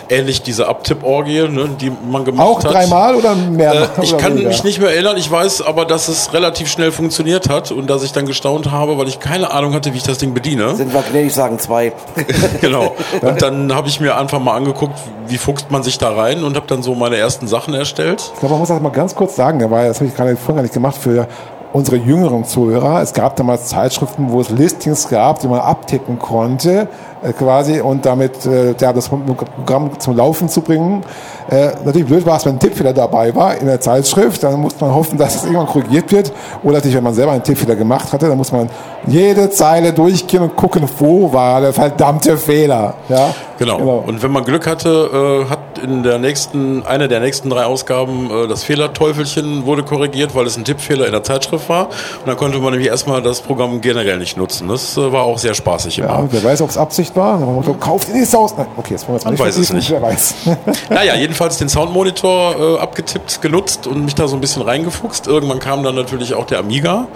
Ähnlich 0.10 0.42
diese 0.42 0.68
Abtipp-Orgie, 0.68 1.48
ne, 1.50 1.70
die 1.80 1.92
man 2.10 2.26
gemacht 2.26 2.46
Auch 2.48 2.64
hat. 2.64 2.74
dreimal 2.74 3.16
oder 3.16 3.36
mehr? 3.36 3.74
Äh, 3.74 4.04
ich 4.04 4.14
oder 4.14 4.22
kann 4.22 4.34
weniger? 4.34 4.50
mich 4.50 4.64
nicht 4.64 4.80
mehr 4.80 4.92
erinnern. 4.92 5.18
Ich 5.18 5.30
weiß 5.30 5.62
aber, 5.62 5.86
dass 5.86 6.08
es 6.08 6.34
relativ 6.34 6.70
schnell 6.70 6.92
funktioniert 6.92 7.50
hat 7.50 7.72
und 7.72 7.90
dass 7.90 8.04
ich 8.04 8.12
dann 8.12 8.26
gestaunt 8.26 8.72
habe, 8.72 8.98
weil 8.98 9.08
ich 9.08 9.20
keine 9.20 9.52
Ahnung 9.52 9.74
hatte, 9.74 9.94
wie 9.94 9.98
ich 9.98 10.04
das 10.04 10.18
Ding 10.18 10.34
bediene. 10.34 10.76
Sind 10.76 10.94
wir 10.94 11.02
gnädig 11.02 11.34
sagen 11.34 11.60
zwei. 11.60 11.94
genau. 12.62 12.96
Und 13.22 13.42
dann 13.42 13.74
habe 13.74 13.88
ich 13.88 14.00
mir 14.00 14.18
einfach 14.18 14.40
mal 14.40 14.56
angeguckt, 14.56 14.98
wie 15.28 15.38
fuchst 15.38 15.72
man 15.72 15.84
sich 15.84 15.98
da 15.98 16.12
rein 16.14 16.37
und 16.43 16.56
habe 16.56 16.67
dann 16.67 16.84
so 16.84 16.95
meine 16.95 17.17
ersten 17.17 17.47
Sachen 17.47 17.73
erstellt. 17.73 18.32
Ich 18.34 18.39
glaube, 18.39 18.54
man 18.54 18.60
muss 18.60 18.69
das 18.69 18.82
mal 18.82 18.89
ganz 18.89 19.15
kurz 19.15 19.36
sagen, 19.36 19.60
war, 19.69 19.86
das 19.86 19.97
habe 20.00 20.10
ich 20.10 20.15
gerade 20.15 20.36
vorhin 20.36 20.56
gar 20.56 20.62
nicht 20.63 20.73
gemacht 20.73 20.97
für 20.97 21.28
unsere 21.73 21.97
jüngeren 21.97 22.45
Zuhörer. 22.45 23.02
Es 23.02 23.13
gab 23.13 23.36
damals 23.36 23.67
Zeitschriften, 23.67 24.32
wo 24.32 24.41
es 24.41 24.50
Listings 24.50 25.10
gab, 25.10 25.39
die 25.39 25.47
man 25.47 25.60
abtippen 25.60 26.17
konnte, 26.17 26.88
äh, 27.21 27.34
quasi, 27.34 27.82
und 27.82 28.06
damit 28.06 28.45
äh, 28.45 28.73
ja, 28.80 28.93
das 28.93 29.10
Programm 29.10 29.91
zum 30.00 30.15
Laufen 30.15 30.50
zu 30.50 30.62
bringen. 30.62 31.04
Äh, 31.50 31.71
natürlich 31.84 32.08
blöd 32.08 32.26
war 32.26 32.38
es, 32.38 32.45
wenn 32.45 32.54
ein 32.54 32.60
Tippfehler 32.60 32.93
dabei 32.93 33.36
war 33.36 33.56
in 33.58 33.67
der 33.67 33.80
Zeitschrift, 33.80 34.43
dann 34.43 34.60
musste 34.60 34.84
man 34.84 34.93
hoffen, 34.93 35.17
dass 35.17 35.36
es 35.36 35.43
irgendwann 35.43 35.67
korrigiert 35.67 36.12
wird. 36.12 36.32
Oder 36.63 36.76
natürlich, 36.76 36.97
wenn 36.97 37.04
man 37.04 37.13
selber 37.13 37.34
einen 37.34 37.43
Tippfehler 37.43 37.76
gemacht 37.76 38.12
hatte, 38.12 38.28
dann 38.28 38.38
muss 38.38 38.52
man 38.52 38.69
jede 39.06 39.50
Zeile 39.50 39.93
durchgehen 39.93 40.43
und 40.43 40.56
gucken, 40.56 40.84
wo 40.97 41.32
war 41.32 41.62
der 41.62 41.73
verdammte 41.73 42.38
Fehler. 42.38 42.95
Ja? 43.10 43.34
Genau. 43.60 44.04
Und 44.06 44.21
wenn 44.23 44.32
man 44.32 44.43
Glück 44.43 44.67
hatte, 44.67 45.45
in 45.78 46.04
der 46.04 46.20
nächsten, 46.20 46.86
eine 46.86 47.08
der 47.08 47.20
nächsten 47.20 47.50
drei 47.50 47.66
Ausgaben 47.66 48.30
äh, 48.32 48.48
das 48.48 48.63
Fehlerteufelchen 48.63 49.66
wurde 49.66 49.84
korrigiert, 49.84 50.36
weil 50.36 50.46
es 50.46 50.58
ein 50.58 50.66
Tippfehler 50.66 51.06
in 51.06 51.12
der 51.12 51.24
Zeitschrift 51.24 51.70
war. 51.70 51.88
Und 51.88 52.28
dann 52.28 52.38
konnte 52.38 52.60
man 52.60 52.72
nämlich 52.72 52.90
erstmal 52.90 53.22
das 53.22 53.42
Programm 53.42 53.82
generell 53.82 54.18
nicht 54.18 54.38
nutzen. 54.38 54.68
Das 54.68 54.98
äh, 54.98 55.12
war 55.12 55.24
auch 55.24 55.38
sehr 55.38 55.54
spaßig 55.54 56.00
immer. 56.00 56.08
Ja, 56.08 56.28
wer 56.30 56.44
weiß, 56.44 56.62
ob 56.62 56.70
es 56.70 56.78
Absicht 56.78 57.16
war. 57.16 57.38
Muss 57.40 57.66
kauft 57.80 58.10
die 58.10 58.26
Haus. 58.26 58.56
Nein, 58.58 58.68
okay, 58.78 58.94
jetzt 58.94 59.08
wollen 59.08 59.20
wir 59.20 59.26
Man 59.26 59.40
weiß 59.40 59.58
es 59.58 59.74
nicht. 59.74 59.90
Wer 59.90 60.02
weiß. 60.02 60.36
Naja, 60.90 61.16
jedenfalls 61.16 61.58
den 61.58 61.70
Soundmonitor 61.70 62.78
äh, 62.78 62.80
abgetippt, 62.80 63.42
genutzt 63.42 63.88
und 63.88 64.06
mich 64.06 64.16
da 64.16 64.28
so 64.28 64.36
ein 64.36 64.42
bisschen 64.42 64.62
reingefuchst. 64.62 65.28
Irgendwann 65.28 65.60
kam 65.60 65.84
dann 65.84 65.96
natürlich 65.96 66.34
auch 66.34 66.46
der 66.46 66.60
Amiga. 66.60 67.08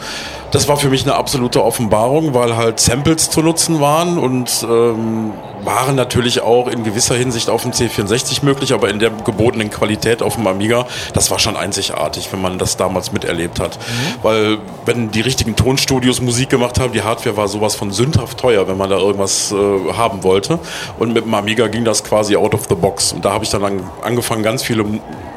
Das 0.51 0.67
war 0.67 0.77
für 0.77 0.89
mich 0.89 1.03
eine 1.03 1.15
absolute 1.15 1.63
Offenbarung, 1.63 2.33
weil 2.33 2.55
halt 2.57 2.79
Samples 2.79 3.29
zu 3.29 3.41
nutzen 3.41 3.79
waren 3.79 4.17
und 4.17 4.65
ähm, 4.69 5.31
waren 5.63 5.95
natürlich 5.95 6.41
auch 6.41 6.67
in 6.67 6.83
gewisser 6.83 7.15
Hinsicht 7.15 7.49
auf 7.49 7.63
dem 7.63 7.71
C64 7.71 8.43
möglich, 8.43 8.73
aber 8.73 8.89
in 8.89 8.99
der 8.99 9.09
gebotenen 9.09 9.69
Qualität 9.69 10.21
auf 10.21 10.35
dem 10.35 10.47
Amiga, 10.47 10.85
das 11.13 11.31
war 11.31 11.39
schon 11.39 11.55
einzigartig, 11.55 12.31
wenn 12.31 12.41
man 12.41 12.57
das 12.57 12.77
damals 12.77 13.11
miterlebt 13.11 13.59
hat. 13.59 13.77
Weil 14.21 14.59
wenn 14.85 15.11
die 15.11 15.21
richtigen 15.21 15.55
Tonstudios 15.55 16.21
Musik 16.21 16.49
gemacht 16.49 16.79
haben, 16.79 16.93
die 16.93 17.03
Hardware 17.03 17.37
war 17.37 17.47
sowas 17.47 17.75
von 17.75 17.91
sündhaft 17.91 18.37
teuer, 18.39 18.67
wenn 18.67 18.77
man 18.77 18.89
da 18.89 18.97
irgendwas 18.97 19.51
äh, 19.51 19.55
haben 19.93 20.23
wollte. 20.23 20.59
Und 20.99 21.13
mit 21.13 21.25
dem 21.25 21.33
Amiga 21.33 21.67
ging 21.67 21.85
das 21.85 22.03
quasi 22.03 22.35
out 22.35 22.53
of 22.53 22.67
the 22.69 22.75
box. 22.75 23.13
Und 23.13 23.25
da 23.25 23.33
habe 23.33 23.43
ich 23.43 23.49
dann 23.49 23.63
an, 23.63 23.89
angefangen, 24.01 24.43
ganz 24.43 24.63
viele 24.63 24.85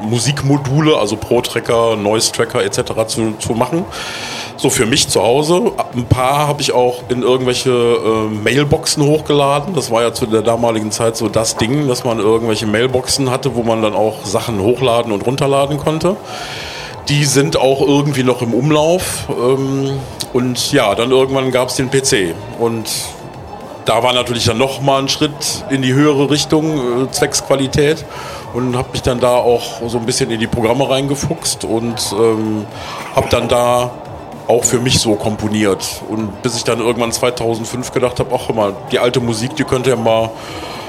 Musikmodule, 0.01 0.97
also 0.97 1.15
Pro-Tracker, 1.15 1.95
Noise-Tracker 1.95 2.63
etc. 2.63 2.93
Zu, 3.07 3.33
zu 3.39 3.53
machen. 3.53 3.85
So 4.57 4.69
für 4.69 4.85
mich 4.85 5.07
zu 5.07 5.21
Hause. 5.21 5.71
Ein 5.93 6.05
paar 6.05 6.47
habe 6.47 6.61
ich 6.61 6.71
auch 6.71 7.03
in 7.09 7.21
irgendwelche 7.23 7.69
äh, 7.71 8.29
Mailboxen 8.29 9.03
hochgeladen. 9.03 9.73
Das 9.73 9.91
war 9.91 10.01
ja 10.01 10.13
zu 10.13 10.25
der 10.25 10.41
damaligen 10.41 10.91
Zeit 10.91 11.17
so 11.17 11.29
das 11.29 11.57
Ding, 11.57 11.87
dass 11.87 12.03
man 12.03 12.19
irgendwelche 12.19 12.65
Mailboxen 12.65 13.29
hatte, 13.29 13.55
wo 13.55 13.63
man 13.63 13.81
dann 13.81 13.93
auch 13.93 14.25
Sachen 14.25 14.59
hochladen 14.59 15.11
und 15.11 15.25
runterladen 15.25 15.77
konnte. 15.77 16.15
Die 17.09 17.25
sind 17.25 17.57
auch 17.57 17.81
irgendwie 17.81 18.23
noch 18.23 18.41
im 18.41 18.53
Umlauf. 18.53 19.27
Ähm, 19.29 19.99
und 20.33 20.71
ja, 20.71 20.95
dann 20.95 21.11
irgendwann 21.11 21.51
gab 21.51 21.69
es 21.69 21.75
den 21.75 21.89
PC. 21.89 22.33
Und 22.59 22.89
da 23.85 24.01
war 24.01 24.13
natürlich 24.13 24.45
dann 24.45 24.57
nochmal 24.57 25.01
ein 25.01 25.09
Schritt 25.09 25.65
in 25.69 25.81
die 25.81 25.93
höhere 25.93 26.29
Richtung, 26.29 27.03
äh, 27.03 27.11
zwecks. 27.11 27.43
Und 28.53 28.77
habe 28.77 28.87
mich 28.93 29.01
dann 29.01 29.19
da 29.19 29.35
auch 29.35 29.81
so 29.87 29.97
ein 29.97 30.05
bisschen 30.05 30.31
in 30.31 30.39
die 30.39 30.47
Programme 30.47 30.89
reingefuchst 30.89 31.65
und 31.65 32.15
ähm, 32.17 32.65
habe 33.13 33.27
dann 33.29 33.49
da 33.49 33.91
auch 34.47 34.63
für 34.63 34.79
mich 34.79 34.99
so 34.99 35.15
komponiert. 35.15 36.01
Und 36.07 36.41
bis 36.41 36.55
ich 36.55 36.63
dann 36.63 36.79
irgendwann 36.79 37.11
2005 37.11 37.91
gedacht 37.91 38.19
habe, 38.19 38.29
ach 38.33 38.53
mal, 38.53 38.75
die 38.91 38.99
alte 38.99 39.19
Musik, 39.19 39.55
die 39.55 39.63
könnte 39.63 39.89
ja 39.89 39.95
mal 39.95 40.29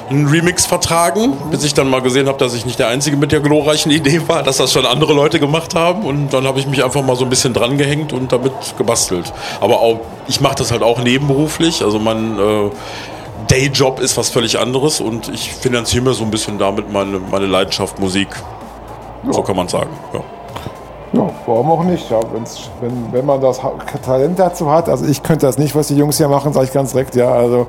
einen 0.09 0.29
Remix 0.29 0.67
vertragen, 0.67 1.37
bis 1.51 1.65
ich 1.65 1.75
dann 1.75 1.89
mal 1.89 2.01
gesehen 2.01 2.29
habe, 2.29 2.39
dass 2.39 2.55
ich 2.55 2.65
nicht 2.65 2.79
der 2.79 2.89
Einzige 2.89 3.17
mit 3.17 3.33
der 3.33 3.41
glorreichen 3.41 3.91
Idee 3.91 4.23
war, 4.29 4.43
dass 4.43 4.59
das 4.59 4.73
schon 4.73 4.87
andere 4.87 5.13
Leute 5.13 5.41
gemacht 5.41 5.75
haben. 5.75 6.05
Und 6.05 6.33
dann 6.33 6.47
habe 6.47 6.61
ich 6.61 6.67
mich 6.67 6.85
einfach 6.85 7.03
mal 7.03 7.17
so 7.17 7.25
ein 7.25 7.31
bisschen 7.31 7.53
dran 7.55 7.77
gehängt 7.77 8.13
und 8.13 8.33
damit 8.33 8.53
gebastelt. 8.79 9.33
Aber 9.61 9.81
auch, 9.81 10.01
ich 10.29 10.41
mache 10.41 10.57
das 10.57 10.71
halt 10.71 10.83
auch 10.83 11.01
nebenberuflich. 11.01 11.83
Also 11.83 11.99
mein 11.99 12.39
äh, 12.39 12.71
Dayjob 13.49 14.01
ist 14.01 14.17
was 14.17 14.29
völlig 14.29 14.59
anderes 14.59 15.01
und 15.01 15.29
ich 15.29 15.53
finanziere 15.53 16.05
mir 16.05 16.15
so 16.15 16.25
ein 16.25 16.31
bisschen 16.31 16.59
damit 16.59 16.93
meine, 16.93 17.19
meine 17.19 17.47
Leidenschaft 17.47 17.99
Musik. 17.99 18.29
Ja. 19.25 19.33
So 19.33 19.43
kann 19.43 19.57
man 19.57 19.69
sagen. 19.69 19.91
Ja. 20.13 20.21
Ja, 21.13 21.31
warum 21.47 21.71
auch 21.71 21.85
nicht? 21.85 22.11
Ja, 22.11 22.21
wenn, 22.81 23.13
wenn 23.13 23.25
man 23.25 23.41
das 23.41 23.61
Talent 24.05 24.39
dazu 24.39 24.71
hat, 24.71 24.89
also 24.89 25.05
ich 25.07 25.23
könnte 25.23 25.47
das 25.47 25.59
nicht, 25.59 25.75
was 25.75 25.89
die 25.89 25.97
Jungs 25.97 26.17
hier 26.17 26.29
machen, 26.29 26.53
sage 26.53 26.67
ich 26.67 26.73
ganz 26.73 26.93
direkt, 26.93 27.15
ja, 27.15 27.31
also 27.31 27.67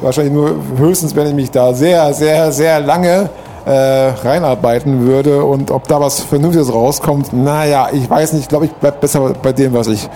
wahrscheinlich 0.00 0.32
nur 0.32 0.54
höchstens, 0.76 1.14
wenn 1.16 1.26
ich 1.26 1.34
mich 1.34 1.50
da 1.50 1.74
sehr, 1.74 2.14
sehr, 2.14 2.52
sehr 2.52 2.80
lange 2.80 3.30
äh, 3.66 3.70
reinarbeiten 3.70 5.06
würde 5.06 5.44
und 5.44 5.70
ob 5.70 5.88
da 5.88 6.00
was 6.00 6.20
Vernünftiges 6.20 6.72
rauskommt, 6.72 7.32
naja, 7.32 7.88
ich 7.92 8.08
weiß 8.08 8.32
nicht, 8.32 8.42
ich 8.42 8.48
glaube, 8.48 8.66
ich 8.66 8.72
bleibe 8.72 8.98
besser 9.00 9.32
bei 9.42 9.52
dem, 9.52 9.74
was 9.74 9.88
ich 9.88 10.08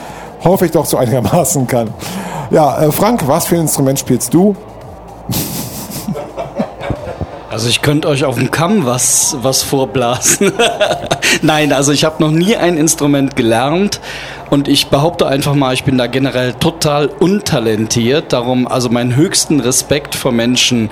hoffe 0.44 0.66
ich 0.66 0.72
doch 0.72 0.86
so 0.86 0.96
einigermaßen 0.96 1.66
kann. 1.66 1.90
Ja, 2.50 2.82
äh, 2.82 2.92
Frank, 2.92 3.26
was 3.26 3.46
für 3.46 3.56
ein 3.56 3.62
Instrument 3.62 3.98
spielst 3.98 4.34
du? 4.34 4.54
Also 7.53 7.68
ich 7.68 7.82
könnte 7.82 8.09
euch 8.09 8.24
auf 8.24 8.36
dem 8.36 8.50
Kamm 8.50 8.86
was, 8.86 9.36
was 9.42 9.62
vorblasen. 9.62 10.53
Nein, 11.42 11.74
also 11.74 11.92
ich 11.92 12.03
habe 12.05 12.22
noch 12.22 12.30
nie 12.30 12.57
ein 12.57 12.78
Instrument 12.78 13.36
gelernt 13.36 14.00
und 14.48 14.68
ich 14.68 14.86
behaupte 14.86 15.26
einfach 15.26 15.55
mal, 15.55 15.74
ich 15.74 15.84
bin 15.84 15.98
da 15.98 16.07
generell 16.07 16.55
total 16.55 17.09
untalentiert. 17.09 18.32
Darum 18.32 18.66
also 18.66 18.88
meinen 18.88 19.16
höchsten 19.16 19.61
Respekt 19.61 20.14
vor 20.14 20.32
Menschen, 20.32 20.88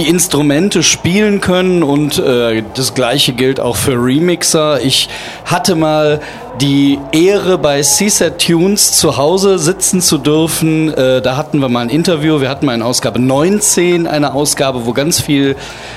die 0.00 0.08
Instrumente 0.08 0.82
spielen 0.82 1.42
können 1.42 1.82
und 1.82 2.18
äh, 2.18 2.62
das 2.74 2.94
gleiche 2.94 3.34
gilt 3.34 3.60
auch 3.60 3.76
für 3.76 3.92
Remixer. 3.92 4.80
Ich 4.80 5.10
hatte 5.44 5.74
mal 5.74 6.20
die 6.58 6.98
Ehre 7.12 7.58
bei 7.58 7.82
CSET 7.82 8.38
Tunes 8.38 8.92
zu 8.92 9.18
Hause 9.18 9.58
sitzen 9.58 10.00
zu 10.00 10.16
dürfen. 10.16 10.88
Äh, 10.94 11.20
da 11.20 11.36
hatten 11.36 11.58
wir 11.58 11.68
mal 11.68 11.80
ein 11.80 11.90
Interview. 11.90 12.40
Wir 12.40 12.48
hatten 12.48 12.64
mal 12.64 12.74
in 12.74 12.80
Ausgabe 12.80 13.18
19 13.18 14.06
eine 14.06 14.32
Ausgabe, 14.32 14.86
wo 14.86 14.94
ganz 14.94 15.20
viel 15.20 15.54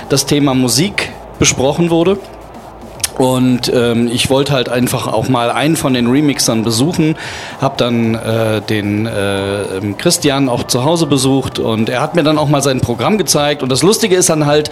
das 0.10 0.26
Thema 0.26 0.54
Musik 0.54 1.14
besprochen 1.39 1.89
wurde. 1.89 2.18
Und 3.18 3.72
ähm, 3.74 4.09
ich 4.11 4.30
wollte 4.30 4.53
halt 4.53 4.70
einfach 4.70 5.07
auch 5.07 5.30
mal 5.30 5.51
einen 5.51 5.76
von 5.76 5.93
den 5.93 6.07
Remixern 6.07 6.64
besuchen, 6.64 7.16
habe 7.61 7.76
dann 7.78 8.16
äh, 8.16 8.61
den 8.61 9.05
äh, 9.05 9.78
ähm, 9.78 9.97
Christian 9.97 10.49
auch 10.49 10.64
zu 10.64 10.84
Hause 10.84 11.05
besucht 11.05 11.59
und 11.59 11.89
er 11.89 12.01
hat 12.01 12.16
mir 12.16 12.24
dann 12.24 12.39
auch 12.39 12.47
mal 12.47 12.61
sein 12.61 12.82
Programm 12.82 13.18
gezeigt. 13.20 13.61
Und 13.61 13.70
das 13.70 13.84
Lustige 13.84 14.16
ist 14.16 14.30
dann 14.30 14.47
halt, 14.47 14.72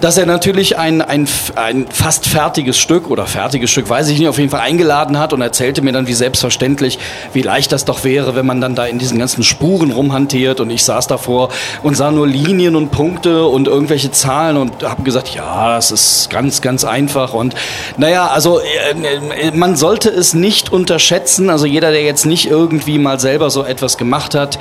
dass 0.00 0.18
er 0.18 0.26
natürlich 0.26 0.78
ein, 0.78 1.00
ein, 1.00 1.28
ein 1.54 1.86
fast 1.88 2.26
fertiges 2.26 2.76
Stück 2.76 3.08
oder 3.08 3.26
fertiges 3.26 3.70
Stück, 3.70 3.88
weiß 3.88 4.08
ich 4.08 4.18
nicht, 4.18 4.28
auf 4.28 4.38
jeden 4.38 4.50
Fall 4.50 4.60
eingeladen 4.60 5.18
hat 5.18 5.32
und 5.32 5.40
erzählte 5.40 5.80
mir 5.80 5.92
dann 5.92 6.08
wie 6.08 6.12
selbstverständlich, 6.12 6.98
wie 7.32 7.42
leicht 7.42 7.70
das 7.70 7.84
doch 7.84 8.02
wäre, 8.02 8.34
wenn 8.34 8.46
man 8.46 8.60
dann 8.60 8.74
da 8.74 8.86
in 8.86 8.98
diesen 8.98 9.18
ganzen 9.18 9.44
Spuren 9.44 9.92
rumhantiert. 9.92 10.60
Und 10.60 10.70
ich 10.70 10.82
saß 10.84 11.06
davor 11.06 11.50
und 11.84 11.96
sah 11.96 12.10
nur 12.10 12.26
Linien 12.26 12.74
und 12.74 12.90
Punkte 12.90 13.46
und 13.46 13.68
irgendwelche 13.68 14.10
Zahlen 14.10 14.56
und 14.56 14.82
habe 14.82 15.02
gesagt, 15.02 15.28
ja, 15.28 15.78
es 15.78 15.92
ist 15.92 16.30
ganz, 16.30 16.60
ganz 16.60 16.84
einfach 16.84 17.32
und 17.32 17.54
naja, 17.96 18.28
also 18.28 18.60
äh, 18.60 19.50
man 19.52 19.76
sollte 19.76 20.10
es 20.10 20.34
nicht 20.34 20.72
unterschätzen. 20.72 21.50
Also 21.50 21.66
jeder, 21.66 21.90
der 21.90 22.02
jetzt 22.02 22.26
nicht 22.26 22.46
irgendwie 22.46 22.98
mal 22.98 23.20
selber 23.20 23.50
so 23.50 23.64
etwas 23.64 23.96
gemacht 23.96 24.34
hat, 24.34 24.58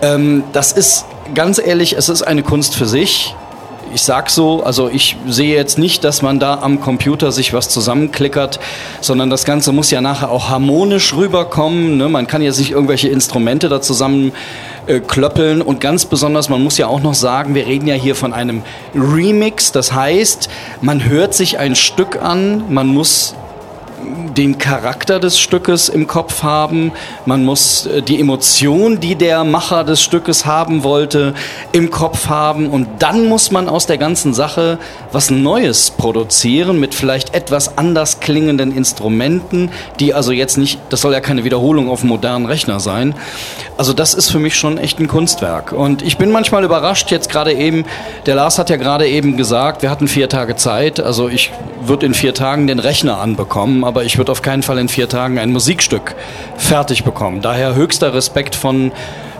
ähm, 0.00 0.44
das 0.52 0.72
ist 0.72 1.04
ganz 1.34 1.58
ehrlich, 1.58 1.94
es 1.94 2.08
ist 2.08 2.22
eine 2.22 2.42
Kunst 2.42 2.74
für 2.74 2.86
sich 2.86 3.34
ich 3.94 4.02
sag 4.02 4.30
so, 4.30 4.62
also 4.62 4.88
ich 4.88 5.16
sehe 5.26 5.54
jetzt 5.54 5.78
nicht, 5.78 6.04
dass 6.04 6.22
man 6.22 6.38
da 6.38 6.60
am 6.60 6.80
Computer 6.80 7.32
sich 7.32 7.52
was 7.52 7.68
zusammenklickert, 7.68 8.58
sondern 9.00 9.30
das 9.30 9.44
Ganze 9.44 9.72
muss 9.72 9.90
ja 9.90 10.00
nachher 10.00 10.30
auch 10.30 10.48
harmonisch 10.48 11.14
rüberkommen. 11.14 11.96
Ne? 11.96 12.08
Man 12.08 12.26
kann 12.26 12.42
jetzt 12.42 12.58
nicht 12.58 12.70
irgendwelche 12.70 13.08
Instrumente 13.08 13.68
da 13.68 13.80
zusammen 13.80 14.32
äh, 14.86 15.00
klöppeln 15.00 15.62
und 15.62 15.80
ganz 15.80 16.04
besonders, 16.06 16.48
man 16.48 16.62
muss 16.62 16.78
ja 16.78 16.86
auch 16.86 17.00
noch 17.00 17.14
sagen, 17.14 17.54
wir 17.54 17.66
reden 17.66 17.86
ja 17.86 17.94
hier 17.94 18.14
von 18.14 18.32
einem 18.32 18.62
Remix, 18.94 19.72
das 19.72 19.92
heißt, 19.92 20.48
man 20.80 21.04
hört 21.04 21.34
sich 21.34 21.58
ein 21.58 21.76
Stück 21.76 22.20
an, 22.20 22.64
man 22.72 22.86
muss 22.86 23.34
den 24.36 24.58
Charakter 24.58 25.20
des 25.20 25.38
Stückes 25.38 25.88
im 25.88 26.06
Kopf 26.06 26.42
haben, 26.42 26.92
man 27.26 27.44
muss 27.44 27.86
äh, 27.86 28.02
die 28.02 28.20
Emotion, 28.20 29.00
die 29.00 29.14
der 29.14 29.44
Macher 29.44 29.84
des 29.84 30.02
Stückes 30.02 30.46
haben 30.46 30.82
wollte, 30.84 31.34
im 31.72 31.90
Kopf 31.90 32.28
haben. 32.28 32.68
Und 32.68 32.88
dann 33.00 33.26
muss 33.26 33.50
man 33.50 33.68
aus 33.68 33.86
der 33.86 33.98
ganzen 33.98 34.34
Sache 34.34 34.78
was 35.12 35.30
Neues 35.30 35.90
produzieren 35.90 36.80
mit 36.80 36.94
vielleicht 36.94 37.34
etwas 37.34 37.76
anders 37.78 38.20
klingenden 38.20 38.74
Instrumenten, 38.74 39.70
die 40.00 40.14
also 40.14 40.32
jetzt 40.32 40.56
nicht, 40.56 40.80
das 40.88 41.00
soll 41.00 41.12
ja 41.12 41.20
keine 41.20 41.44
Wiederholung 41.44 41.90
auf 41.90 42.00
einem 42.00 42.10
modernen 42.10 42.46
Rechner 42.46 42.80
sein. 42.80 43.14
Also 43.76 43.92
das 43.92 44.14
ist 44.14 44.30
für 44.30 44.38
mich 44.38 44.56
schon 44.56 44.78
echt 44.78 44.98
ein 45.00 45.08
Kunstwerk. 45.08 45.72
Und 45.72 46.02
ich 46.02 46.16
bin 46.16 46.30
manchmal 46.30 46.64
überrascht, 46.64 47.10
jetzt 47.10 47.28
gerade 47.30 47.52
eben, 47.52 47.84
der 48.26 48.34
Lars 48.34 48.58
hat 48.58 48.70
ja 48.70 48.76
gerade 48.76 49.06
eben 49.06 49.36
gesagt, 49.36 49.82
wir 49.82 49.90
hatten 49.90 50.08
vier 50.08 50.28
Tage 50.28 50.56
Zeit, 50.56 51.00
also 51.00 51.28
ich 51.28 51.50
würde 51.84 52.06
in 52.06 52.14
vier 52.14 52.34
Tagen 52.34 52.66
den 52.66 52.78
Rechner 52.78 53.18
anbekommen, 53.18 53.84
aber 53.92 54.04
ich 54.04 54.16
würde 54.16 54.32
auf 54.32 54.40
keinen 54.40 54.62
Fall 54.62 54.78
in 54.78 54.88
vier 54.88 55.06
Tagen 55.06 55.38
ein 55.38 55.52
Musikstück 55.52 56.14
fertig 56.56 57.04
bekommen. 57.04 57.42
Daher 57.42 57.74
höchster 57.74 58.14
Respekt 58.14 58.54
von, 58.54 58.90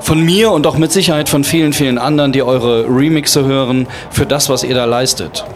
von 0.01 0.23
mir 0.23 0.53
und 0.53 0.67
auch 0.67 0.77
mit 0.77 0.93
Sicherheit 0.93 1.31
von 1.31 1.43
vielen, 1.43 1.73
vielen 1.73 1.97
anderen, 1.97 2.33
die 2.33 2.43
eure 2.43 2.85
Remixe 2.85 3.47
hören, 3.47 3.87
für 4.11 4.27
das, 4.27 4.51
was 4.51 4.63
ihr 4.63 4.75
da 4.75 4.85
leistet. 4.85 5.47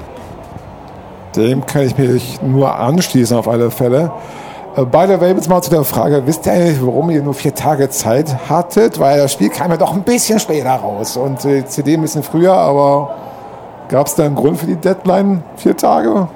Dem 1.37 1.67
kann 1.67 1.83
ich 1.83 1.99
mich 1.99 2.41
nur 2.41 2.75
anschließen 2.75 3.37
auf 3.37 3.49
alle 3.49 3.71
Fälle. 3.71 4.13
Äh, 4.79 4.87
by 4.87 5.05
the 5.07 5.21
way, 5.21 5.33
jetzt 5.33 5.51
mal 5.51 5.61
zu 5.61 5.69
der 5.69 5.85
Frage, 5.85 6.23
wisst 6.25 6.47
ihr 6.47 6.53
eigentlich, 6.53 6.81
warum 6.81 7.11
ihr 7.11 7.23
nur 7.23 7.35
vier 7.35 7.55
Tage 7.55 7.91
Zeit 7.91 8.49
hattet? 8.49 8.99
Weil 8.99 9.19
das 9.19 9.35
Spiel 9.35 9.51
kam 9.51 9.71
ja 9.73 9.77
doch 9.77 9.93
ein 9.93 10.05
bisschen 10.05 10.41
später 10.41 10.71
raus 10.71 11.19
und 11.19 11.45
die 11.45 11.67
CD 11.67 11.99
ein 11.99 12.01
bisschen 12.01 12.23
früher, 12.23 12.55
aber 12.55 13.15
gab 13.91 14.07
es 14.07 14.15
da 14.15 14.25
einen 14.25 14.37
Grund 14.37 14.59
für 14.59 14.67
die 14.67 14.77
Deadline, 14.77 15.45
vier 15.57 15.77
Tage? 15.77 16.29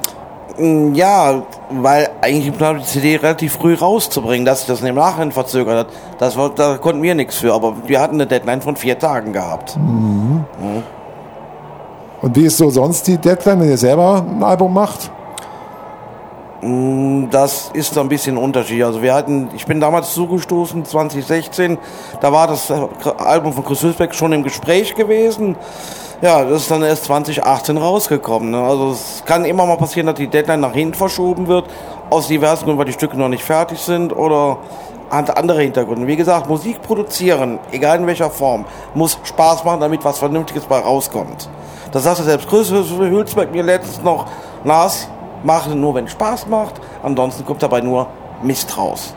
Mm, 0.58 0.92
ja, 0.94 1.42
weil 1.70 2.09
eigentlich 2.20 2.46
geplant 2.46 2.82
die 2.82 2.86
CD 2.86 3.16
relativ 3.16 3.54
früh 3.54 3.74
rauszubringen, 3.74 4.44
dass 4.44 4.60
sich 4.60 4.68
das 4.68 4.82
im 4.82 4.94
Nachhinein 4.94 5.32
verzögert 5.32 5.78
hat. 5.78 5.86
Das 6.18 6.36
war, 6.36 6.50
da 6.50 6.76
konnten 6.76 7.02
wir 7.02 7.14
nichts 7.14 7.36
für, 7.36 7.54
aber 7.54 7.74
wir 7.86 8.00
hatten 8.00 8.14
eine 8.14 8.26
Deadline 8.26 8.60
von 8.60 8.76
vier 8.76 8.98
Tagen 8.98 9.32
gehabt. 9.32 9.76
Mhm. 9.76 10.44
Mhm. 10.60 10.82
Und 12.22 12.36
wie 12.36 12.44
ist 12.44 12.58
so 12.58 12.68
sonst 12.68 13.06
die 13.06 13.16
Deadline, 13.16 13.60
wenn 13.60 13.70
ihr 13.70 13.78
selber 13.78 14.24
ein 14.28 14.42
Album 14.42 14.74
macht? 14.74 15.10
Mm, 16.62 17.30
das 17.30 17.70
ist 17.72 17.96
ein 17.96 18.08
bisschen 18.08 18.36
Unterschied. 18.36 18.82
Also 18.82 19.00
wir 19.00 19.14
hatten, 19.14 19.48
ich 19.56 19.64
bin 19.64 19.80
damals 19.80 20.12
zugestoßen, 20.12 20.84
2016, 20.84 21.78
da 22.20 22.32
war 22.32 22.46
das 22.46 22.70
Album 22.70 23.54
von 23.54 23.64
Chris 23.64 23.82
Hülsbeck 23.82 24.14
schon 24.14 24.32
im 24.32 24.42
Gespräch 24.42 24.94
gewesen. 24.94 25.56
Ja, 26.20 26.44
das 26.44 26.62
ist 26.62 26.70
dann 26.70 26.82
erst 26.82 27.04
2018 27.04 27.78
rausgekommen. 27.78 28.50
Ne? 28.50 28.60
Also 28.60 28.90
es 28.90 29.22
kann 29.24 29.46
immer 29.46 29.64
mal 29.64 29.78
passieren, 29.78 30.06
dass 30.06 30.16
die 30.16 30.28
Deadline 30.28 30.60
nach 30.60 30.74
hinten 30.74 30.92
verschoben 30.92 31.48
wird, 31.48 31.64
aus 32.10 32.28
diversen 32.28 32.64
Gründen, 32.64 32.78
weil 32.78 32.86
die 32.86 32.92
Stücke 32.92 33.16
noch 33.16 33.28
nicht 33.28 33.44
fertig 33.44 33.78
sind 33.78 34.12
oder 34.14 34.58
andere 35.10 35.62
Hintergründe. 35.62 36.06
Wie 36.06 36.16
gesagt, 36.16 36.48
Musik 36.48 36.82
produzieren, 36.82 37.58
egal 37.72 37.98
in 37.98 38.06
welcher 38.06 38.30
Form, 38.30 38.64
muss 38.94 39.18
Spaß 39.24 39.64
machen, 39.64 39.80
damit 39.80 40.04
was 40.04 40.18
Vernünftiges 40.18 40.64
bei 40.64 40.78
rauskommt. 40.78 41.48
Das 41.92 42.04
sagte 42.04 42.22
selbst 42.22 42.48
Chris 42.48 42.70
Hülsberg 42.70 43.50
mir 43.52 43.62
letztens 43.62 44.02
noch, 44.02 44.26
Lars, 44.64 45.08
mache 45.42 45.70
nur, 45.70 45.94
wenn 45.94 46.08
Spaß 46.08 46.46
macht, 46.46 46.74
ansonsten 47.02 47.44
kommt 47.44 47.62
dabei 47.62 47.80
nur 47.80 48.06
Mist 48.42 48.76
raus. 48.76 49.14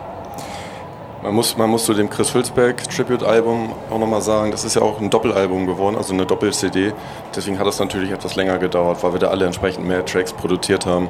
Man 1.21 1.35
muss, 1.35 1.55
man 1.55 1.69
muss 1.69 1.85
zu 1.85 1.93
dem 1.93 2.09
Chris 2.09 2.33
Hülsberg 2.33 2.83
Tribute-Album 2.89 3.71
auch 3.89 3.97
nochmal 3.97 4.21
sagen, 4.21 4.51
das 4.51 4.65
ist 4.65 4.75
ja 4.75 4.81
auch 4.81 4.99
ein 4.99 5.09
Doppelalbum 5.09 5.67
geworden, 5.67 5.95
also 5.95 6.13
eine 6.13 6.25
Doppel-CD. 6.25 6.91
Deswegen 7.33 7.59
hat 7.59 7.67
es 7.67 7.79
natürlich 7.79 8.11
etwas 8.11 8.35
länger 8.35 8.57
gedauert, 8.57 9.01
weil 9.03 9.13
wir 9.13 9.19
da 9.19 9.27
alle 9.27 9.45
entsprechend 9.45 9.87
mehr 9.87 10.03
Tracks 10.03 10.33
produziert 10.33 10.85
haben. 10.85 11.07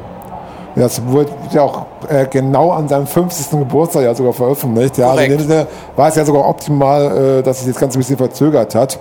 Das 0.75 1.05
wurde 1.07 1.29
ja 1.51 1.61
auch 1.61 1.85
äh, 2.09 2.25
genau 2.25 2.71
an 2.71 2.87
seinem 2.87 3.05
50. 3.05 3.51
Geburtstag 3.59 4.03
ja 4.03 4.15
sogar 4.15 4.33
veröffentlicht. 4.33 4.97
Ja, 4.97 5.11
also 5.11 5.21
in 5.23 5.29
dem 5.31 5.39
Sinne 5.39 5.67
war 5.95 6.07
es 6.09 6.15
ja 6.15 6.25
sogar 6.25 6.47
optimal, 6.49 7.39
äh, 7.39 7.43
dass 7.43 7.59
sich 7.59 7.71
das 7.71 7.79
Ganze 7.79 7.97
ein 7.97 8.01
bisschen 8.01 8.17
verzögert 8.17 8.73
hat. 8.75 8.99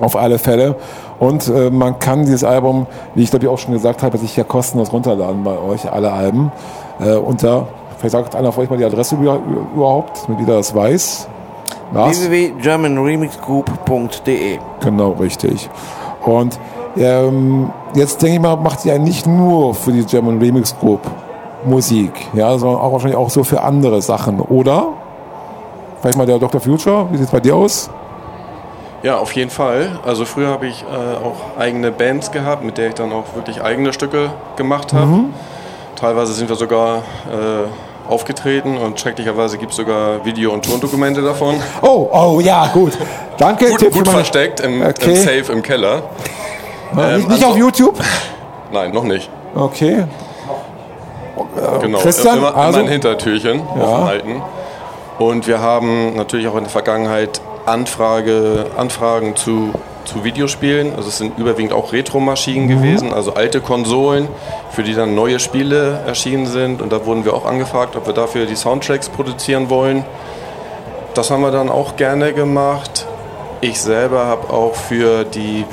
Auf 0.00 0.16
alle 0.16 0.38
Fälle. 0.38 0.74
Und 1.20 1.46
äh, 1.48 1.70
man 1.70 1.98
kann 2.00 2.22
dieses 2.22 2.42
Album, 2.42 2.86
wie 3.14 3.22
ich 3.22 3.30
glaube 3.30 3.44
ich 3.44 3.50
auch 3.50 3.58
schon 3.58 3.72
gesagt 3.74 4.02
habe, 4.02 4.18
sich 4.18 4.36
ja 4.36 4.42
kostenlos 4.42 4.92
runterladen 4.92 5.44
bei 5.44 5.56
euch, 5.58 5.90
alle 5.92 6.10
Alben. 6.12 6.50
Äh, 7.00 7.14
unter, 7.14 7.68
vielleicht 7.98 8.12
sagt 8.12 8.34
einer 8.34 8.50
von 8.50 8.64
euch 8.64 8.70
mal 8.70 8.78
die 8.78 8.84
Adresse 8.84 9.14
über- 9.14 9.38
überhaupt, 9.76 10.24
damit 10.26 10.40
jeder 10.40 10.56
das 10.56 10.74
weiß. 10.74 11.28
Www.germanremixgroup.de 11.92 14.58
Genau, 14.82 15.10
richtig. 15.12 15.68
Und 16.24 16.58
ähm, 16.96 17.70
jetzt 17.94 18.20
denke 18.22 18.36
ich 18.36 18.40
mal, 18.42 18.56
macht 18.56 18.84
ihr 18.84 18.92
ja 18.94 18.98
nicht 18.98 19.26
nur 19.26 19.74
für 19.74 19.92
die 19.92 20.04
German 20.04 20.38
Remix 20.38 20.76
Group 20.78 21.00
Musik, 21.64 22.12
ja, 22.32 22.58
sondern 22.58 22.80
auch 22.80 22.92
wahrscheinlich 22.92 23.16
auch 23.16 23.30
so 23.30 23.44
für 23.44 23.62
andere 23.62 24.02
Sachen, 24.02 24.40
oder? 24.40 24.88
Vielleicht 26.00 26.18
mal 26.18 26.26
der 26.26 26.38
Dr. 26.38 26.60
Future, 26.60 27.06
wie 27.12 27.16
sieht 27.16 27.26
es 27.26 27.32
bei 27.32 27.38
dir 27.40 27.54
aus? 27.54 27.88
Ja, 29.04 29.18
auf 29.18 29.32
jeden 29.32 29.50
Fall. 29.50 29.98
Also 30.04 30.24
früher 30.24 30.48
habe 30.48 30.66
ich 30.66 30.82
äh, 30.82 31.24
auch 31.24 31.58
eigene 31.60 31.90
Bands 31.90 32.30
gehabt, 32.30 32.64
mit 32.64 32.78
der 32.78 32.88
ich 32.88 32.94
dann 32.94 33.12
auch 33.12 33.24
wirklich 33.34 33.62
eigene 33.62 33.92
Stücke 33.92 34.30
gemacht 34.56 34.92
habe. 34.92 35.24
Teilweise 35.96 36.32
sind 36.32 36.48
wir 36.48 36.56
sogar 36.56 36.98
äh, 36.98 38.10
aufgetreten 38.10 38.76
und 38.76 38.98
schrecklicherweise 38.98 39.58
gibt 39.58 39.70
es 39.72 39.76
sogar 39.76 40.24
Video- 40.24 40.52
und 40.52 40.64
Tondokumente 40.64 41.22
davon. 41.22 41.56
Oh, 41.80 42.08
oh 42.12 42.40
ja, 42.40 42.68
gut. 42.72 42.92
Danke. 43.38 43.70
Gut, 43.70 43.78
Tipp 43.80 43.92
gut 43.92 44.08
versteckt 44.08 44.60
im, 44.60 44.82
Okay. 44.82 45.10
im 45.10 45.16
Safe 45.16 45.52
im 45.52 45.62
Keller. 45.62 46.02
Äh, 46.96 47.16
nicht 47.16 47.24
Ähm, 47.24 47.28
nicht 47.32 47.44
auf 47.44 47.50
also- 47.52 47.58
YouTube? 47.58 47.94
Nein, 48.72 48.92
noch 48.92 49.04
nicht. 49.04 49.28
Okay. 49.54 50.04
Genau, 51.80 51.98
Christian, 51.98 52.38
immer, 52.38 52.56
also- 52.56 52.78
immer 52.78 52.86
ein 52.88 52.92
Hintertürchen 52.92 53.62
Ja. 53.76 53.82
offen 53.82 54.04
halten. 54.04 54.42
Und 55.18 55.46
wir 55.46 55.60
haben 55.60 56.16
natürlich 56.16 56.48
auch 56.48 56.54
in 56.56 56.64
der 56.64 56.70
Vergangenheit 56.70 57.40
Anfrage, 57.66 58.66
Anfragen 58.76 59.36
zu, 59.36 59.70
zu 60.04 60.24
Videospielen. 60.24 60.94
Also 60.96 61.08
es 61.08 61.18
sind 61.18 61.38
überwiegend 61.38 61.72
auch 61.72 61.92
Retro-Maschinen 61.92 62.66
gewesen, 62.68 63.12
also 63.12 63.34
alte 63.34 63.60
Konsolen, 63.60 64.26
für 64.70 64.82
die 64.82 64.94
dann 64.94 65.14
neue 65.14 65.38
Spiele 65.38 66.00
erschienen 66.06 66.46
sind. 66.46 66.82
Und 66.82 66.92
da 66.92 67.04
wurden 67.06 67.24
wir 67.24 67.34
auch 67.34 67.44
angefragt, 67.44 67.94
ob 67.96 68.06
wir 68.06 68.14
dafür 68.14 68.46
die 68.46 68.56
Soundtracks 68.56 69.08
produzieren 69.10 69.70
wollen. 69.70 70.04
Das 71.14 71.30
haben 71.30 71.42
wir 71.42 71.50
dann 71.50 71.68
auch 71.68 71.96
gerne 71.96 72.32
gemacht. 72.32 73.06
Ich 73.60 73.80
selber 73.80 74.24
habe 74.26 74.52
auch 74.52 74.74
für 74.74 75.24
die 75.24 75.64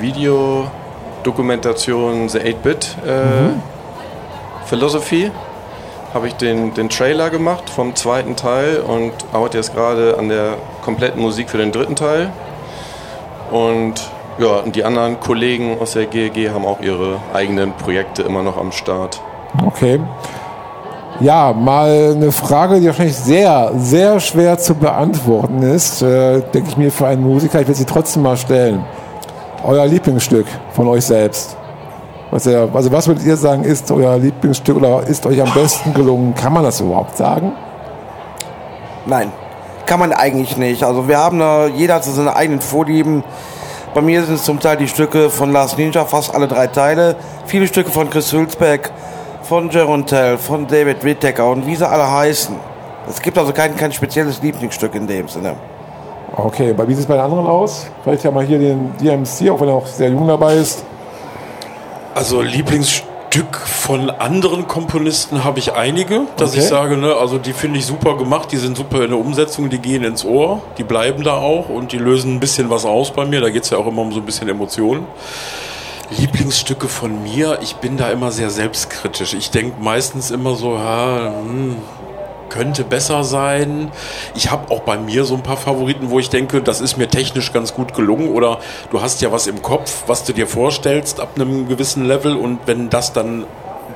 Videodokumentation 1.20 2.30
The 2.30 2.40
8-Bit 2.40 2.98
äh, 3.06 4.66
Philosophy 4.66 5.32
habe 6.14 6.28
ich 6.28 6.34
den, 6.36 6.74
den 6.74 6.90
Trailer 6.90 7.30
gemacht 7.30 7.70
vom 7.70 7.96
zweiten 7.96 8.36
Teil 8.36 8.78
und 8.80 9.12
arbeite 9.32 9.58
jetzt 9.58 9.76
gerade 9.76 10.18
an 10.18 10.30
der 10.30 10.56
kompletten 10.84 11.22
Musik 11.22 11.50
für 11.50 11.58
den 11.58 11.72
dritten 11.72 11.96
Teil. 11.96 12.32
Und 13.52 14.10
ja, 14.40 14.58
und 14.58 14.76
die 14.76 14.84
anderen 14.84 15.20
Kollegen 15.20 15.78
aus 15.80 15.94
der 15.94 16.06
GEG 16.06 16.50
haben 16.52 16.66
auch 16.66 16.82
ihre 16.82 17.18
eigenen 17.34 17.74
Projekte 17.74 18.24
immer 18.24 18.42
noch 18.42 18.58
am 18.58 18.72
Start. 18.72 19.22
Okay. 19.66 20.00
Ja, 21.20 21.54
mal 21.54 22.14
eine 22.16 22.32
Frage, 22.32 22.80
die 22.80 22.88
wahrscheinlich 22.88 23.18
sehr, 23.18 23.74
sehr 23.76 24.20
schwer 24.20 24.58
zu 24.58 24.74
beantworten 24.74 25.62
ist, 25.64 26.02
äh, 26.02 26.42
denke 26.54 26.70
ich 26.70 26.78
mir 26.78 26.92
für 26.92 27.08
einen 27.08 27.22
Musiker. 27.22 27.60
Ich 27.60 27.68
will 27.68 27.76
sie 27.76 27.86
trotzdem 27.86 28.24
mal 28.24 28.38
stellen. 28.38 28.86
Euer 29.64 29.86
Lieblingsstück 29.86 30.46
von 30.72 30.88
euch 30.88 31.06
selbst. 31.06 31.58
Was 32.32 32.48
also 32.48 32.92
was 32.92 33.08
würdet 33.08 33.26
ihr 33.26 33.36
sagen, 33.36 33.64
ist 33.64 33.92
euer 33.92 34.18
Lieblingsstück 34.18 34.78
oder 34.78 35.04
ist 35.08 35.26
euch 35.26 35.42
am 35.42 35.52
besten 35.54 35.94
gelungen? 35.94 36.36
Kann 36.36 36.54
man 36.54 36.64
das 36.64 36.80
überhaupt 36.80 37.18
sagen? 37.18 37.52
Nein, 39.06 39.32
kann 39.86 40.00
man 40.00 40.14
eigentlich 40.14 40.56
nicht. 40.58 40.84
Also 40.84 41.08
wir 41.08 41.18
haben 41.18 41.40
da, 41.40 41.68
jeder 41.68 41.96
hat 41.96 42.04
so 42.04 42.12
seine 42.12 42.36
eigenen 42.36 42.62
Vorlieben. 42.62 43.24
Bei 43.94 44.02
mir 44.02 44.24
sind 44.24 44.36
es 44.36 44.44
zum 44.44 44.60
Teil 44.60 44.78
die 44.78 44.88
Stücke 44.88 45.32
von 45.32 45.52
Lars 45.52 45.76
Ninja, 45.76 46.06
fast 46.06 46.34
alle 46.34 46.48
drei 46.48 46.68
Teile. 46.68 47.16
Viele 47.46 47.66
Stücke 47.66 47.90
von 47.90 48.10
Chris 48.10 48.32
Hülsbeck, 48.32 48.92
von 49.42 49.72
Jaron 49.72 50.06
Tell, 50.06 50.38
von 50.38 50.68
David 50.68 51.04
Whittaker 51.04 51.50
und 51.50 51.66
wie 51.66 51.76
sie 51.76 51.90
alle 51.90 52.10
heißen. 52.10 52.56
Es 53.10 53.20
gibt 53.22 53.38
also 53.38 53.52
kein, 53.52 53.76
kein 53.76 53.92
spezielles 53.92 54.42
Lieblingsstück 54.44 54.94
in 54.94 55.08
dem 55.08 55.28
Sinne. 55.28 55.56
Okay, 56.46 56.72
aber 56.72 56.88
wie 56.88 56.94
sieht 56.94 57.02
es 57.02 57.08
bei 57.08 57.16
den 57.16 57.24
anderen 57.24 57.46
aus? 57.48 57.88
Vielleicht 58.04 58.24
ja 58.24 58.32
mal 58.32 58.46
hier 58.46 58.60
den 58.60 58.92
DMC, 58.98 59.50
auch 59.52 59.60
wenn 59.62 59.68
er 59.70 59.76
noch 59.76 59.86
sehr 59.88 60.10
jung 60.10 60.28
dabei 60.28 60.56
ist. 60.56 60.84
Also 62.16 62.42
Lieblingsstück 62.42 63.56
von 63.58 64.10
anderen 64.10 64.68
Komponisten 64.68 65.44
habe 65.44 65.60
ich 65.60 65.74
einige, 65.74 66.22
dass 66.38 66.52
Okay. 66.52 66.60
ich 66.60 66.66
sage, 66.68 66.98
ne, 66.98 67.14
also 67.16 67.38
die 67.38 67.54
finde 67.54 67.80
ich 67.80 67.86
super 67.86 68.18
gemacht, 68.18 68.52
die 68.52 68.58
sind 68.58 68.76
super 68.76 69.04
in 69.04 69.12
der 69.12 69.20
Umsetzung, 69.20 69.70
die 69.70 69.78
gehen 69.80 70.04
ins 70.04 70.26
Ohr, 70.26 70.62
die 70.78 70.84
bleiben 70.84 71.24
da 71.24 71.38
auch 71.38 71.70
und 71.70 71.92
die 71.92 71.98
lösen 71.98 72.36
ein 72.36 72.40
bisschen 72.40 72.70
was 72.70 72.86
aus 72.86 73.12
bei 73.12 73.26
mir. 73.26 73.42
Da 73.42 73.50
geht 73.50 73.64
es 73.64 73.70
ja 73.70 73.78
auch 73.78 73.88
immer 73.88 74.02
um 74.02 74.12
so 74.12 74.20
ein 74.20 74.26
bisschen 74.26 74.50
Emotionen. 74.50 75.06
Lieblingsstücke 76.18 76.88
von 76.88 77.22
mir, 77.22 77.60
ich 77.62 77.76
bin 77.76 77.96
da 77.96 78.10
immer 78.10 78.32
sehr 78.32 78.50
selbstkritisch. 78.50 79.36
Ich 79.36 79.52
denke 79.52 79.76
meistens 79.80 80.32
immer 80.32 80.56
so, 80.56 80.74
ja, 80.74 81.32
hm, 81.44 81.76
könnte 82.50 82.84
besser 82.84 83.24
sein. 83.24 83.92
Ich 84.36 84.52
habe 84.52 84.72
auch 84.72 84.82
bei 84.82 84.98
mir 84.98 85.24
so 85.26 85.36
ein 85.36 85.44
paar 85.44 85.58
Favoriten, 85.58 86.10
wo 86.10 86.20
ich 86.20 86.30
denke, 86.30 86.62
das 86.62 86.82
ist 86.82 86.98
mir 86.98 87.08
technisch 87.08 87.54
ganz 87.54 87.74
gut 87.74 87.94
gelungen 87.94 88.30
oder 88.30 88.60
du 88.92 89.02
hast 89.02 89.22
ja 89.22 89.32
was 89.32 89.48
im 89.48 89.62
Kopf, 89.62 90.04
was 90.08 90.24
du 90.24 90.34
dir 90.34 90.48
vorstellst 90.48 91.20
ab 91.20 91.30
einem 91.36 91.68
gewissen 91.68 92.06
Level 92.06 92.36
und 92.36 92.60
wenn 92.66 92.90
das 92.90 93.14
dann 93.14 93.46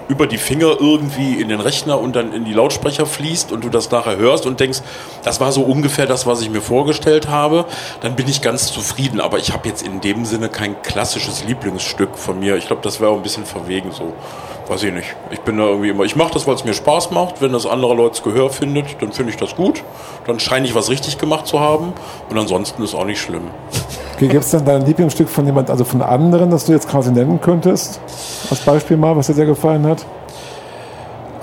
über 0.07 0.27
die 0.27 0.37
Finger 0.37 0.77
irgendwie 0.79 1.41
in 1.41 1.49
den 1.49 1.59
Rechner 1.59 1.99
und 1.99 2.15
dann 2.15 2.33
in 2.33 2.45
die 2.45 2.53
Lautsprecher 2.53 3.05
fließt 3.05 3.51
und 3.51 3.63
du 3.63 3.69
das 3.69 3.89
nachher 3.91 4.17
hörst 4.17 4.45
und 4.45 4.59
denkst, 4.59 4.81
das 5.23 5.39
war 5.39 5.51
so 5.51 5.61
ungefähr 5.61 6.05
das, 6.05 6.25
was 6.25 6.41
ich 6.41 6.49
mir 6.49 6.61
vorgestellt 6.61 7.29
habe, 7.29 7.65
dann 8.01 8.15
bin 8.15 8.27
ich 8.27 8.41
ganz 8.41 8.71
zufrieden. 8.71 9.21
Aber 9.21 9.37
ich 9.37 9.53
habe 9.53 9.67
jetzt 9.67 9.81
in 9.81 10.01
dem 10.01 10.25
Sinne 10.25 10.49
kein 10.49 10.81
klassisches 10.81 11.45
Lieblingsstück 11.45 12.17
von 12.17 12.39
mir. 12.39 12.57
Ich 12.57 12.67
glaube, 12.67 12.81
das 12.81 12.99
wäre 12.99 13.11
auch 13.11 13.17
ein 13.17 13.23
bisschen 13.23 13.45
verwegen 13.45 13.91
so. 13.91 14.13
Weiß 14.67 14.83
ich 14.83 14.93
nicht. 14.93 15.13
Ich 15.29 15.41
bin 15.41 15.57
da 15.57 15.65
irgendwie 15.65 15.89
immer, 15.89 16.03
ich 16.03 16.15
mache 16.15 16.33
das, 16.33 16.47
weil 16.47 16.55
es 16.55 16.63
mir 16.63 16.73
Spaß 16.73 17.11
macht. 17.11 17.41
Wenn 17.41 17.51
das 17.51 17.65
andere 17.65 17.93
Leute 17.93 18.21
Gehör 18.21 18.49
findet, 18.49 19.01
dann 19.01 19.11
finde 19.11 19.31
ich 19.31 19.37
das 19.37 19.55
gut. 19.55 19.83
Dann 20.25 20.39
scheine 20.39 20.65
ich 20.65 20.73
was 20.73 20.89
richtig 20.89 21.17
gemacht 21.17 21.47
zu 21.47 21.59
haben. 21.59 21.93
Und 22.29 22.37
ansonsten 22.37 22.81
ist 22.81 22.95
auch 22.95 23.05
nicht 23.05 23.21
schlimm. 23.21 23.43
Okay, 24.15 24.27
gibt 24.27 24.45
es 24.45 24.51
denn 24.51 24.63
dein 24.63 24.85
Lieblingsstück 24.85 25.27
von 25.27 25.45
jemand, 25.45 25.69
also 25.69 25.83
von 25.83 26.01
anderen, 26.01 26.49
das 26.49 26.65
du 26.65 26.71
jetzt 26.71 26.87
quasi 26.87 27.11
nennen 27.11 27.41
könntest? 27.41 27.99
Als 28.49 28.61
Beispiel 28.61 28.95
mal, 28.95 29.17
was 29.17 29.27
dir 29.27 29.33
sehr 29.33 29.45
gefallen 29.45 29.85
hat? 29.85 30.05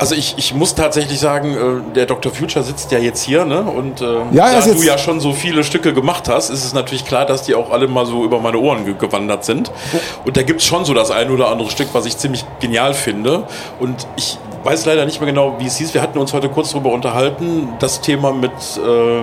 Also 0.01 0.15
ich, 0.15 0.35
ich 0.39 0.55
muss 0.55 0.75
tatsächlich 0.75 1.21
sagen, 1.21 1.55
äh, 1.55 1.95
der 1.95 2.07
Dr. 2.07 2.33
Future 2.33 2.65
sitzt 2.65 2.91
ja 2.91 2.99
jetzt 2.99 3.23
hier, 3.23 3.45
ne? 3.45 3.61
Und 3.61 4.01
äh, 4.01 4.05
Ja, 4.33 4.51
da 4.51 4.61
du 4.61 4.83
ja 4.83 4.97
schon 4.97 5.21
so 5.21 5.35
viele 5.35 5.63
Stücke 5.63 5.93
gemacht 5.93 6.27
hast, 6.27 6.49
ist 6.49 6.65
es 6.65 6.73
natürlich 6.73 7.05
klar, 7.05 7.27
dass 7.27 7.43
die 7.43 7.55
auch 7.55 7.71
alle 7.71 7.87
mal 7.87 8.07
so 8.07 8.25
über 8.25 8.41
meine 8.41 8.59
Ohren 8.59 8.87
ge 8.87 8.95
gewandert 8.99 9.45
sind. 9.45 9.71
Und 10.25 10.39
da 10.39 10.43
gibt 10.43 10.61
es 10.61 10.67
schon 10.67 10.87
so 10.87 10.95
das 10.95 11.11
ein 11.11 11.31
oder 11.31 11.49
andere 11.49 11.71
Stück, 11.71 11.89
was 11.93 12.07
ich 12.07 12.17
ziemlich 12.17 12.47
genial 12.61 12.95
finde. 12.95 13.45
Und 13.79 14.07
ich 14.17 14.39
weiß 14.65 14.87
leider 14.87 15.05
nicht 15.05 15.21
mehr 15.21 15.31
genau, 15.31 15.57
wie 15.59 15.67
es 15.67 15.77
hieß. 15.77 15.93
Wir 15.93 16.01
hatten 16.01 16.19
uns 16.19 16.33
heute 16.33 16.49
kurz 16.49 16.71
darüber 16.71 16.93
unterhalten, 16.93 17.69
das 17.79 18.01
Thema 18.01 18.33
mit 18.33 18.53
äh, 18.53 19.23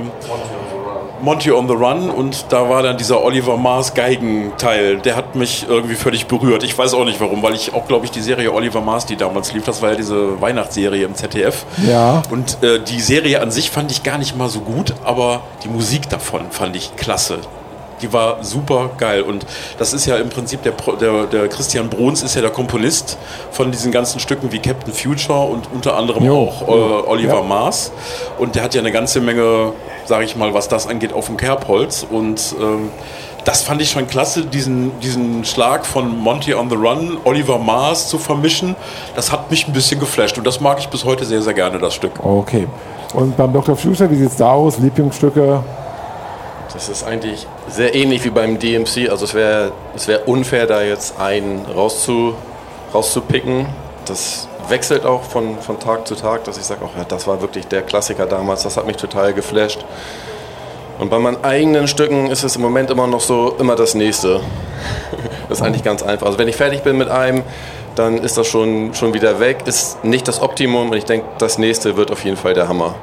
Monty 1.22 1.52
on 1.52 1.68
the 1.68 1.74
Run 1.74 2.10
und 2.10 2.46
da 2.50 2.70
war 2.70 2.84
dann 2.84 2.98
dieser 2.98 3.24
Oliver 3.24 3.58
Mars 3.58 3.94
Geigenteil, 3.94 4.98
der 4.98 5.16
hat 5.16 5.36
mich 5.36 5.66
irgendwie 5.68 5.96
völlig 5.96 6.28
berührt. 6.28 6.64
Ich 6.64 6.78
weiß 6.78 6.94
auch 6.94 7.06
nicht 7.06 7.20
warum, 7.20 7.42
weil 7.44 7.54
ich 7.56 7.74
auch, 7.74 7.88
glaube 7.88 8.06
ich, 8.06 8.12
die 8.12 8.22
Serie 8.22 8.52
Oliver 8.54 8.82
Mars, 8.82 9.06
die 9.06 9.16
damals 9.16 9.54
lief, 9.54 9.64
das 9.64 9.82
war 9.82 9.90
ja 9.92 9.96
diese 9.96 10.40
Weihnachtsserie 10.42 11.06
im 11.06 11.16
ZDF. 11.16 11.66
Ja. 11.88 12.22
Und 12.30 12.64
äh, 12.64 12.80
die 12.80 13.00
Serie 13.02 13.42
an 13.42 13.52
sich 13.52 13.70
fand 13.72 13.92
ich 13.92 14.04
gar 14.04 14.18
nicht 14.18 14.38
mal 14.38 14.50
so 14.50 14.60
gut, 14.60 14.94
aber 15.04 15.42
die 15.64 15.70
Musik 15.70 16.10
davon 16.10 16.52
fand 16.52 16.76
ich 16.76 16.96
klasse. 16.96 17.40
Die 18.04 18.14
war 18.14 18.44
super 18.44 18.92
geil. 19.00 19.24
Und 19.24 19.44
das 19.80 19.92
ist 19.92 20.06
ja 20.06 20.18
im 20.18 20.30
Prinzip 20.30 20.62
der, 20.62 20.74
der, 21.02 21.26
der 21.26 21.48
Christian 21.48 21.90
Bruns 21.90 22.22
ist 22.22 22.36
ja 22.36 22.42
der 22.42 22.52
Komponist 22.52 23.18
von 23.50 23.72
diesen 23.72 23.92
ganzen 23.92 24.20
Stücken 24.20 24.52
wie 24.52 24.60
Captain 24.60 24.94
Future 24.94 25.40
und 25.48 25.68
unter 25.74 25.98
anderem 25.98 26.24
Jo. 26.24 26.44
auch 26.44 26.62
äh, 26.68 27.08
Oliver 27.10 27.38
Ja. 27.38 27.42
Mars. 27.42 27.92
Und 28.38 28.54
der 28.54 28.62
hat 28.62 28.76
ja 28.76 28.82
eine 28.82 28.92
ganze 28.92 29.20
Menge, 29.20 29.74
sage 30.08 30.26
ich 30.26 30.36
mal, 30.36 30.54
was 30.54 30.68
das 30.68 30.88
angeht, 30.88 31.14
auf 31.14 31.28
dem 31.28 31.38
Kerbholz. 31.38 32.06
Und 32.10 32.56
ähm, 32.60 32.90
das 33.46 33.62
fand 33.62 33.82
ich 33.82 33.92
schon 33.92 34.08
klasse, 34.08 34.46
diesen, 34.46 35.00
diesen 35.00 35.46
Schlag 35.46 35.86
von 35.86 36.18
Monty 36.18 36.54
on 36.54 36.70
the 36.70 36.76
Run, 36.76 37.18
Oliver 37.24 37.60
Mars 37.60 38.10
zu 38.10 38.18
vermischen. 38.18 38.76
Das 39.16 39.32
hat 39.32 39.52
mich 39.52 39.68
ein 39.68 39.74
bisschen 39.74 40.00
geflasht. 40.00 40.38
Und 40.38 40.48
das 40.48 40.60
mag 40.60 40.80
ich 40.80 40.90
bis 40.90 41.06
heute 41.06 41.26
sehr, 41.26 41.42
sehr 41.42 41.54
gerne, 41.54 41.80
das 41.80 41.94
Stück. 41.94 42.14
Okay. 42.24 42.68
Und 43.14 43.38
beim 43.38 43.54
Dr. 43.54 43.76
Future, 43.76 44.10
wie 44.12 44.16
sieht 44.16 44.32
es 44.32 44.36
da 44.36 44.52
aus? 44.52 44.80
Lieblingsstücke? 44.80 45.64
Das 46.74 46.90
ist 46.90 47.04
eigentlich 47.06 47.48
sehr 47.70 47.96
ähnlich 47.96 48.24
wie 48.26 48.30
beim 48.30 48.60
DMC. 48.60 49.10
Also 49.10 49.26
es 49.26 49.34
wäre 49.34 49.72
es 49.96 50.08
wär 50.08 50.28
unfair, 50.28 50.68
da 50.68 50.82
jetzt 50.82 51.20
einen 51.20 51.66
rauszu, 51.66 52.36
rauszupicken. 52.94 53.66
Das 54.06 54.48
wechselt 54.70 55.06
auch 55.06 55.24
von, 55.24 55.60
von 55.60 55.80
Tag 55.80 56.08
zu 56.08 56.16
Tag, 56.16 56.44
dass 56.46 56.58
ich 56.58 56.64
sage, 56.64 56.82
ja, 56.98 57.04
das 57.04 57.28
war 57.28 57.42
wirklich 57.42 57.68
der 57.68 57.82
Klassiker 57.82 58.26
damals. 58.26 58.64
Das 58.64 58.78
hat 58.78 58.86
mich 58.86 58.98
total 58.98 59.34
geflasht. 59.34 59.86
Und 61.00 61.10
bei 61.10 61.20
meinen 61.20 61.44
eigenen 61.44 61.88
Stücken 61.88 62.32
ist 62.32 62.44
es 62.44 62.56
im 62.56 62.62
Moment 62.62 62.90
immer 62.90 63.06
noch 63.06 63.22
so, 63.22 63.56
immer 63.60 63.76
das 63.76 63.96
nächste. 63.96 64.42
Das 65.50 65.60
ist 65.60 65.66
eigentlich 65.66 65.84
ganz 65.84 66.04
einfach. 66.04 66.26
Also 66.26 66.40
wenn 66.40 66.50
ich 66.50 66.58
fertig 66.58 66.84
bin 66.84 66.98
mit 66.98 67.08
einem, 67.08 67.42
dann 67.96 68.18
ist 68.18 68.38
das 68.38 68.48
schon, 68.48 68.94
schon 68.94 69.14
wieder 69.14 69.40
weg. 69.40 69.60
Ist 69.66 70.04
nicht 70.04 70.28
das 70.28 70.42
Optimum 70.42 70.90
und 70.90 70.98
ich 70.98 71.06
denke, 71.06 71.26
das 71.38 71.58
nächste 71.58 71.96
wird 71.96 72.12
auf 72.12 72.26
jeden 72.26 72.36
Fall 72.36 72.54
der 72.54 72.68
Hammer. 72.68 72.96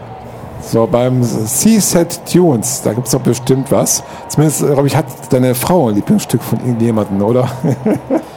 So, 0.60 0.86
beim 0.86 1.22
C-Set 1.22 2.20
Tunes, 2.30 2.82
da 2.82 2.92
gibt 2.92 3.06
es 3.06 3.12
doch 3.12 3.20
bestimmt 3.20 3.70
was. 3.70 4.02
Zumindest, 4.28 4.60
glaube 4.60 4.86
ich, 4.86 4.94
hat 4.94 5.06
deine 5.30 5.54
Frau 5.54 5.88
ein 5.88 5.94
Lieblingsstück 5.94 6.42
von 6.42 6.58
irgendjemandem, 6.60 7.22
oder? 7.22 7.48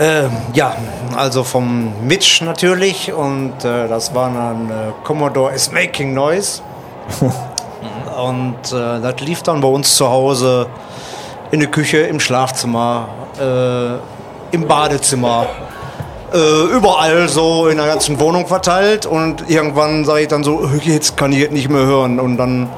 Ähm, 0.00 0.30
ja, 0.54 0.76
also 1.16 1.42
vom 1.42 1.92
Mitch 2.06 2.44
natürlich 2.44 3.12
und 3.12 3.64
äh, 3.64 3.88
das 3.88 4.14
war 4.14 4.30
dann 4.32 4.70
äh, 4.70 4.92
Commodore 5.02 5.52
is 5.52 5.72
Making 5.72 6.14
Noise. 6.14 6.62
und 8.16 8.72
äh, 8.72 9.00
das 9.00 9.20
lief 9.20 9.42
dann 9.42 9.60
bei 9.60 9.66
uns 9.66 9.96
zu 9.96 10.08
Hause 10.08 10.66
in 11.50 11.58
der 11.58 11.68
Küche, 11.68 11.98
im 11.98 12.20
Schlafzimmer, 12.20 13.08
äh, 13.40 14.54
im 14.54 14.68
Badezimmer, 14.68 15.46
äh, 16.32 16.76
überall 16.76 17.28
so 17.28 17.66
in 17.66 17.78
der 17.78 17.86
ganzen 17.86 18.20
Wohnung 18.20 18.46
verteilt 18.46 19.04
und 19.04 19.50
irgendwann 19.50 20.04
sage 20.04 20.22
ich 20.22 20.28
dann 20.28 20.44
so, 20.44 20.64
jetzt 20.84 21.16
kann 21.16 21.32
ich 21.32 21.42
es 21.42 21.50
nicht 21.50 21.70
mehr 21.70 21.84
hören 21.84 22.20
und 22.20 22.36
dann 22.36 22.68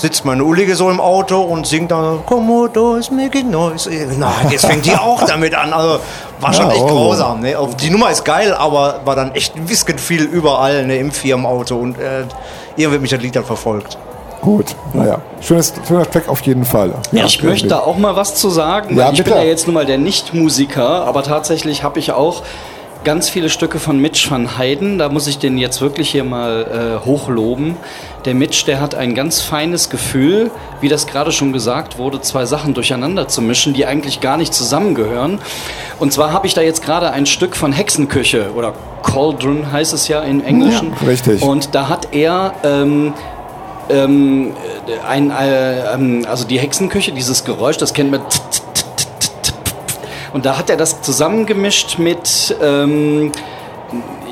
sitzt 0.00 0.24
meine 0.24 0.42
Ullige 0.44 0.74
so 0.74 0.90
im 0.90 1.00
Auto 1.00 1.40
und 1.40 1.66
singt 1.66 1.90
dann 1.90 2.24
Commodore 2.26 2.98
is 2.98 3.10
making 3.10 3.50
noise. 3.50 3.90
Na, 4.18 4.32
jetzt 4.50 4.66
fängt 4.66 4.86
die 4.86 4.92
auch 4.92 5.22
damit 5.24 5.54
an. 5.54 5.72
Also 5.72 6.00
war 6.40 6.52
schon 6.52 6.66
Ja, 6.66 6.72
echt 6.72 6.82
oh. 6.82 6.86
grausam. 6.86 7.40
Ne? 7.40 7.54
Die 7.80 7.90
Nummer 7.90 8.10
ist 8.10 8.24
geil, 8.24 8.54
aber 8.54 9.00
war 9.04 9.14
dann 9.14 9.34
echt 9.34 9.56
ein 9.56 9.66
bisschen 9.66 9.98
viel 9.98 10.22
überall 10.22 10.86
ne? 10.86 10.96
im 10.96 11.10
Firmenauto 11.10 11.76
und 11.76 11.98
äh, 11.98 12.24
irgendwie 12.76 12.94
hat 12.96 13.02
mich 13.02 13.10
das 13.10 13.20
Lied 13.20 13.36
dann 13.36 13.44
verfolgt. 13.44 13.98
Gut, 14.40 14.74
naja. 14.94 15.20
Schönes, 15.42 15.74
schöner 15.86 16.10
Track 16.10 16.28
auf 16.28 16.40
jeden 16.42 16.64
Fall. 16.64 16.94
Ja, 17.12 17.26
ich 17.26 17.42
möchte 17.42 17.68
da 17.68 17.80
auch 17.80 17.98
mal 17.98 18.16
was 18.16 18.36
zu 18.36 18.48
sagen. 18.48 18.96
Ja, 18.96 19.10
ich 19.10 19.18
bitte. 19.18 19.30
bin 19.30 19.38
ja 19.38 19.44
jetzt 19.44 19.66
nun 19.66 19.74
mal 19.74 19.84
der 19.84 19.98
Nicht-Musiker, 19.98 21.04
aber 21.04 21.22
tatsächlich 21.22 21.82
habe 21.82 21.98
ich 21.98 22.12
auch 22.12 22.42
ganz 23.04 23.28
viele 23.28 23.48
Stücke 23.48 23.78
von 23.78 23.98
Mitch 23.98 24.30
van 24.30 24.58
Heiden. 24.58 24.98
Da 24.98 25.08
muss 25.08 25.26
ich 25.26 25.38
den 25.38 25.58
jetzt 25.58 25.80
wirklich 25.80 26.10
hier 26.10 26.24
mal 26.24 27.00
äh, 27.02 27.06
hochloben. 27.06 27.76
Der 28.24 28.34
Mitch, 28.34 28.64
der 28.66 28.80
hat 28.80 28.94
ein 28.94 29.14
ganz 29.14 29.40
feines 29.40 29.88
Gefühl, 29.88 30.50
wie 30.80 30.88
das 30.88 31.06
gerade 31.06 31.32
schon 31.32 31.52
gesagt 31.52 31.98
wurde, 31.98 32.20
zwei 32.20 32.44
Sachen 32.44 32.74
durcheinander 32.74 33.28
zu 33.28 33.40
mischen, 33.40 33.72
die 33.72 33.86
eigentlich 33.86 34.20
gar 34.20 34.36
nicht 34.36 34.52
zusammengehören. 34.52 35.38
Und 35.98 36.12
zwar 36.12 36.32
habe 36.32 36.46
ich 36.46 36.54
da 36.54 36.60
jetzt 36.60 36.84
gerade 36.84 37.10
ein 37.10 37.26
Stück 37.26 37.56
von 37.56 37.72
Hexenküche 37.72 38.52
oder 38.54 38.74
Cauldron 39.02 39.72
heißt 39.72 39.92
es 39.94 40.08
ja 40.08 40.20
im 40.20 40.44
Englischen. 40.44 40.92
Ja, 41.00 41.06
richtig. 41.08 41.42
Und 41.42 41.74
da 41.74 41.88
hat 41.88 42.08
er 42.12 42.54
ähm, 42.62 43.14
ähm, 43.88 44.52
ein, 45.08 45.30
äh, 45.30 45.94
ähm, 45.94 46.26
also 46.28 46.46
die 46.46 46.58
Hexenküche, 46.58 47.12
dieses 47.12 47.44
Geräusch, 47.44 47.78
das 47.78 47.94
kennt 47.94 48.10
man. 48.10 48.20
Und 50.32 50.46
da 50.46 50.56
hat 50.56 50.70
er 50.70 50.76
das 50.76 51.02
zusammengemischt 51.02 51.98
mit, 51.98 52.56
ähm, 52.62 53.32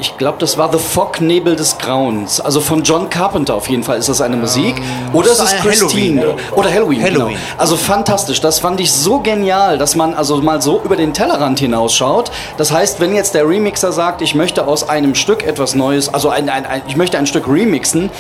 ich 0.01 0.17
glaube, 0.17 0.39
das 0.39 0.59
war 0.59 0.71
The 0.73 0.79
Fog 0.79 1.21
Nebel 1.21 1.57
des 1.57 1.79
Grauens. 1.79 2.41
Also 2.41 2.61
von 2.61 2.83
John 2.83 3.11
Carpenter 3.11 3.55
auf 3.55 3.69
jeden 3.69 3.83
Fall 3.83 3.99
ist 3.99 4.09
das 4.09 4.21
eine 4.21 4.37
Musik. 4.37 4.77
Oder 5.13 5.31
es 5.31 5.39
ist 5.39 5.53
ist 5.53 5.63
Halloween. 5.63 5.79
Christine. 5.79 6.35
Oder 6.55 6.73
Halloween. 6.73 7.03
Halloween. 7.03 7.29
Genau. 7.29 7.41
Also 7.57 7.77
fantastisch. 7.77 8.41
Das 8.41 8.59
fand 8.59 8.81
ich 8.81 8.93
so 8.93 9.21
genial, 9.21 9.79
dass 9.79 9.97
man 9.97 10.15
also 10.15 10.37
mal 10.39 10.63
so 10.63 10.81
über 10.85 10.97
den 10.97 11.13
Tellerrand 11.13 11.59
hinausschaut. 11.59 12.31
Das 12.57 12.73
heißt, 12.73 13.01
wenn 13.01 13.15
jetzt 13.15 13.35
der 13.35 13.49
Remixer 13.49 13.93
sagt, 13.93 14.23
ich 14.23 14.35
möchte 14.35 14.67
aus 14.67 14.89
einem 14.89 15.15
Stück 15.15 15.45
etwas 15.45 15.75
Neues, 15.75 16.13
also 16.13 16.29
ein, 16.29 16.49
ein, 16.49 16.67
ein, 16.67 16.83
ich 16.87 16.97
möchte 16.97 17.19
ein 17.19 17.27
Stück 17.27 17.49
remixen, 17.49 18.11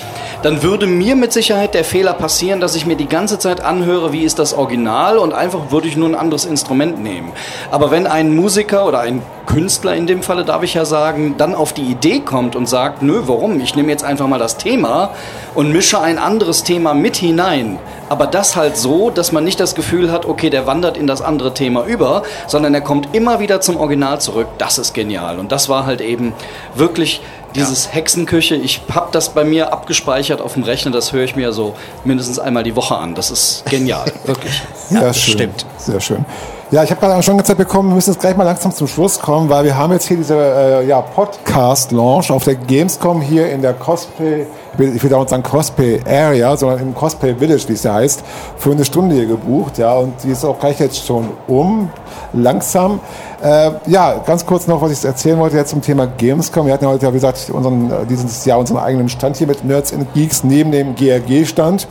dann 0.43 0.63
würde 0.63 0.87
mir 0.87 1.17
mit 1.17 1.33
Sicherheit 1.33 1.75
der 1.75 1.85
Fehler 1.85 2.15
passieren, 2.15 2.61
dass 2.61 2.75
ich 2.75 2.87
mir 2.87 2.97
die 2.97 3.09
ganze 3.09 3.39
Zeit 3.39 3.61
anhöre, 3.61 4.13
wie 4.13 4.23
ist 4.23 4.39
das 4.39 4.55
Original 4.55 5.19
und 5.19 5.33
einfach 5.33 5.71
würde 5.71 5.89
ich 5.89 5.97
nur 5.97 6.09
ein 6.09 6.15
anderes 6.15 6.45
Instrument 6.45 7.03
nehmen. 7.03 7.33
Aber 7.71 7.91
wenn 7.91 8.07
ein 8.07 8.35
Musiker 8.35 8.87
oder 8.87 9.01
ein 9.01 9.23
Künstler 9.49 9.95
in 9.97 10.07
dem 10.07 10.23
Falle, 10.23 10.45
darf 10.45 10.63
ich 10.63 10.75
ja 10.75 10.85
sagen, 10.85 11.35
dann 11.39 11.55
auf 11.55 11.73
die 11.73 11.83
Idee 11.83 12.21
kommt 12.21 12.55
und 12.55 12.69
sagt, 12.69 13.03
nö, 13.03 13.23
warum? 13.25 13.61
Ich 13.61 13.75
nehme 13.75 13.91
jetzt 13.91 14.05
einfach 14.05 14.29
mal 14.29 14.39
das 14.39 14.59
Thema 14.59 15.11
und 15.55 15.73
mische 15.73 16.01
ein 16.01 16.19
anderes 16.19 16.65
Thema 16.65 16.93
mit 16.93 17.17
hinein. 17.17 17.79
Aber 18.11 18.27
das 18.27 18.57
halt 18.57 18.77
so, 18.77 19.09
dass 19.09 19.33
man 19.33 19.45
nicht 19.45 19.59
das 19.59 19.75
Gefühl 19.75 20.13
hat, 20.13 20.27
okay, 20.27 20.51
der 20.51 20.67
wandert 20.67 20.99
in 20.99 21.07
das 21.07 21.23
andere 21.23 21.55
Thema 21.55 21.87
über, 21.87 22.25
sondern 22.47 22.75
er 22.75 22.83
kommt 22.83 23.15
immer 23.15 23.41
wieder 23.41 23.63
zum 23.63 23.79
Original 23.79 24.21
zurück. 24.21 24.49
Das 24.59 24.77
ist 24.77 24.93
genial. 24.93 25.39
Und 25.39 25.51
das 25.51 25.71
war 25.71 25.87
halt 25.87 26.03
eben 26.03 26.35
wirklich 26.75 27.23
dieses 27.55 27.95
Hexenküche. 27.95 28.55
Ich 28.55 28.83
habe 28.95 29.09
das 29.13 29.31
bei 29.31 29.45
mir 29.45 29.73
abgespeichert 29.73 30.43
auf 30.43 30.55
dem 30.55 30.63
Rechner. 30.63 30.91
Das 30.91 31.15
höre 31.15 31.25
ich 31.25 31.37
mir 31.37 31.53
so 31.55 31.75
mindestens 32.05 32.39
einmal 32.39 32.65
die 32.65 32.77
Woche 32.77 32.97
an. 32.97 33.15
Das 33.15 33.31
ist 33.31 33.65
genial, 33.67 34.13
wirklich. 34.25 34.63
Sehr 34.89 35.15
schön. 35.15 35.33
stimmt. 35.33 35.67
Sehr 35.79 36.01
schön. 36.01 36.27
Ja, 36.71 36.83
ich 36.83 36.91
habe 36.91 37.01
gerade 37.01 37.23
schon 37.23 37.43
Zeit 37.43 37.57
bekommen, 37.57 37.89
wir 37.89 37.95
müssen 37.95 38.11
jetzt 38.11 38.21
gleich 38.21 38.37
mal 38.37 38.45
langsam 38.45 38.75
zum 38.75 38.87
Schluss 38.87 39.19
kommen, 39.19 39.49
weil 39.49 39.65
wir 39.65 39.79
haben 39.79 39.91
jetzt 39.95 40.07
hier 40.07 40.19
diese 40.19 40.37
äh, 40.37 40.87
ja, 40.87 41.01
Podcast-Launch 41.01 42.31
auf 42.31 42.45
der 42.45 42.57
Gamescom 42.57 43.23
hier 43.23 43.51
in 43.51 43.63
der 43.63 43.73
Cosplay, 43.73 44.45
ich 44.75 44.79
will, 44.79 44.95
ich 44.95 45.03
will 45.03 45.09
dauernd 45.09 45.31
sagen 45.31 45.43
Cosplay 45.43 45.99
Area, 46.07 46.55
sondern 46.59 46.81
im 46.81 46.95
Cosplay 46.95 47.35
Village, 47.35 47.65
wie 47.69 47.73
es 47.73 47.85
ja 47.85 47.95
heißt, 47.95 48.23
für 48.59 48.73
eine 48.73 48.85
Stunde 48.85 49.15
hier 49.15 49.25
gebucht. 49.25 49.79
Ja, 49.79 49.95
und 49.95 50.13
die 50.23 50.29
ist 50.29 50.45
auch 50.45 50.59
gleich 50.59 50.79
jetzt 50.79 51.07
schon 51.07 51.31
um, 51.47 51.89
langsam. 52.35 53.01
Äh, 53.43 53.71
ja, 53.87 54.17
ganz 54.27 54.45
kurz 54.45 54.67
noch, 54.67 54.83
was 54.83 54.93
ich 54.93 55.03
erzählen 55.03 55.39
wollte 55.39 55.57
jetzt 55.57 55.71
zum 55.71 55.81
Thema 55.81 56.07
Gamescom. 56.07 56.67
Wir 56.67 56.75
hatten 56.75 56.85
ja 56.85 56.91
heute, 56.91 57.09
wie 57.09 57.13
gesagt, 57.13 57.49
unseren, 57.51 57.91
äh, 57.91 57.95
dieses 58.11 58.45
Jahr 58.45 58.59
unseren 58.59 58.77
eigenen 58.77 59.09
Stand 59.09 59.39
hier 59.39 59.47
mit 59.47 59.65
Nerds 59.65 59.95
and 59.95 60.13
Geeks 60.13 60.45
neben 60.45 60.71
dem 60.71 60.95
GRG-Stand. 60.95 61.89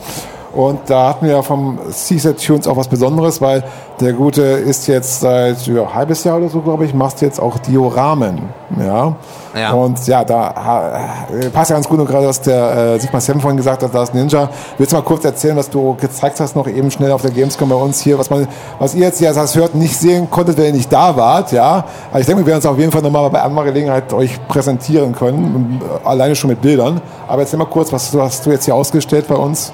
Und 0.58 0.80
da 0.90 1.10
hatten 1.10 1.24
wir 1.24 1.34
ja 1.34 1.42
vom 1.42 1.78
Caesar 1.84 2.36
Tunes 2.36 2.66
auch 2.66 2.76
was 2.76 2.88
Besonderes, 2.88 3.40
weil 3.40 3.62
der 4.00 4.12
Gute 4.12 4.42
ist 4.42 4.88
jetzt 4.88 5.20
seit 5.20 5.64
ja, 5.68 5.82
ein 5.82 5.94
halbes 5.94 6.24
Jahr 6.24 6.38
oder 6.38 6.48
so, 6.48 6.60
glaube 6.60 6.84
ich, 6.84 6.92
machst 6.92 7.20
jetzt 7.20 7.38
auch 7.38 7.58
Dioramen. 7.58 8.40
Ja. 8.76 9.14
Ja. 9.54 9.72
Und 9.74 10.04
ja, 10.08 10.24
da 10.24 11.26
äh, 11.32 11.48
passt 11.50 11.70
ja 11.70 11.76
ganz 11.76 11.88
gut, 11.88 12.00
und 12.00 12.06
gerade 12.06 12.26
was 12.26 12.40
der 12.40 12.94
äh, 12.94 12.98
Sigmar 12.98 13.20
Sam 13.20 13.38
vorhin 13.38 13.56
gesagt 13.56 13.84
hat, 13.84 13.94
da 13.94 14.02
ist 14.02 14.12
Ninja. 14.12 14.50
Willst 14.78 14.92
du 14.92 14.96
mal 14.96 15.02
kurz 15.02 15.24
erzählen, 15.24 15.56
was 15.56 15.70
du 15.70 15.94
gezeigt 15.94 16.40
hast, 16.40 16.56
noch 16.56 16.66
eben 16.66 16.90
schnell 16.90 17.12
auf 17.12 17.22
der 17.22 17.30
Gamescom 17.30 17.68
bei 17.68 17.76
uns 17.76 18.00
hier, 18.00 18.18
was 18.18 18.28
man, 18.28 18.48
was 18.80 18.96
ihr 18.96 19.02
jetzt 19.02 19.20
hier, 19.20 19.32
das 19.32 19.54
hört, 19.54 19.76
nicht 19.76 19.96
sehen 19.96 20.28
konntet, 20.28 20.58
wenn 20.58 20.64
ihr 20.64 20.72
nicht 20.72 20.92
da 20.92 21.16
wart, 21.16 21.52
ja. 21.52 21.84
Aber 22.10 22.18
ich 22.18 22.26
denke, 22.26 22.42
wir 22.42 22.46
werden 22.46 22.56
uns 22.56 22.66
auf 22.66 22.78
jeden 22.78 22.90
Fall 22.90 23.02
nochmal 23.02 23.30
bei 23.30 23.42
anderer 23.42 23.66
Gelegenheit 23.66 24.12
euch 24.12 24.40
präsentieren 24.48 25.14
können, 25.14 25.80
alleine 26.02 26.34
schon 26.34 26.50
mit 26.50 26.60
Bildern. 26.60 27.00
Aber 27.28 27.42
erzähl 27.42 27.60
mal 27.60 27.66
kurz, 27.66 27.92
was 27.92 28.12
hast 28.12 28.44
du 28.44 28.50
jetzt 28.50 28.64
hier 28.64 28.74
ausgestellt 28.74 29.28
bei 29.28 29.36
uns? 29.36 29.72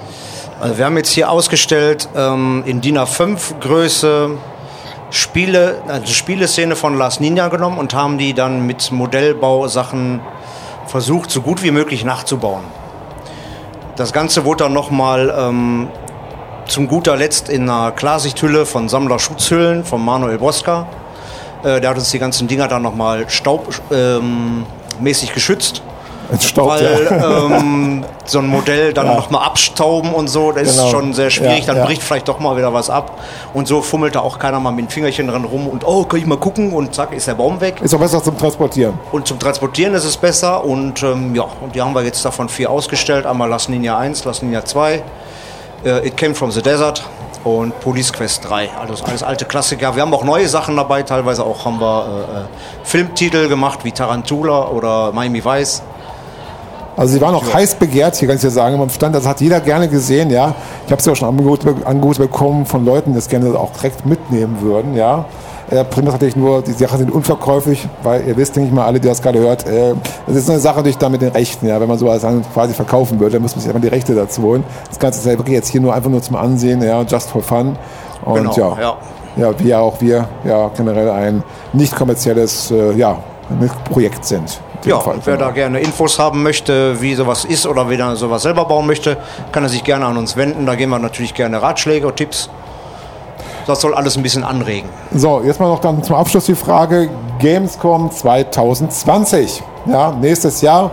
Also 0.61 0.79
wir 0.79 0.85
haben 0.85 0.97
jetzt 0.97 1.11
hier 1.11 1.31
ausgestellt 1.31 2.09
ähm, 2.17 2.63
in 2.65 2.81
DIN 2.81 2.97
A5 2.99 3.59
Größe 3.61 4.39
Spiele, 5.11 5.83
also 5.89 6.07
Spieleszene 6.13 6.77
von 6.77 6.97
Last 6.97 7.21
Ninja 7.21 7.49
genommen 7.49 7.79
und 7.79 7.93
haben 7.93 8.19
die 8.19 8.35
dann 8.35 8.67
mit 8.67 8.93
Modellbausachen 8.93 10.21
versucht, 10.87 11.31
so 11.31 11.41
gut 11.41 11.63
wie 11.63 11.71
möglich 11.71 12.05
nachzubauen. 12.05 12.63
Das 13.97 14.13
Ganze 14.13 14.45
wurde 14.45 14.65
dann 14.65 14.73
nochmal 14.73 15.35
ähm, 15.37 15.89
zum 16.67 16.89
guter 16.89 17.17
Letzt 17.17 17.49
in 17.49 17.69
einer 17.69 17.93
Klarsichthülle 17.93 18.65
von 18.65 18.89
Sammler 18.89 19.19
Schutzhüllen 19.19 19.85
von 19.85 20.05
Manuel 20.05 20.39
Bosca. 20.39 20.87
Äh, 21.63 21.81
der 21.81 21.91
hat 21.91 21.97
uns 21.97 22.11
die 22.11 22.19
ganzen 22.19 22.49
Dinger 22.49 22.69
dann 22.69 22.83
nochmal 22.83 23.29
staubmäßig 23.29 23.89
ähm, 23.91 25.35
geschützt 25.35 25.83
Entstaubt, 26.33 26.81
weil 26.81 27.05
ja. 27.11 27.47
ähm, 27.59 28.05
so 28.25 28.39
ein 28.39 28.47
Modell 28.47 28.93
dann 28.93 29.07
Ja. 29.07 29.15
nochmal 29.15 29.45
abstauben 29.47 30.13
und 30.15 30.29
so, 30.29 30.53
das 30.53 30.71
Genau. 30.73 30.85
ist 30.87 30.91
schon 30.91 31.13
sehr 31.13 31.31
schwierig. 31.31 31.61
Ja, 31.61 31.67
dann 31.67 31.77
ja. 31.79 31.85
bricht 31.85 32.03
vielleicht 32.03 32.29
doch 32.29 32.39
mal 32.39 32.57
wieder 32.57 32.73
was 32.73 32.89
ab. 32.91 33.19
Und 33.53 33.69
so 33.69 33.83
fummelt 33.83 34.15
da 34.15 34.21
auch 34.21 34.39
keiner 34.39 34.59
mal 34.61 34.71
mit 34.71 34.87
dem 34.87 34.89
Fingerchen 34.89 35.29
dran 35.29 35.45
rum 35.45 35.67
und 35.69 35.87
oh, 35.87 36.05
kann 36.05 36.19
ich 36.21 36.27
mal 36.27 36.39
gucken 36.39 36.73
und 36.73 36.95
zack, 36.95 37.13
ist 37.13 37.27
der 37.29 37.35
Baum 37.35 37.61
weg. 37.61 37.81
Ist 37.83 37.95
auch 37.95 37.99
besser 38.01 38.23
zum 38.23 38.39
Transportieren. 38.39 38.99
Und 39.13 39.29
zum 39.29 39.39
Transportieren 39.39 39.95
ist 39.95 40.05
es 40.05 40.17
besser. 40.17 40.65
Und 40.65 41.03
ähm, 41.03 41.35
ja, 41.35 41.45
und 41.61 41.75
die 41.75 41.83
haben 41.83 41.95
wir 41.95 42.03
jetzt 42.03 42.25
davon 42.25 42.49
vier 42.49 42.71
ausgestellt. 42.71 43.27
Einmal 43.27 43.49
Las 43.49 43.69
Ninja 43.69 43.99
1, 43.99 44.25
Las 44.25 44.43
Ninja 44.43 44.65
2, 44.65 45.03
äh, 45.85 46.07
It 46.09 46.17
Came 46.17 46.35
From 46.35 46.51
The 46.51 46.63
Desert 46.63 47.03
und 47.45 47.79
Police 47.81 48.11
Quest 48.13 48.49
3. 48.49 48.71
Also 48.81 49.05
alles 49.05 49.23
alte 49.23 49.45
Klassiker. 49.45 49.95
Wir 49.95 50.01
haben 50.03 50.15
auch 50.15 50.25
neue 50.25 50.49
Sachen 50.49 50.77
dabei. 50.77 51.03
Teilweise 51.03 51.45
auch 51.45 51.67
haben 51.67 51.79
wir 51.79 52.07
äh, 52.07 52.39
äh, 52.41 52.45
Filmtitel 52.85 53.49
gemacht 53.49 53.81
wie 53.83 53.93
Tarantula 53.93 54.69
oder 54.69 55.13
Miami 55.13 55.45
Vice. 55.45 55.83
Also 56.97 57.15
sie 57.15 57.21
waren 57.21 57.35
auch 57.35 57.53
heiß 57.53 57.75
begehrt, 57.75 58.17
hier 58.17 58.29
kann 58.29 58.37
ich 58.37 58.43
dir 58.43 58.51
sagen, 58.51 58.81
am 58.81 58.89
Stand. 58.89 59.15
Das 59.15 59.27
hat 59.27 59.41
jeder 59.41 59.61
gerne 59.61 59.89
gesehen, 59.89 60.31
ja. 60.31 60.55
Ich 60.87 60.93
habe 60.93 61.01
es 61.01 61.07
ja 61.07 61.13
auch 61.13 61.17
schon 61.17 61.29
Angebote, 61.29 61.75
Angebote 61.85 62.21
bekommen 62.21 62.67
von 62.67 62.85
Leuten, 62.85 63.11
die 63.11 63.17
das 63.17 63.29
gerne 63.29 63.59
auch 63.59 63.73
direkt 63.73 64.07
mitnehmen 64.07 64.59
würden, 64.61 64.95
ja. 64.95 65.25
Äh, 65.71 65.81
ist 65.81 66.03
natürlich 66.05 66.37
nur, 66.37 66.63
die 66.63 66.73
Sachen 66.73 66.99
sind 66.99 67.11
unverkäuflich, 67.11 67.89
weil 68.03 68.27
ihr 68.29 68.37
wisst, 68.37 68.55
denke 68.55 68.69
ich 68.69 68.75
mal, 68.75 68.85
alle, 68.85 69.01
die 69.01 69.09
das 69.09 69.23
gerade 69.23 69.39
hört, 69.39 69.67
äh, 69.67 69.95
das 70.27 70.37
ist 70.37 70.51
eine 70.51 70.61
Sache 70.61 70.77
natürlich 70.77 70.99
dann 70.99 71.11
mit 71.11 71.23
den 71.23 71.31
Rechten, 71.31 71.67
ja. 71.67 71.81
Wenn 71.81 71.89
man 71.89 71.99
sowas 71.99 72.23
dann 72.23 72.45
quasi 72.53 72.75
verkaufen 72.75 73.19
würde, 73.19 73.35
dann 73.35 73.43
muss 73.43 73.57
man 73.57 73.61
sich 73.61 73.69
einfach 73.69 73.83
die 73.83 73.89
Rechte 73.89 74.15
dazu 74.15 74.43
holen. 74.43 74.63
Das 74.89 74.99
Ganze 74.99 75.19
ist 75.19 75.27
ja 75.27 75.33
wirklich 75.33 75.55
jetzt 75.55 75.69
hier 75.71 75.81
nur 75.81 75.95
einfach 75.95 76.11
nur 76.11 76.23
zum 76.23 76.37
Ansehen, 76.37 76.83
ja, 76.83 77.03
just 77.03 77.31
for 77.31 77.43
fun. 77.43 77.77
Und 78.25 78.35
Genau, 78.35 78.57
ja, 78.57 78.81
ja. 78.81 78.97
ja, 79.37 79.59
wie 79.59 79.69
ja 79.69 79.81
auch 79.81 80.01
wir 80.01 80.29
ja 80.45 80.71
generell 80.77 81.11
ein 81.11 81.43
nicht 81.73 81.97
kommerzielles 81.97 82.71
äh, 82.71 82.93
ja, 82.93 83.19
Projekt 83.91 84.25
sind. 84.25 84.61
Dem 84.85 84.91
Ja, 84.91 85.01
Fall, 85.01 85.15
und 85.15 85.27
wer 85.27 85.35
genau. 85.37 85.47
da 85.49 85.53
gerne 85.53 85.81
Infos 85.81 86.19
haben 86.19 86.43
möchte, 86.43 87.01
wie 87.01 87.15
sowas 87.15 87.45
ist 87.45 87.67
oder 87.67 87.89
wie 87.91 87.97
er 87.97 88.17
sowas 88.17 88.43
selber 88.43 88.65
bauen 88.67 88.87
möchte, 88.87 89.17
kann 89.53 89.63
er 89.63 89.69
sich 89.69 89.85
gerne 89.85 90.05
an 90.07 90.17
uns 90.17 90.37
wenden. 90.37 90.67
Da 90.67 90.75
geben 90.75 90.91
wir 90.93 90.99
natürlich 90.99 91.35
gerne 91.35 91.61
Ratschläge 91.63 92.07
und 92.07 92.17
Tipps. 92.17 92.49
das 93.67 93.81
soll 93.81 93.95
alles 93.95 94.17
ein 94.17 94.23
bisschen 94.23 94.45
anregen. 94.45 94.89
So, 95.15 95.41
jetzt 95.43 95.59
mal 95.59 95.69
noch 95.69 95.81
dann 95.81 96.03
zum 96.03 96.17
Abschluss 96.17 96.45
die 96.47 96.55
Frage 96.55 97.09
Gamescom 97.39 98.11
2020. 98.11 99.63
Ja, 99.87 100.13
nächstes 100.13 100.61
Jahr. 100.61 100.91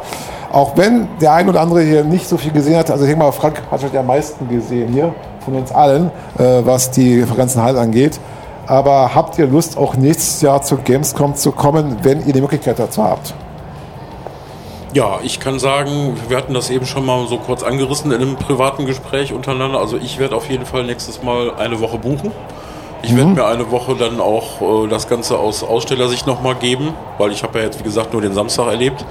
Auch 0.52 0.76
wenn 0.76 1.08
der 1.20 1.34
ein 1.34 1.48
oder 1.50 1.62
andere 1.62 1.82
hier 1.82 2.04
nicht 2.04 2.28
so 2.28 2.38
viel 2.38 2.52
gesehen 2.52 2.78
hat, 2.78 2.92
also 2.92 3.04
ich 3.06 3.10
denke 3.10 3.24
mal, 3.26 3.32
Frank 3.32 3.62
hat 3.72 3.82
schon 3.82 3.96
am 3.96 4.06
meisten 4.08 4.48
gesehen 4.50 4.92
hier 4.92 5.14
von 5.46 5.56
uns 5.56 5.72
allen, 5.72 6.12
äh, 6.38 6.44
was 6.66 6.92
die 6.92 7.26
ganzen 7.38 7.62
Hallen 7.64 7.78
angeht. 7.78 8.20
Aber 8.68 9.16
habt 9.16 9.38
ihr 9.38 9.48
Lust, 9.48 9.78
auch 9.78 9.96
nächstes 9.96 10.42
Jahr 10.42 10.62
zur 10.62 10.78
Gamescom 10.80 11.36
zu 11.36 11.52
kommen, 11.52 11.98
wenn 12.04 12.26
ihr 12.26 12.34
die 12.34 12.42
Möglichkeit 12.42 12.80
dazu 12.80 13.04
habt? 13.04 13.34
Ja, 14.94 15.20
ich 15.24 15.40
kann 15.40 15.58
sagen, 15.58 16.18
wir 16.28 16.36
hatten 16.36 16.54
das 16.54 16.70
eben 16.70 16.86
schon 16.86 17.06
mal 17.06 17.26
so 17.28 17.38
kurz 17.38 17.64
angerissen 17.64 18.12
in 18.12 18.22
einem 18.22 18.36
privaten 18.36 18.86
Gespräch 18.86 19.32
untereinander. 19.32 19.80
Also 19.80 19.98
ich 19.98 20.20
werde 20.20 20.36
auf 20.36 20.50
jeden 20.50 20.66
Fall 20.66 20.84
nächstes 20.84 21.24
Mal 21.24 21.54
eine 21.56 21.80
Woche 21.80 21.98
buchen. 21.98 22.32
Ich 23.04 23.16
werde 23.16 23.32
mir 23.32 23.46
eine 23.46 23.72
Woche 23.72 23.96
dann 23.96 24.20
auch 24.20 24.86
äh, 24.86 24.88
das 24.88 25.08
Ganze 25.08 25.40
aus 25.40 25.64
Ausstellersicht 25.64 26.28
nochmal 26.28 26.56
geben, 26.56 26.94
weil 27.18 27.32
ich 27.32 27.42
habe 27.42 27.58
ja 27.58 27.66
jetzt, 27.66 27.80
wie 27.80 27.84
gesagt, 27.84 28.14
nur 28.14 28.22
den 28.22 28.34
Samstag 28.34 28.68
erlebt. 28.68 29.04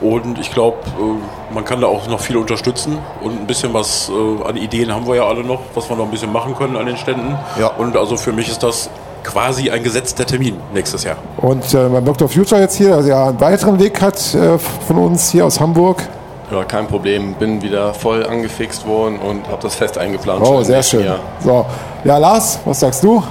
Und 0.00 0.38
ich 0.38 0.50
glaube, 0.50 0.78
äh, 0.98 1.54
man 1.54 1.64
kann 1.64 1.80
da 1.80 1.86
auch 1.86 2.08
noch 2.08 2.20
viel 2.20 2.36
unterstützen. 2.36 2.98
Und 3.20 3.38
ein 3.40 3.46
bisschen 3.46 3.74
was 3.74 4.10
äh, 4.10 4.48
an 4.48 4.56
Ideen 4.56 4.92
haben 4.92 5.06
wir 5.06 5.16
ja 5.16 5.26
alle 5.26 5.44
noch, 5.44 5.60
was 5.74 5.88
wir 5.88 5.96
noch 5.96 6.06
ein 6.06 6.10
bisschen 6.10 6.32
machen 6.32 6.56
können 6.56 6.76
an 6.76 6.86
den 6.86 6.96
Ständen. 6.96 7.36
Ja. 7.60 7.68
Und 7.68 7.96
also 7.96 8.16
für 8.16 8.32
mich 8.32 8.48
ist 8.48 8.62
das 8.62 8.90
quasi 9.24 9.70
ein 9.70 9.82
gesetzter 9.82 10.26
Termin 10.26 10.56
nächstes 10.72 11.04
Jahr. 11.04 11.16
Und 11.38 11.74
äh, 11.74 11.88
beim 11.88 12.04
Dr. 12.04 12.28
Future 12.28 12.60
jetzt 12.60 12.76
hier, 12.76 12.94
also 12.94 13.08
ja 13.08 13.28
einen 13.28 13.40
weiteren 13.40 13.78
Weg 13.78 14.00
hat 14.00 14.34
äh, 14.34 14.58
von 14.58 14.98
uns 14.98 15.30
hier 15.30 15.46
aus 15.46 15.60
Hamburg. 15.60 16.02
Ja, 16.50 16.64
kein 16.64 16.86
Problem. 16.86 17.34
Bin 17.34 17.60
wieder 17.60 17.92
voll 17.92 18.24
angefixt 18.24 18.86
worden 18.86 19.18
und 19.18 19.46
habe 19.48 19.62
das 19.62 19.74
fest 19.74 19.98
eingeplant. 19.98 20.42
Oh, 20.46 20.62
sehr 20.62 20.82
schön. 20.82 21.04
Jahr. 21.04 21.18
So, 21.44 21.66
ja, 22.04 22.16
Lars, 22.16 22.58
was 22.64 22.80
sagst 22.80 23.02
du? 23.04 23.22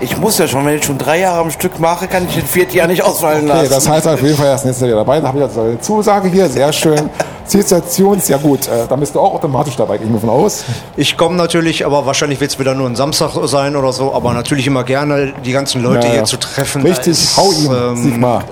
Ich 0.00 0.16
muss 0.18 0.38
ja 0.38 0.46
schon, 0.46 0.66
wenn 0.66 0.76
ich 0.76 0.84
schon 0.84 0.98
drei 0.98 1.20
Jahre 1.20 1.40
am 1.40 1.50
Stück 1.50 1.78
mache, 1.78 2.06
kann 2.06 2.26
ich 2.28 2.34
den 2.34 2.44
vierten 2.44 2.76
Jahr 2.76 2.86
nicht 2.86 3.02
ausfallen 3.02 3.46
lassen. 3.46 3.60
Okay, 3.60 3.74
das 3.74 3.88
heißt 3.88 4.06
auf 4.06 4.22
jeden 4.22 4.36
Fall 4.36 4.46
erst 4.46 4.64
nächstes 4.64 4.82
Jahr 4.82 4.88
wieder 4.88 4.98
dabei. 4.98 5.16
Dann 5.16 5.28
habe 5.28 5.38
ich 5.38 5.44
also 5.44 5.60
eine 5.62 5.80
Zusage 5.80 6.28
hier, 6.28 6.48
sehr 6.48 6.72
schön. 6.72 7.10
Zielstation, 7.46 8.20
ja 8.26 8.38
gut, 8.38 8.66
äh, 8.68 8.86
da 8.88 8.96
bist 8.96 9.14
du 9.14 9.20
auch 9.20 9.34
automatisch 9.34 9.76
dabei, 9.76 9.98
gehe 9.98 10.06
ich 10.06 10.20
von 10.20 10.30
aus. 10.30 10.64
Ich 10.96 11.16
komme 11.16 11.36
natürlich, 11.36 11.84
aber 11.84 12.06
wahrscheinlich 12.06 12.40
wird 12.40 12.52
es 12.52 12.58
wieder 12.58 12.74
nur 12.74 12.88
ein 12.88 12.96
Samstag 12.96 13.32
sein 13.44 13.76
oder 13.76 13.92
so, 13.92 14.14
aber 14.14 14.32
natürlich 14.32 14.66
immer 14.66 14.84
gerne 14.84 15.34
die 15.44 15.52
ganzen 15.52 15.82
Leute 15.82 16.06
Ja, 16.06 16.12
hier 16.14 16.24
zu 16.24 16.38
treffen. 16.38 16.82
Richtig, 16.82 17.12
ist, 17.12 17.36
hau 17.36 17.52
ihm, 17.52 17.70
ähm, 17.72 17.96
Sigmar. 18.02 18.44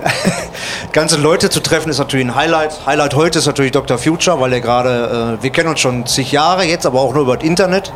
ganze 0.93 1.17
Leute 1.17 1.49
zu 1.49 1.61
treffen 1.61 1.91
ist 1.91 1.99
natürlich 1.99 2.27
ein 2.27 2.35
Highlight. 2.35 2.87
Highlight 2.87 3.15
heute 3.15 3.39
ist 3.39 3.47
natürlich 3.47 3.73
Dr. 3.73 3.99
Future, 3.99 4.41
weil 4.41 4.53
er 4.53 4.61
gerade, 4.61 5.39
äh, 5.39 5.43
wir 5.43 5.51
kennen 5.51 5.71
uns 5.71 5.81
schon 5.81 6.07
zig 6.07 6.31
Jahre 6.33 6.65
jetzt, 6.65 6.85
aber 6.85 7.01
auch 7.01 7.15
nur 7.15 7.23
über 7.23 7.37
das 7.37 7.47
Internet. 7.47 7.93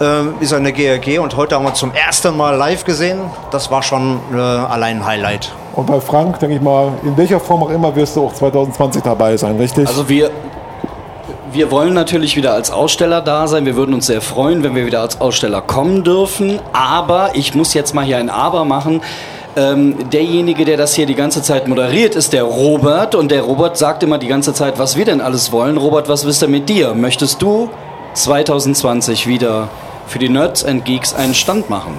Ähm, 0.00 0.34
ist 0.40 0.52
er 0.52 0.58
in 0.58 0.64
der 0.64 0.72
GRG 0.72 1.20
und 1.20 1.36
heute 1.36 1.54
haben 1.54 1.64
wir 1.64 1.74
zum 1.74 1.92
ersten 1.94 2.36
Mal 2.36 2.56
live 2.56 2.84
gesehen. 2.84 3.20
Das 3.52 3.70
war 3.70 3.82
schon 3.82 4.18
äh, 4.34 4.36
allein 4.36 4.98
ein 4.98 5.06
Highlight. 5.06 5.52
Und 5.74 5.86
bei 5.86 6.00
Frank, 6.00 6.38
denke 6.38 6.56
ich 6.56 6.62
mal, 6.62 6.92
in 7.02 7.16
welcher 7.16 7.40
Form 7.40 7.64
auch 7.64 7.70
immer 7.70 7.94
wirst 7.96 8.16
du 8.16 8.26
auch 8.26 8.32
2020 8.32 9.02
dabei 9.02 9.36
sein, 9.36 9.56
richtig? 9.56 9.88
Also 9.88 10.08
wir, 10.08 10.30
wir 11.52 11.70
wollen 11.70 11.94
natürlich 11.94 12.36
wieder 12.36 12.52
als 12.52 12.70
Aussteller 12.70 13.20
da 13.20 13.48
sein. 13.48 13.66
Wir 13.66 13.74
würden 13.74 13.94
uns 13.94 14.06
sehr 14.06 14.20
freuen, 14.20 14.62
wenn 14.62 14.74
wir 14.74 14.86
wieder 14.86 15.00
als 15.00 15.20
Aussteller 15.20 15.60
kommen 15.62 16.04
dürfen. 16.04 16.60
Aber 16.72 17.30
ich 17.34 17.54
muss 17.54 17.74
jetzt 17.74 17.94
mal 17.94 18.04
hier 18.04 18.18
ein 18.18 18.30
Aber 18.30 18.64
machen. 18.64 19.02
Ähm, 19.56 20.10
derjenige, 20.10 20.64
der 20.64 20.76
das 20.76 20.94
hier 20.94 21.06
die 21.06 21.14
ganze 21.14 21.42
Zeit 21.42 21.66
moderiert, 21.66 22.14
ist 22.14 22.32
der 22.32 22.44
Robert. 22.44 23.14
Und 23.16 23.30
der 23.30 23.42
Robert 23.42 23.76
sagt 23.76 24.02
immer 24.04 24.18
die 24.18 24.28
ganze 24.28 24.52
Zeit, 24.52 24.78
was 24.78 24.96
wir 24.96 25.04
denn 25.04 25.20
alles 25.20 25.50
wollen. 25.50 25.76
Robert, 25.76 26.08
was 26.08 26.24
wisst 26.24 26.42
ihr 26.42 26.48
mit 26.48 26.68
dir? 26.68 26.94
Möchtest 26.94 27.42
du 27.42 27.70
2020 28.14 29.26
wieder 29.26 29.68
für 30.06 30.18
die 30.20 30.28
Nerds 30.28 30.64
and 30.64 30.84
Geeks 30.84 31.14
einen 31.14 31.34
Stand 31.34 31.68
machen? 31.68 31.94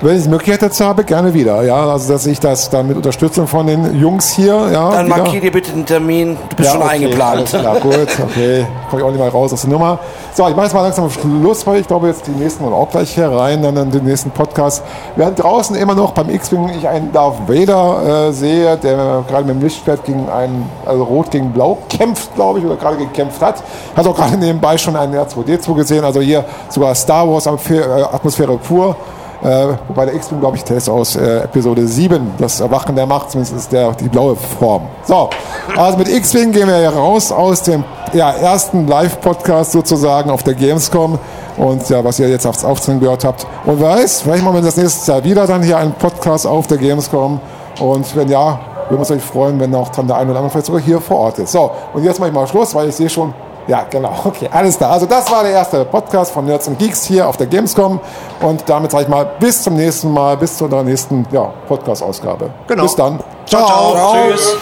Wenn 0.00 0.16
ich 0.16 0.22
die 0.22 0.28
Möglichkeit 0.28 0.62
dazu 0.62 0.84
habe, 0.84 1.02
gerne 1.02 1.34
wieder. 1.34 1.60
Ja, 1.64 1.90
also 1.90 2.12
dass 2.12 2.24
ich 2.24 2.38
das 2.38 2.70
dann 2.70 2.86
mit 2.86 2.96
Unterstützung 2.96 3.48
von 3.48 3.66
den 3.66 3.98
Jungs 3.98 4.30
hier, 4.30 4.54
ja. 4.72 4.90
Dann 4.92 5.06
wieder- 5.06 5.16
markier 5.16 5.40
dir 5.40 5.50
bitte 5.50 5.72
den 5.72 5.84
Termin. 5.84 6.36
Du 6.50 6.54
bist 6.56 6.68
ja, 6.68 6.74
schon 6.74 6.82
okay, 6.82 6.94
eingeplant. 6.94 7.48
Klar, 7.48 7.80
gut, 7.80 8.06
okay. 8.22 8.64
Komme 8.88 9.02
ich 9.02 9.06
auch 9.06 9.10
nicht 9.10 9.18
mal 9.18 9.28
raus 9.28 9.52
aus 9.52 9.62
der 9.62 9.70
Nummer. 9.70 9.98
So, 10.34 10.46
ich 10.46 10.54
mache 10.54 10.66
jetzt 10.66 10.74
mal 10.74 10.82
langsam 10.82 11.06
am 11.06 11.10
Schluss, 11.10 11.66
weil 11.66 11.80
ich 11.80 11.86
glaube, 11.88 12.06
jetzt 12.06 12.28
die 12.28 12.30
nächsten 12.30 12.62
wollen 12.62 12.74
auch 12.74 12.88
gleich 12.88 13.12
hier 13.12 13.28
rein, 13.28 13.60
dann 13.60 13.76
in 13.76 13.90
den 13.90 14.04
nächsten 14.04 14.30
Podcast. 14.30 14.84
Während 15.16 15.42
draußen 15.42 15.74
immer 15.74 15.96
noch 15.96 16.12
beim 16.12 16.30
X-Wing 16.30 16.68
ich 16.78 16.86
einen 16.86 17.10
Darth 17.10 17.48
Vader 17.48 18.28
äh, 18.28 18.32
sehe, 18.32 18.76
der 18.76 19.24
gerade 19.28 19.44
mit 19.46 19.56
dem 19.56 19.62
Lichtschwert 19.62 20.04
gegen 20.04 20.28
einen, 20.28 20.70
also 20.86 21.02
Rot 21.02 21.32
gegen 21.32 21.50
Blau 21.52 21.76
kämpft, 21.88 22.32
glaube 22.36 22.60
ich, 22.60 22.64
oder 22.64 22.76
gerade 22.76 22.98
gekämpft 22.98 23.42
hat. 23.42 23.64
Hat 23.96 24.06
auch 24.06 24.14
gerade 24.14 24.36
nebenbei 24.36 24.78
schon 24.78 24.94
einen 24.94 25.14
R2D2 25.14 25.74
gesehen, 25.74 26.04
also 26.04 26.20
hier 26.20 26.44
sogar 26.68 26.94
Star 26.94 27.28
Wars 27.28 27.46
äh, 27.46 27.80
Atmosphäre 28.12 28.56
pur. 28.58 28.94
Äh, 29.42 29.68
wobei 29.86 30.06
der 30.06 30.14
X-Wing, 30.16 30.40
glaube 30.40 30.56
ich, 30.56 30.64
der 30.64 30.78
ist 30.78 30.88
aus 30.88 31.14
äh, 31.14 31.44
Episode 31.44 31.86
7, 31.86 32.34
das 32.38 32.60
Erwachen 32.60 32.96
der 32.96 33.06
Macht, 33.06 33.30
zumindest 33.30 33.56
ist 33.56 33.72
der 33.72 33.92
die 33.92 34.08
blaue 34.08 34.34
Form. 34.34 34.82
So, 35.04 35.30
also 35.76 35.96
mit 35.96 36.08
X-Wing 36.08 36.50
gehen 36.50 36.66
wir 36.66 36.76
hier 36.76 36.90
raus 36.90 37.30
aus 37.30 37.62
dem 37.62 37.84
ja, 38.12 38.32
ersten 38.32 38.88
Live-Podcast 38.88 39.72
sozusagen 39.72 40.30
auf 40.30 40.42
der 40.42 40.54
Gamescom. 40.54 41.18
Und 41.56 41.88
ja, 41.88 42.04
was 42.04 42.18
ihr 42.20 42.28
jetzt 42.28 42.46
aufs 42.46 42.64
Aufzeigen 42.64 43.00
gehört 43.00 43.24
habt. 43.24 43.46
Und 43.64 43.80
wer 43.80 43.90
weiß, 43.90 44.22
vielleicht 44.22 44.44
machen 44.44 44.54
wir 44.54 44.62
das 44.62 44.76
nächste 44.76 45.10
Jahr 45.10 45.24
wieder 45.24 45.46
dann 45.46 45.62
hier 45.62 45.76
einen 45.76 45.92
Podcast 45.92 46.46
auf 46.46 46.68
der 46.68 46.78
Gamescom. 46.78 47.40
Und 47.80 48.16
wenn 48.16 48.28
ja, 48.28 48.60
würden 48.88 48.90
wir 48.90 48.98
uns 49.00 49.08
natürlich 49.08 49.30
freuen, 49.30 49.60
wenn 49.60 49.74
auch 49.74 49.88
dann 49.90 50.06
der 50.06 50.16
eine 50.16 50.30
oder 50.30 50.38
andere 50.38 50.50
vielleicht 50.50 50.66
sogar 50.66 50.80
hier 50.80 51.00
vor 51.00 51.18
Ort 51.18 51.38
ist. 51.38 51.52
So, 51.52 51.70
und 51.92 52.04
jetzt 52.04 52.18
mache 52.20 52.30
ich 52.30 52.34
mal 52.34 52.46
Schluss, 52.46 52.74
weil 52.74 52.88
ich 52.88 52.96
sehe 52.96 53.10
schon, 53.10 53.34
ja, 53.68 53.86
genau. 53.88 54.12
Okay, 54.24 54.48
alles 54.50 54.76
klar. 54.78 54.90
Also 54.92 55.06
das 55.06 55.30
war 55.30 55.42
der 55.42 55.52
erste 55.52 55.84
Podcast 55.84 56.32
von 56.32 56.46
Nerds 56.46 56.68
und 56.68 56.78
Geeks 56.78 57.04
hier 57.04 57.28
auf 57.28 57.36
der 57.36 57.46
Gamescom. 57.46 58.00
Und 58.40 58.64
damit 58.66 58.90
sage 58.90 59.04
ich 59.04 59.08
mal 59.08 59.30
bis 59.38 59.62
zum 59.62 59.76
nächsten 59.76 60.10
Mal, 60.10 60.38
bis 60.38 60.56
zu 60.56 60.64
unserer 60.64 60.82
nächsten 60.82 61.26
ja, 61.30 61.52
Podcast-Ausgabe. 61.68 62.50
Genau. 62.66 62.82
Bis 62.82 62.96
dann. 62.96 63.20
Ciao, 63.46 63.94
ciao. 63.94 64.30
Tschüss. 64.30 64.56